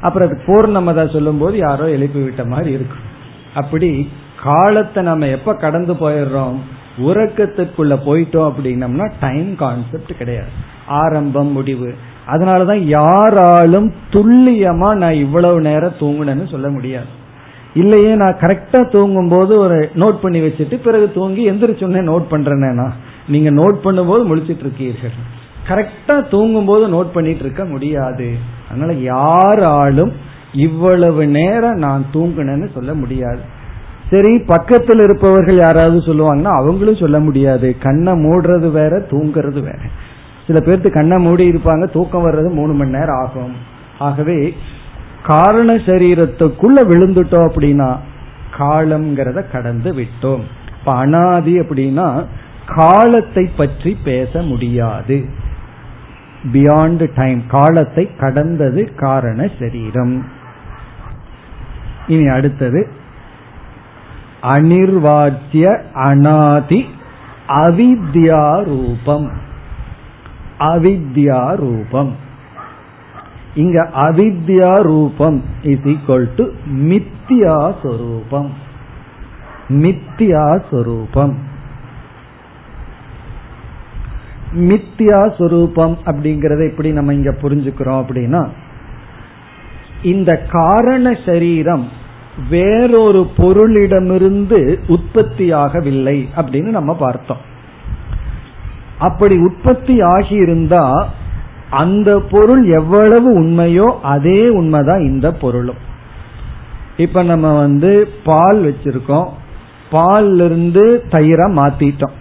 அப்புறம் 0.00 0.28
அது 0.28 0.40
பூர்ணமதா 0.46 1.12
சொல்லும் 1.12 1.38
போது 1.38 1.56
யாரோ 1.58 1.90
எழுப்பி 1.90 2.20
விட்ட 2.20 2.44
மாதிரி 2.44 2.70
இருக்கும் 2.70 3.12
அப்படி 3.54 4.10
காலத்தை 4.42 5.02
நம்ம 5.02 5.26
எப்ப 5.26 5.54
கடந்து 5.54 5.94
போயிடுறோம்? 5.94 6.56
உறக்கத்துக்குள்ள 6.98 7.94
போயிட்டோம் 8.06 8.52
அப்படின்னம்னா 8.52 9.12
டைம் 9.20 9.56
கான்செப்ட் 9.56 10.18
கிடையாது. 10.18 10.48
ஆரம்பம் 10.86 11.52
முடிவு. 11.52 11.94
அதனாலதான் 12.28 12.78
யாராலும் 12.78 13.92
துல்லியமா 14.10 14.96
நான் 14.96 15.12
இவ்வளவு 15.12 15.60
நேரம் 15.60 15.92
தூங்கினேன்னு 15.98 16.50
சொல்ல 16.50 16.68
முடியாது. 16.68 17.22
இல்லையே 17.74 18.14
நான் 18.14 18.36
கரெக்டா 18.36 18.90
தூங்கும் 18.90 19.28
போது 19.28 19.58
ஒரு 19.58 19.90
நோட் 19.94 20.16
பண்ணி 20.22 20.40
வச்சுட்டு 20.40 20.82
பிறகு 20.82 21.10
தூங்கி 21.14 21.50
எந்திரிச்சோடனே 21.50 22.02
நோட் 22.02 22.22
பண்றேன்னா? 22.30 22.90
நீங்க 23.28 23.50
நோட் 23.50 23.86
பண்ணும்போது 23.86 24.22
முழிச்சிட்டு 24.26 24.58
இருக்கீர்கள். 24.58 25.10
கரெக்டா 25.68 26.28
தூங்கும் 26.28 26.64
போது 26.64 26.88
நோட் 26.88 27.12
பண்ணிட்டு 27.12 27.40
இருக்க 27.40 27.64
முடியாது. 27.64 28.34
அதனால 28.70 28.92
யாராலும் 28.92 30.12
இவ்வளவு 30.52 31.26
நேரம் 31.26 31.78
நான் 31.78 32.04
தூங்கினேன்னு 32.12 32.72
சொல்ல 32.72 32.94
முடியாது. 32.94 33.38
சரி 34.10 34.38
பக்கத்தில் 34.38 34.98
இருப்பவர்கள் 34.98 35.56
யாராவது 35.56 35.98
சொல்லுவாங்கன்னா 35.98 36.56
அவங்களும் 36.56 36.96
சொல்ல 36.96 37.20
முடியாது. 37.20 37.76
கண்ணை 37.78 38.12
மூடுறது 38.12 38.70
வேற 38.70 38.98
தூங்குறது 38.98 39.60
வேற. 39.60 39.78
சில 40.46 40.58
பேர்த்து 40.58 40.90
கண்ணை 40.90 41.18
மூடி 41.18 41.50
இருப்பாங்க 41.50 41.90
தூக்கம் 41.90 42.24
வர்றது 42.26 42.50
மூணு 42.52 42.72
மணி 42.72 42.90
நேரம் 42.90 43.20
ஆகும். 43.24 43.54
ஆகவே 43.98 44.56
காரண 45.22 45.74
சரீரத்துக்குள்ள 45.74 46.78
விழுந்துட்டோம் 46.90 47.48
அப்படின்னா 47.48 47.96
காலம்ங்கிறத 48.58 49.50
கடந்து 49.50 49.92
விட்டோம். 49.94 50.42
இப்ப 50.78 50.94
அனாதி 50.94 51.60
அப்படின்னா 51.60 52.26
காலத்தை 52.66 53.44
பற்றி 53.56 53.98
பேச 54.04 54.42
முடியாது. 54.42 55.24
பியாண்ட் 56.52 57.10
டைம் 57.14 57.46
காலத்தை 57.46 58.10
கடந்தது 58.16 58.94
காரண 58.94 59.48
சரீரம். 59.58 60.24
இனி 62.06 62.26
அடுத்தது 62.26 62.88
அனிர்வாத்திய 64.42 65.82
அனாதி 65.92 66.86
அவித்யா 70.58 71.54
ரூபம் 71.54 72.12
இங்க 73.54 73.88
அவித்யா 73.94 74.82
ரூபம் 74.82 75.42
இஸ் 75.62 75.84
ஈக்வல் 75.84 76.28
டு 76.34 76.44
மித்தியா 76.68 77.74
சொரூபம் 77.82 78.52
மித்தியா 79.68 80.62
சொரூபம் 80.70 81.34
மித்தியா 84.54 85.34
சொரூபம் 85.38 85.98
அப்படிங்கறத 86.04 86.70
எப்படி 86.70 86.92
நம்ம 86.92 87.14
இங்க 87.14 87.30
புரிஞ்சுக்கிறோம் 87.30 88.02
அப்படின்னா 88.02 88.48
இந்த 90.02 90.36
காரண 90.36 91.18
சரீரம் 91.26 91.88
வேறொரு 92.50 93.30
பொருளிடமிருந்து 93.36 94.78
உற்பத்தியாகவில்லை 94.86 96.28
அப்படின்னு 96.36 96.70
நம்ம 96.70 96.94
பார்த்தோம். 96.94 97.52
அப்படி 98.98 99.36
உற்பத்தி 99.36 99.98
ஆகியிருந்தா 99.98 101.06
அந்த 101.70 102.20
பொருள் 102.30 102.68
எவ்வளவு 102.68 103.42
உண்மையோ 103.42 103.96
அதே 104.02 104.48
உண்மைதான் 104.48 105.00
இந்த 105.00 105.32
பொருளும். 105.32 105.76
இப்ப 106.96 107.22
நம்ம 107.22 107.52
வந்து 107.58 108.08
பால் 108.24 108.62
வச்சிருக்கோம். 108.62 109.28
பால்ல 109.90 110.44
இருந்து 110.44 111.04
தயிரா 111.10 111.46
மாத்திட்டோம். 111.48 112.12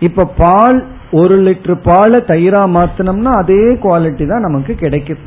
இப்ப 0.00 0.24
பால் 0.24 0.86
ஒரு 1.10 1.36
லிட்டர் 1.42 1.80
பாலை 1.82 2.20
தயிரா 2.26 2.66
மாத்தினோம்னா 2.66 3.30
அதே 3.30 3.62
குவாலிட்டி 3.74 4.26
தான் 4.26 4.40
நமக்கு 4.40 4.76
கிடைக்குது. 4.80 5.18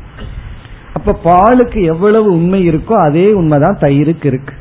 அப்ப 0.92 1.18
பாலுக்கு 1.24 1.82
எவ்வளவு 1.82 2.32
உண்மை 2.32 2.68
இருக்கோ 2.68 2.92
அதே 2.92 3.32
உண்மைதான் 3.32 3.78
தயிருக்கு 3.80 4.24
இருக்கு. 4.24 4.54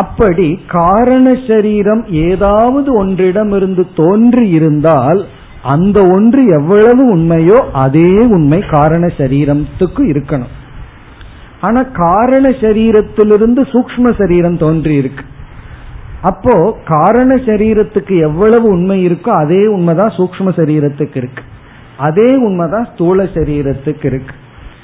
அப்படி 0.00 0.48
காரண 0.66 1.26
சரீரம் 1.48 2.02
ஏதாவது 2.26 2.88
ஒன்றிடமிருந்து 3.00 3.84
தோன்றி 3.96 4.44
இருந்தால் 4.48 5.20
அந்த 5.74 5.98
ஒன்று 6.16 6.42
எவ்வளவு 6.58 7.02
உண்மையோ 7.14 7.58
அதே 7.84 8.10
உண்மை 8.34 8.60
காரண 8.70 9.04
சரீரத்துக்கு 9.20 10.02
இருக்கணும். 10.12 10.54
ஆனா 11.60 11.80
காரண 12.00 12.46
சரீரத்திலிருந்து 12.64 13.62
சூக்ம 13.72 14.12
சரீரம் 14.18 14.56
தோன்றி 14.56 14.94
இருக்கு. 14.94 15.24
அப்போ 16.22 16.54
காரண 16.84 17.30
சரீரத்துக்கு 17.48 18.14
எவ்வளவு 18.28 18.66
உண்மை 18.68 18.98
இருக்கோ 19.08 19.32
அதே 19.42 19.62
உண்மைதான் 19.66 20.14
சூக்ம 20.16 20.52
சரீரத்துக்கு 20.60 21.18
இருக்கு. 21.22 21.42
அதே 21.98 22.28
உண்மைதான் 22.46 22.88
ஸ்தூல 22.92 23.24
சரீரத்துக்கு 23.36 24.06
இருக்கு. 24.10 24.34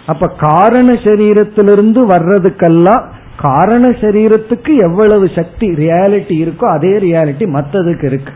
அப்ப 0.07 0.27
காரண 0.39 0.89
சரீரத்திலிருந்து 1.07 2.01
வர்றதுக்கெல்லாம் 2.13 3.05
காரண 3.41 3.89
சரீரத்துக்கு 3.89 4.77
எவ்வளவு 4.77 5.31
சக்தி 5.35 5.69
ரியாலிட்டி 5.69 6.33
இருக்கோ 6.33 6.65
அதே 6.65 6.89
ரியாலிட்டி 6.89 7.47
மற்றதுக்கு 7.47 8.05
இருக்கு. 8.05 8.33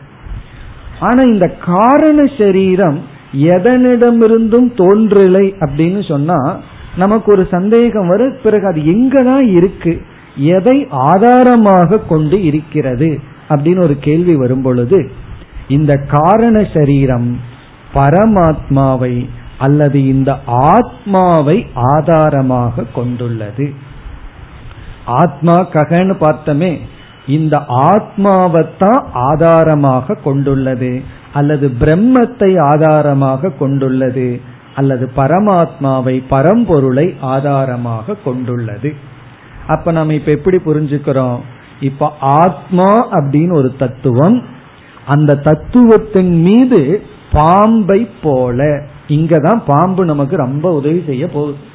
ஆனா 1.00 1.22
இந்த 1.22 1.46
காரண 1.48 2.24
சரீரம் 2.38 3.00
எதனிடமிருந்தும் 3.36 4.70
தோன்றலை 4.76 5.52
அப்படின்னு 5.60 6.08
சொன்னா 6.08 6.60
நமக்கு 6.96 7.32
ஒரு 7.32 7.48
சந்தேகம் 7.50 8.08
வரும். 8.08 8.36
பிறகு 8.42 8.66
அது 8.66 8.80
எங்கதான் 8.80 9.46
இருக்கு? 9.46 10.00
எதை 10.36 10.86
ஆதாரமாக 10.90 11.98
கொண்டு 11.98 12.42
இருக்கிறது? 12.42 13.20
அப்படின்னு 13.48 13.82
ஒரு 13.82 13.96
கேள்வி 14.00 14.34
வரும் 14.34 14.62
பொழுது 14.62 15.10
இந்த 15.68 15.96
காரண 15.96 16.66
சரீரம் 16.74 17.40
பரமாத்மாவை 17.94 19.28
அல்லது 19.58 20.06
இந்த 20.06 20.38
ஆத்மாவை 20.46 21.66
ஆதாரமாக 21.74 22.84
கொண்டுள்ளது. 22.94 23.86
ஆத்மா 25.08 25.66
ககன்னு 25.72 26.14
பார்த்தமே 26.20 26.78
இந்த 27.26 27.62
ஆத்மாவைத்தான் 27.68 29.04
ஆதாரமாக 29.12 30.14
கொண்டுள்ளது 30.14 31.02
அல்லது 31.32 31.72
பிரம்மத்தை 31.80 32.60
ஆதாரமாக 32.60 33.50
கொண்டுள்ளது 33.50 34.40
அல்லது 34.74 35.10
பரமாத்மாவை 35.16 36.22
பரம்பொருளை 36.30 37.16
ஆதாரமாக 37.20 38.14
கொண்டுள்ளது. 38.24 38.94
அப்ப 39.66 39.92
நம்ம 39.92 40.14
இப்ப 40.14 40.30
எப்படி 40.30 40.56
புரிஞ்சுக்கிறோம்? 40.56 41.38
இப்ப 41.80 42.12
ஆத்மா 42.20 43.10
அப்படின்னு 43.10 43.52
ஒரு 43.52 43.74
தத்துவம் 43.78 44.42
அந்த 45.06 45.36
தத்துவத்தின் 45.36 46.40
மீது 46.40 47.02
பாம்பை 47.32 48.10
போல 48.22 48.82
இங்கதான் 49.08 49.62
பாம்பு 49.66 50.04
நமக்கு 50.04 50.36
ரொம்ப 50.36 50.72
உதவி 50.72 51.02
செய்ய 51.06 51.26
போகுது. 51.26 51.67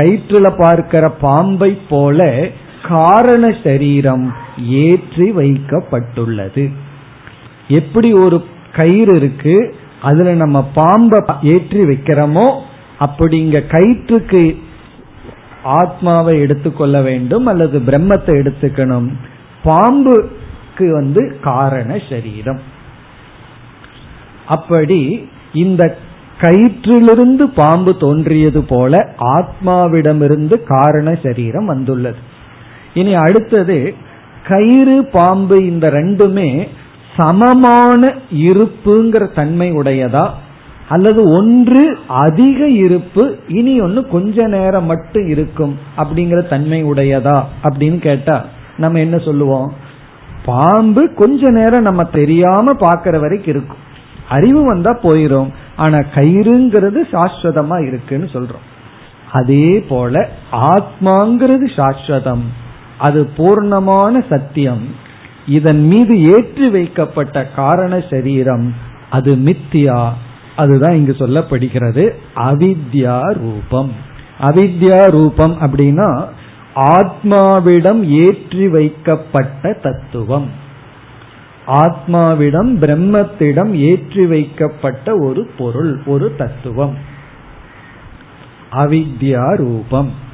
கயிற்றுல 0.00 0.48
பார்க்கிற 0.62 1.04
பாம்பை 1.24 1.72
போல 1.92 2.28
காரண 2.82 3.44
சரீரம் 3.64 4.24
ஏற்றி 4.84 5.26
வைக்கப்பட்டுள்ளது. 5.38 6.64
எப்படி 7.78 8.08
ஒரு 8.22 8.38
கயிறு 8.78 9.12
இருக்கு 9.20 9.54
அதுல 10.08 10.32
நம்ம 10.42 10.58
பாம்பை 10.78 11.20
ஏற்றி 11.52 11.82
வைக்கிறோமோ 11.90 12.46
அப்படி 13.06 13.36
இங்க 13.44 13.58
கயிற்றுக்கு 13.74 14.42
ஆத்மாவை 15.78 16.34
எடுத்துக்கொள்ள 16.44 16.96
வேண்டும் 17.08 17.46
அல்லது 17.46 17.78
பிரம்மத்தை 17.88 18.34
எடுத்துக்கணும். 18.40 19.08
பாம்புக்கு 19.64 20.86
வந்து 20.98 21.22
காரண 21.48 21.90
சரீரம். 22.10 22.60
அப்படி 24.56 25.00
இந்த 25.64 25.82
கயிற்றிலிருந்து 26.40 27.42
பாம்பு 27.42 27.96
தோன்றியது 27.96 28.62
போல 28.62 29.14
ஆத்மாவிடமிருந்து 29.20 30.62
காரண 30.66 31.14
சரீரம் 31.22 31.66
வந்துள்ளது. 31.66 32.16
இனி 32.94 33.14
அடுத்தது 33.14 33.94
கயிறு 34.46 35.04
பாம்பு 35.04 35.66
இந்த 35.66 35.90
ரெண்டுமே 35.90 36.68
சமமான 37.16 38.14
இருப்புங்கிற 38.34 39.34
தன்மை 39.34 39.72
உடையதா? 39.72 40.28
அல்லது 40.88 41.30
ஒன்று 41.30 41.98
அதிக 42.06 42.68
இருப்பு 42.68 43.38
இனி 43.48 43.80
ஒன்று 43.80 44.06
கொஞ்ச 44.06 44.46
நேரம் 44.46 44.84
மட்டும் 44.84 45.26
இருக்கும் 45.26 45.78
அப்படிங்கிற 45.96 46.48
தன்மை 46.48 46.84
உடையதா? 46.84 47.42
அப்படின்னு 47.62 47.98
கேட்டா 47.98 48.44
நம்ம 48.76 48.98
என்ன 48.98 49.18
சொல்லுவோம்? 49.18 49.72
பாம்பு 50.44 51.14
கொஞ்ச 51.14 51.50
நேரம் 51.50 51.82
நம்ம 51.82 52.02
தெரியாம 52.02 52.72
பாக்குற 52.72 53.20
வரைக்கும் 53.20 53.54
இருக்கும். 53.54 53.88
அறிவு 54.28 54.64
வந்தா 54.64 54.98
போயிரும். 55.02 55.48
ஆனா 55.80 55.98
கயிறுங்கிறது 56.14 57.00
சாஸ்வதமா 57.12 57.76
இருக்குன்னு 57.86 58.28
சொல்றோம். 58.32 58.66
அதே 59.32 59.68
போல 59.88 60.28
ஆத்மாங்கிறது 60.52 61.66
சாஸ்வதம். 61.76 62.44
அது 62.98 63.20
பூர்ணமான 63.36 64.22
சத்தியம். 64.28 64.84
இதன் 65.46 65.84
மீது 65.86 66.14
ஏற்றி 66.24 66.68
வைக்கப்பட்ட 66.70 67.44
காரண 67.60 68.02
சரீரம் 68.10 68.74
அது 69.10 69.34
மித்தியா. 69.46 70.00
அதுதான் 70.56 70.94
இங்கு 70.94 71.14
சொல்லப்படுகிறது 71.18 72.04
அவித்யா 72.36 73.18
ரூபம். 73.42 73.92
அவித்யா 74.40 75.00
ரூபம் 75.10 75.56
அப்படின்னா 75.60 76.10
ஆத்மாவிடம் 76.96 78.02
ஏற்றி 78.24 78.68
வைக்கப்பட்ட 78.68 79.72
தத்துவம். 79.82 80.48
ஆத்மாவிடம் 81.66 82.76
பிரம்மத்திடம் 82.80 83.72
ஏற்றி 83.72 84.26
வைக்கப்பட்ட 84.26 85.16
ஒரு 85.16 85.50
பொருள் 85.58 86.02
ஒரு 86.06 86.34
தத்துவம். 86.36 86.96
அவித்யா 88.72 89.56
ரூபம். 89.56 90.28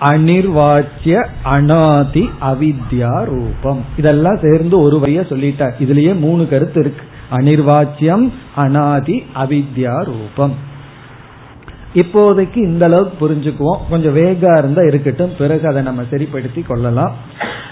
அனிர்வாச்சிய 0.00 1.26
அனாதி 1.42 2.30
அவித்யா 2.40 3.24
ரூபம். 3.24 3.84
இதெல்லாம் 3.96 4.38
சேர்ந்து 4.42 4.80
ஒரு 4.80 4.98
வழியா 4.98 5.20
சொல்லிட்டார். 5.20 5.72
இதுலயே 5.78 6.18
மூணு 6.18 6.48
கருத்து 6.48 6.80
இருக்கு. 6.80 7.06
அனிர்வாச்சியம் 7.30 8.32
அனாதி 8.54 9.24
அவித்யா 9.34 10.02
ரூபம். 10.02 10.67
இப்போதைக்கு 11.94 12.56
இந்த 12.56 12.84
அளவுக்கு 12.84 13.30
புரிஞ்சுக்குவோம். 13.30 13.78
கொஞ்சம் 13.90 14.16
வேகா 14.16 14.58
இருந்தா 14.58 14.82
இருக்கட்டும். 14.82 15.36
பிறகு 15.38 15.68
அதை 15.68 15.82
நம்ம 15.82 16.02
சரிப்படுத்தி 16.10 16.62
கொள்ளலாம். 16.62 17.14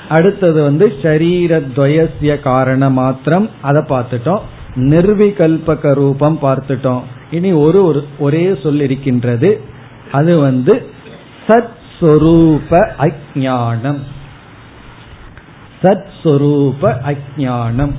அடுத்தது 0.08 0.62
வந்து 0.62 0.92
சரீரத்வயசிய 1.02 2.40
காரண 2.40 2.90
மாத்திரம். 2.90 3.50
அதை 3.60 3.82
பார்த்துட்டோம். 3.82 4.40
நிர்விகல்பக 4.74 5.94
ரூபம் 5.94 6.38
பார்த்துட்டோம். 6.42 7.02
இனி 7.30 7.52
ஒரு 7.52 7.84
ஒரு 7.84 8.06
ஒரே 8.18 8.58
சொல் 8.62 8.80
இருக்கின்றது. 8.80 9.60
அது 10.12 10.38
வந்து 10.38 10.86
சத் 11.46 11.74
சொரூப 12.00 12.90
அஜானம் 12.98 13.98
சத் 15.82 16.06
சொரூப 16.22 17.16
அஜானம் 17.16 17.92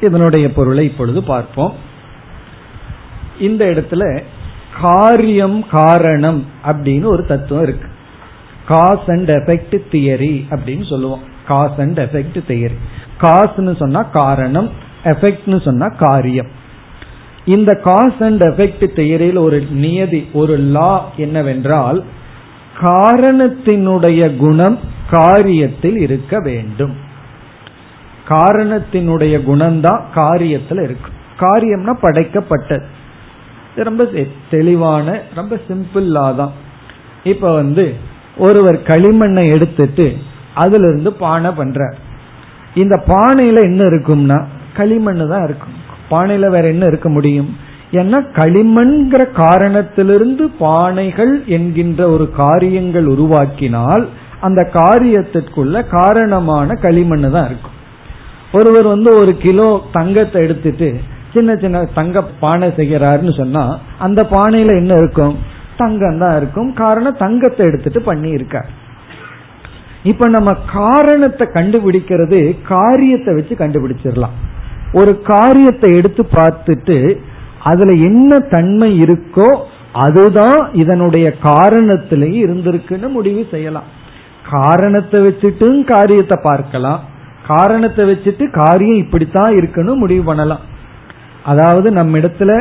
இதனுடைய 0.00 0.52
பொருளை 0.52 0.84
இப்பொழுது 0.84 1.22
பார்ப்போம். 1.22 1.74
இந்த 3.40 3.64
இடத்துல 3.64 4.22
காரியம் 4.80 5.64
காரணம் 5.70 6.46
அப்படின்னு 6.66 7.04
ஒரு 7.04 7.24
தத்துவம் 7.24 7.62
இருக்கு. 7.62 7.88
காஸ் 8.66 9.06
அண்ட் 9.06 9.30
எஃபெக்ட் 9.30 9.80
தியரி 9.90 10.44
அப்படின்னு 10.50 10.88
சொல்லுவோம். 10.88 11.20
காஸ் 11.46 11.78
அண்ட் 11.78 12.00
எஃபெக்ட் 12.00 12.40
தியரி 12.48 12.76
காஸ்னு 13.20 13.76
சொன்னா 13.76 14.02
காரணம் 14.02 14.70
எஃபெக்ட்னு 15.04 15.64
சொன்னா 15.64 15.86
காரியம். 15.86 16.46
இந்த 17.44 17.74
காஸ் 17.74 18.20
அண்ட் 18.20 18.42
எஃபெக்ட் 18.42 18.88
தியரியில் 18.94 19.38
ஒரு 19.38 19.66
நியதி 19.70 20.28
ஒரு 20.32 20.56
லா 20.56 21.10
என்னவென்றால் 21.16 22.04
காரணத்தினுடைய 22.80 24.36
குணம் 24.36 24.78
காரியத்தில் 25.10 25.96
இருக்க 25.96 26.40
வேண்டும். 26.40 26.94
காரணத்தினுடைய 28.28 29.34
குணம்தான் 29.42 30.02
காரியத்தில் 30.14 30.82
இருக்கும் 30.82 31.14
காரியம்னா 31.38 31.98
படைக்கப்பட்டது. 32.00 32.95
ரொம்ப 33.84 34.04
தெளிவான 34.50 35.22
ரொம்ப 35.34 35.60
சிம்பிள் 35.68 36.06
லா 36.16 36.30
தான் 36.30 36.52
இப்ப 37.24 37.52
வந்து 37.52 37.94
ஒருவர் 38.36 38.78
களிமண்ணை 38.82 39.44
எடுத்துட்டு 39.52 40.16
அதுல 40.54 40.88
இருந்து 40.88 41.12
பானை 41.12 41.50
பண்றார். 41.50 41.96
இந்த 42.74 43.02
பானையில 43.06 43.62
என்ன 43.62 43.84
இருக்கும்னா 43.84 44.44
களிமண் 44.74 45.28
தான் 45.28 45.44
இருக்கும். 45.44 45.74
பானையில 46.10 46.50
வேற 46.50 46.68
என்ன 46.68 46.86
இருக்க 46.86 47.08
முடியும்? 47.08 47.56
ஏன்னா 47.92 48.18
களிமண்கிற 48.34 49.32
காரணத்திலிருந்து 49.32 50.50
பானைகள் 50.60 51.44
என்கின்ற 51.46 52.08
ஒரு 52.08 52.30
காரியங்கள் 52.30 53.06
உருவாக்கினால் 53.06 54.08
அந்த 54.40 54.70
காரியத்திற்குள்ள 54.72 55.86
காரணமான 55.86 56.74
களிமண் 56.74 57.30
தான் 57.30 57.46
இருக்கும். 57.46 57.76
ஒருவர் 58.52 58.86
வந்து 58.86 59.12
ஒரு 59.20 59.36
கிலோ 59.36 59.80
தங்கத்தை 59.92 60.42
எடுத்துட்டு 60.42 61.00
சின்ன 61.36 61.52
சின்ன 61.62 61.84
தங்க 61.98 62.22
பானை 62.42 62.68
செய்கிறாருன்னு 62.78 63.34
சொன்னா 63.42 63.64
அந்த 64.06 64.20
பானையில 64.36 64.74
என்ன 64.82 64.94
இருக்கும்? 65.02 65.36
தங்கம் 65.82 66.20
தான் 66.22 66.36
இருக்கும். 66.40 66.68
காரணம் 66.82 67.20
தங்கத்தை 67.22 67.62
எடுத்துட்டு 67.70 68.00
பண்ணி 68.10 68.30
இருக்கார் 68.38 68.68
இப்ப 70.10 70.26
நம்ம 70.34 70.50
காரணத்தை 70.74 71.44
கண்டுபிடிக்கிறது 71.54 72.38
காரியத்தை 72.74 73.30
வச்சு 73.36 73.54
கண்டுபிடிச்சிடலாம். 73.62 74.36
ஒரு 74.98 75.12
காரியத்தை 75.32 75.88
எடுத்து 76.00 76.22
பார்த்துட்டு 76.36 76.98
அதுல 77.70 77.94
என்ன 78.08 78.38
தன்மை 78.54 78.90
இருக்கோ 79.04 79.48
அதுதான் 80.04 80.60
இதனுடைய 80.82 81.26
காரணத்திலேயே 81.48 82.38
இருந்திருக்குன்னு 82.46 83.08
முடிவு 83.16 83.42
செய்யலாம். 83.52 83.88
காரணத்தை 84.54 85.18
வச்சுட்டும் 85.26 85.78
காரியத்தை 85.92 86.36
பார்க்கலாம். 86.48 87.00
காரணத்தை 87.50 88.04
வச்சுட்டு 88.10 88.44
காரியம் 88.60 89.02
இப்படித்தான் 89.04 89.52
இருக்குன்னு 89.58 89.92
முடிவு 90.02 90.24
பண்ணலாம். 90.28 90.64
அதாவது 91.46 91.88
நம்ம 91.92 92.18
இடத்துல 92.18 92.52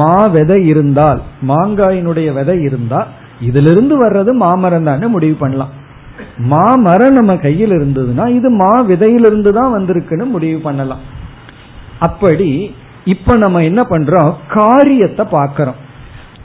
மா 0.00 0.14
விதை 0.32 0.58
இருந்தால் 0.66 1.20
மாங்காயினுடைய 1.48 2.28
விதை 2.32 2.56
இருந்தால் 2.62 3.08
இதிலிருந்து 3.40 3.94
வர்றது 4.04 4.32
மாமரம் 4.32 4.84
தானே 4.84 5.06
முடிவு 5.06 5.36
பண்ணலாம். 5.36 5.72
மாமரம் 6.52 7.12
நம்ம 7.12 7.32
கையில் 7.36 7.70
இருந்ததுன்னா 7.70 8.24
இது 8.28 8.48
மா 8.50 8.72
விதையிலிருந்து 8.80 9.52
தான் 9.52 9.74
வந்திருக்குன்னு 9.76 10.26
முடிவு 10.26 10.58
பண்ணலாம். 10.60 11.04
அப்படி 11.98 12.50
இப்ப 13.04 13.36
நம்ம 13.36 13.62
என்ன 13.62 13.82
பண்றோம்? 13.90 14.32
காரியத்தை 14.48 15.24
பார்க்கிறோம். 15.30 15.78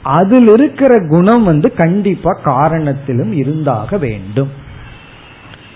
அதில் 0.02 0.48
இருக்கிற 0.48 0.92
குணம் 1.08 1.44
வந்து 1.44 1.68
கண்டிப்பா 1.74 2.32
காரணத்திலும் 2.44 3.32
இருந்தாக 3.32 3.96
வேண்டும். 3.96 4.50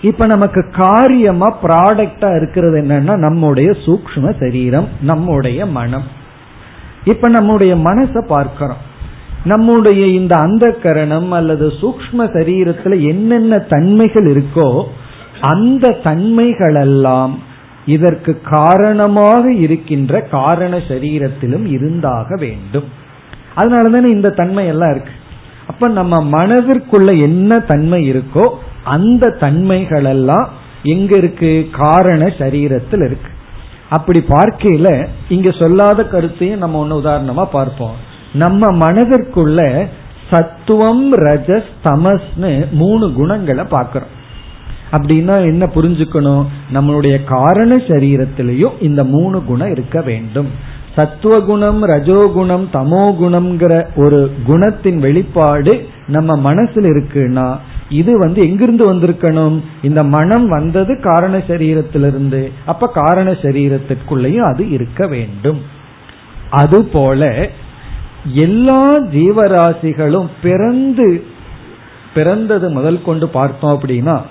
இப்ப 0.01 0.25
நமக்கு 0.25 0.69
காரியமா 0.71 1.57
ப்ராடக்டா 1.63 2.35
இருக்கிறது 2.35 2.81
என்னன்னா 2.81 3.15
நம்முடைய 3.15 3.69
சூக்ம 3.69 4.39
சரீரம் 4.39 4.87
நம்முடைய 5.01 5.65
மனம். 5.65 6.03
இப்ப 7.03 7.29
நம்முடைய 7.29 7.75
மனசை 7.75 8.25
பார்க்கிறோம். 8.25 8.89
நம்முடைய 9.43 10.05
இந்த 10.05 10.35
அந்த 10.35 10.71
கரணம் 10.71 11.31
அல்லது 11.31 11.67
சூக்ம 11.67 12.17
சரீரத்துல 12.17 13.07
என்னென்ன 13.07 13.57
தன்மைகள் 13.57 14.25
இருக்கோ 14.25 14.83
அந்த 15.41 15.99
தன்மைகளெல்லாம் 16.03 17.31
இதற்கு 17.85 18.41
காரணமாக 18.41 19.53
இருக்கின்ற 19.53 20.21
காரண 20.21 20.77
சரீரத்திலும் 20.77 21.65
இருந்தாக 21.65 22.35
வேண்டும். 22.39 22.83
அதனாலதானே 23.55 24.05
இந்த 24.05 24.29
தன்மை 24.29 24.67
எல்லாம் 24.67 24.91
இருக்கு. 24.91 25.11
அப்ப 25.67 25.87
நம்ம 25.87 26.23
மனதிற்குள்ள 26.23 27.21
என்ன 27.21 27.59
தன்மை 27.59 28.13
இருக்கோ 28.13 28.53
அந்த 28.83 29.29
தன்மைகள் 29.39 30.05
எல்லாம் 30.05 30.49
எங்க 30.83 31.17
இருக்கு? 31.17 31.69
காரண 31.71 32.25
சரீரத்தில் 32.25 33.05
இருக்கு. 33.05 33.29
அப்படி 33.89 34.19
பார்க்கையில 34.19 35.07
இங்க 35.29 35.51
சொல்லாத 35.51 36.03
கருத்தையும் 36.03 36.59
நம்ம 36.59 36.79
ஒன்னு 36.79 37.01
உதாரணமா 37.01 37.43
பார்ப்போம். 37.43 37.95
நம்ம 38.33 38.91
மனதிற்குள்ள 38.91 39.87
சத்துவம் 40.29 41.17
ரஜஸ் 41.17 41.69
தமஸ்னு 41.83 42.71
மூணு 42.71 43.13
குணங்களை 43.13 43.63
பார்க்கிறோம். 43.63 44.19
அப்படின்னா 44.91 45.37
என்ன 45.37 45.65
புரிஞ்சுக்கணும்? 45.65 46.45
நம்மளுடைய 46.73 47.23
காரண 47.23 47.75
சரீரத்திலையும் 47.75 48.81
இந்த 48.81 49.03
மூணு 49.03 49.43
குணம் 49.43 49.71
இருக்க 49.71 50.01
வேண்டும். 50.01 50.47
சத்துவகுணம் 50.95 51.87
ரஜோகுணம் 51.87 52.65
தமோகுணம்ங்கிற 52.73 53.85
ஒரு 53.95 54.31
குணத்தின் 54.47 54.97
வெளிப்பாடு 54.97 55.87
நம்ம 56.07 56.53
மனசுல 56.53 56.87
இருக்குன்னா 56.87 57.57
இது 57.89 58.17
வந்து 58.17 58.41
எங்கிருந்து 58.41 58.93
வந்திருக்கணும்? 58.93 59.61
இந்த 59.81 60.03
மனம் 60.03 60.47
வந்தது 60.47 60.99
காரண 60.99 61.37
சரீரத்திலிருந்து. 61.37 62.51
அப்ப 62.65 62.87
காரண 62.87 63.31
சரீரத்திற்குள்ளேயும் 63.31 64.53
அது 64.53 64.69
இருக்க 64.69 65.07
வேண்டும். 65.07 65.61
அதுபோல 66.49 67.49
எல்லா 68.33 68.99
ஜீவராசிகளும் 68.99 70.29
பிறந்து 70.41 71.23
பிறந்தது 72.13 72.69
முதல் 72.69 73.01
கொண்டு 73.01 73.27
பார்த்தோம் 73.27 73.79
அப்படின்னா 73.79 74.21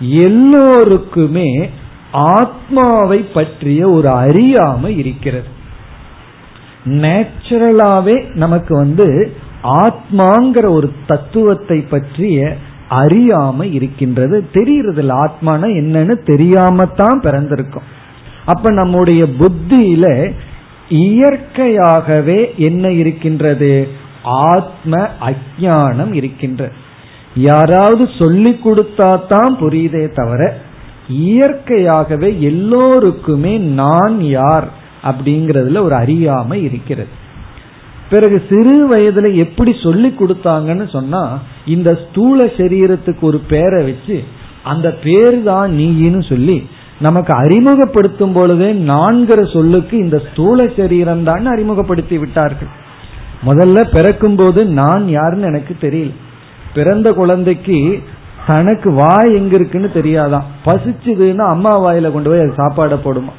எல்லோருக்குமே 0.00 1.70
ஆத்மாவை 2.12 3.18
பற்றிய 3.18 3.88
ஒரு 3.88 4.10
அறியாமை 4.10 4.98
இருக்கிறது. 4.98 5.56
நேச்சுரலாவே 6.84 8.34
நமக்கு 8.34 8.76
வந்து 8.76 9.32
ஆத்மாங்கிற 9.62 10.68
ஒரு 10.68 10.92
தத்துவத்தை 11.06 11.80
பற்றிய 11.80 12.56
அறியாம 12.90 13.72
இருக்கின்றது. 13.72 14.50
தெரிகிறது 14.52 15.02
ஆத்மான 15.02 15.66
என்னன்னு 15.80 16.14
தெரியாமத்தான் 16.26 17.20
பிறந்திருக்கும். 17.20 17.82
அப்ப 18.44 18.70
நம்முடைய 18.70 19.24
புத்தியில 19.24 20.32
இயற்கையாகவே 20.88 22.54
என்ன 22.56 22.90
இருக்கின்றது? 22.90 23.88
ஆத்ம 24.22 25.08
அஜானம் 25.20 26.12
இருக்கின்றது 26.12 26.72
யாராவது 27.34 28.08
சொல்லி 28.18 28.60
கொடுத்தா 28.64 29.26
தான் 29.26 29.56
புரியுதே 29.60 30.12
தவிர 30.14 30.60
இயற்கையாகவே 31.08 32.40
எல்லோருக்குமே 32.40 33.58
நான் 33.58 34.20
யார்? 34.20 34.77
அப்படிங்கறதுல 35.04 35.82
ஒரு 35.82 35.94
அறியாமை 35.94 36.62
இருக்கிறது. 36.62 37.08
பிறகு 38.10 38.42
சிறு 38.48 38.96
வயதுல 38.96 39.34
எப்படி 39.34 39.76
சொல்லி 39.82 40.14
கொடுத்தாங்கன்னு 40.18 40.90
சொன்னா 40.90 41.38
இந்த 41.64 41.98
ஸ்தூல 42.08 42.44
சரீரத்துக்கு 42.44 43.20
ஒரு 43.20 43.38
பேரை 43.38 43.84
வச்சு 43.84 44.24
அந்த 44.62 44.90
பேர் 44.90 45.42
தான் 45.42 45.72
நீயின்னு 45.72 46.28
சொல்லி 46.28 46.66
நமக்கு 47.00 47.32
அறிமுகப்படுத்தும் 47.34 48.32
பொழுதே 48.32 48.72
நான்கிற 48.72 49.52
சொல்லுக்கு 49.52 49.98
இந்த 49.98 50.22
ஸ்தூல 50.32 50.68
சரீரம் 50.76 51.24
தான் 51.24 51.46
அறிமுகப்படுத்தி 51.46 52.18
விட்டார்கள். 52.18 52.68
முதல்ல 53.46 53.92
பிறக்கும் 53.92 54.36
போது 54.36 54.64
நான் 54.64 55.08
யாருன்னு 55.08 55.46
எனக்கு 55.46 55.76
தெரியல. 55.80 56.10
பிறந்த 56.74 57.12
குழந்தைக்கு 57.12 58.02
தனக்கு 58.46 58.92
வாய் 58.92 59.34
எங்க 59.34 59.54
இருக்குன்னு 59.54 59.90
தெரியாதான். 59.94 60.42
பசிச்சுதுன்னா 60.64 61.46
அம்மா 61.48 61.84
வாயில 61.84 62.12
கொண்டு 62.12 62.30
போய் 62.30 62.40
அது 62.40 62.54
சாப்பாடை 62.56 62.98
போடுமா? 63.04 63.32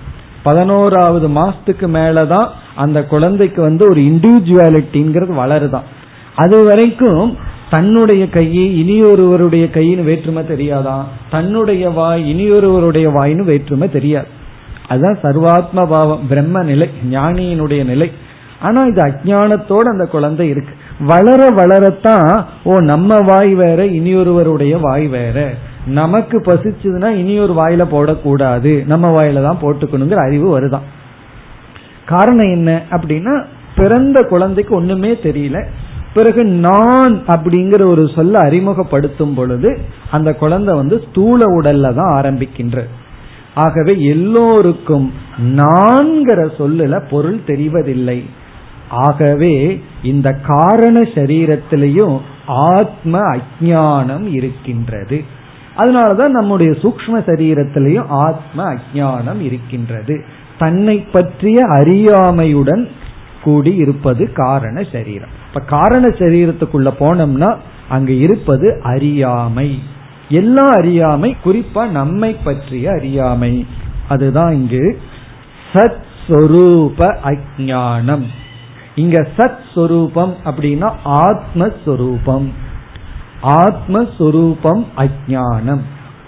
பதினோராவது 0.44 1.28
மாசத்துக்கு 1.28 1.88
மேலதான் 1.88 2.48
அந்த 2.76 3.04
குழந்தைக்கு 3.04 3.62
வந்து 3.62 3.90
ஒரு 3.90 4.02
இண்டிவிஜுவாலிட்டிங்கிறது 4.02 5.34
வளருதான். 5.34 5.88
அது 6.36 6.64
வரைக்கும் 6.64 7.38
தன்னுடைய 7.70 8.30
கையை 8.30 8.66
இனியொருவருடைய 8.76 9.70
கையின்னு 9.70 10.04
வேற்றுமை 10.04 10.44
தெரியாதான் 10.44 11.04
தன்னுடைய 11.30 11.90
வாய் 11.90 12.24
இனியொருவருடைய 12.34 13.12
வாயின்னு 13.12 13.44
வேற்றுமை 13.44 13.92
தெரியாது. 13.92 14.28
அதுதான் 14.88 15.20
சர்வாத்ம 15.24 15.88
பாவம் 15.88 16.28
பிரம்ம 16.28 16.64
நிலை 16.64 16.90
ஞானியினுடைய 17.12 17.86
நிலை. 17.86 18.12
ஆனா 18.60 18.84
இது 18.84 19.04
அஜானத்தோட 19.04 19.78
அந்த 19.78 20.06
குழந்தை 20.06 20.50
இருக்கு. 20.50 20.74
வளர 21.00 21.50
வளரத்தான் 21.50 22.46
ஓ 22.64 22.80
நம்ம 22.80 23.22
வாய் 23.22 23.54
வேற 23.54 23.86
இனியொருவருடைய 23.86 24.78
வாய் 24.82 25.08
வேற. 25.08 25.54
நமக்கு 25.86 26.40
பசிச்சதுன்னா 26.40 27.10
இனி 27.10 27.40
ஒரு 27.40 27.54
வாயில 27.54 27.80
போடக்கூடாது. 27.80 28.86
நம்ம 28.86 29.22
வாயில 29.22 29.44
தான் 29.44 29.60
போட்டுக்கணுங்கிற 29.62 30.16
அறிவு 30.16 30.60
வருதான். 30.60 30.82
காரணம் 32.06 32.52
என்ன 32.52 32.82
அப்படின்னா 32.90 33.44
பிறந்த 33.76 34.24
குழந்தைக்கு 34.24 34.76
ஒண்ணுமே 34.76 35.12
தெரியல. 35.12 35.66
பிறகு 36.14 36.46
நான் 36.46 37.24
அப்படிங்கிற 37.28 37.86
ஒரு 37.86 38.10
சொல்ல 38.16 38.40
அறிமுகப்படுத்தும் 38.40 39.34
பொழுது 39.34 39.80
அந்த 40.12 40.34
குழந்தை 40.34 40.76
வந்து 40.76 41.04
ஸ்தூல 41.10 41.62
உடல்ல 41.62 41.94
தான் 41.94 42.24
ஆரம்பிக்கின்ற. 42.24 42.84
ஆகவே 43.56 44.06
எல்லோருக்கும் 44.06 45.14
நான்கிற 45.56 46.52
சொல்லுல 46.58 47.02
பொருள் 47.10 47.40
தெரிவதில்லை. 47.48 48.24
ஆகவே 48.90 49.82
இந்த 50.04 50.32
காரண 50.32 51.02
சரீரத்திலையும் 51.02 52.20
ஆத்ம 52.46 53.20
அஜானம் 53.20 54.32
இருக்கின்றது. 54.32 55.24
அதனாலதான் 55.80 56.28
நம்முடைய 56.28 56.72
சூக்ம 56.72 57.14
சரீரத்திலையும் 57.14 58.06
ஆத்ம 58.08 58.74
அஜானம் 58.74 59.42
இருக்கின்றது. 59.42 60.26
தன்னை 60.58 60.98
பற்றிய 60.98 61.66
அறியாமையுடன் 61.66 62.88
கூடி 63.44 63.76
இருப்பது 63.76 64.32
காரண 64.32 64.84
சரீரம். 64.92 65.30
இப்ப 65.48 65.60
காரண 65.60 66.08
சரீரத்துக்குள்ள 66.08 66.90
போனோம்னா 67.00 67.58
அங்க 67.90 68.12
இருப்பது 68.12 68.80
அறியாமை. 68.84 69.80
எல்லா 70.30 70.66
அறியாமை 70.66 71.38
குறிப்பா 71.46 71.90
நம்மை 71.90 72.38
பற்றிய 72.44 72.92
அறியாமை. 72.92 73.66
அதுதான் 74.08 74.54
இங்கு 74.54 75.00
சத் 75.74 76.08
சொரூப 76.28 77.16
அஜானம் 77.26 78.26
இங்க 78.96 79.28
சத் 79.38 79.60
சொரூபம் 79.74 80.36
அப்படின்னா 80.44 80.92
ஆத்மஸ்வரூபம். 81.06 82.50
ஆத்மஸ்வரூபம் 83.44 84.86
அஜானம் 84.98 85.80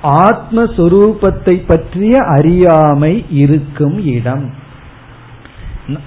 ஆத்மஸ்வரூபத்தை 0.03 1.63
பற்றிய 1.67 2.23
அறியாமை 2.23 3.25
இருக்கும் 3.29 4.05
இடம். 4.05 4.53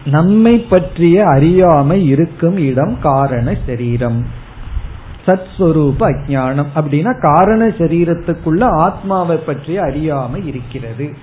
நம்மை 0.05 0.59
பற்றிய 0.59 1.25
அறியாமை 1.27 2.07
இருக்கும் 2.07 2.57
இடம் 2.57 2.99
காரண 3.03 3.57
சரீரம். 3.67 4.27
சத்ஸ்வரூப 5.27 5.99
அஜானம் 5.99 6.67
அப்படின்னா 6.75 7.21
காரண 7.21 7.69
சரீரத்துக்குள்ள 7.69 8.65
ஆத்மாவை 8.65 9.37
பற்றிய 9.37 9.83
அறியாமை 9.83 10.47
இருக்கிறது. 10.47 11.15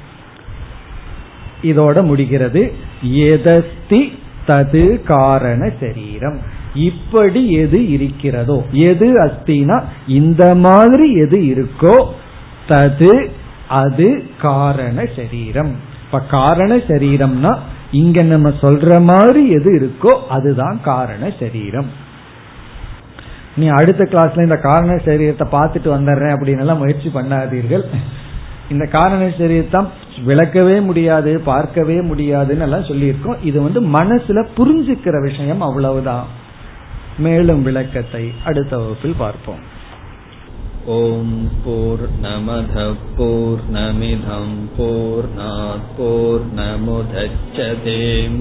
இதோட 1.62 2.04
முடிகிறது. 2.04 2.74
எதஸ்தி 3.04 4.12
தது 4.48 5.04
காரண 5.04 5.70
சரீரம். 5.80 6.38
இப்படி 6.74 7.52
எது 7.52 7.90
இருக்கிறதோ 7.90 8.64
எது 8.72 9.08
அஸ்தினா 9.24 9.84
இந்த 10.08 10.56
மாதிரி 10.56 11.14
எது 11.14 11.38
இருக்கோ 11.38 12.06
தது 12.68 13.30
அது 13.68 14.24
காரண 14.42 15.06
சரீரம். 15.16 15.76
இப்ப 16.06 16.20
காரண 16.20 16.76
சரீரம்னா 16.76 17.58
இங்க 17.92 18.22
நம்ம 18.22 18.50
சொல்ற 18.50 19.04
மாதிரி 19.04 19.50
எது 19.50 19.72
இருக்கோ 19.80 20.14
அதுதான் 20.28 20.82
காரண 20.82 21.32
சரீரம். 21.40 21.90
நீ 23.56 23.68
அடுத்த 23.68 24.04
கிளாஸ்ல 24.04 24.42
இந்த 24.42 24.58
காரண 24.58 24.94
சரீரத்தை 24.96 25.46
பார்த்துட்டு 25.52 25.90
வந்துடுறேன் 25.98 26.36
அப்படின்னு 26.36 26.60
எல்லாம் 26.60 26.78
முயற்சி 26.78 27.12
பண்ணாதீர்கள். 27.14 27.86
இந்த 28.70 28.86
காரண 28.86 29.26
சரீரத்தை 29.40 29.86
விளக்கவே 30.26 30.82
முடியாது 30.82 31.40
பார்க்கவே 31.40 32.02
முடியாதுன்னு 32.02 32.62
எல்லாம் 32.62 32.90
சொல்லியிருக்கோம். 32.90 33.42
இது 33.44 33.62
வந்து 33.62 33.82
மனசுல 33.82 34.48
புரிஞ்சுக்கிற 34.58 35.22
விஷயம் 35.22 35.62
அவ்வளவுதான். 35.62 36.28
மேலும் 37.22 37.64
விளக்கத்தை 37.64 38.32
அடுத்த 38.44 38.78
வகுப்பில் 38.78 39.16
பார்ப்போம். 39.18 39.60
ஓம் 40.86 41.50
போர் 41.66 42.08
நமத 42.22 42.96
போர் 43.18 43.64
நமிதம் 43.74 44.58
போர் 44.78 45.30
போர் 45.98 46.46
நமுதச்சதேம் 46.56 48.40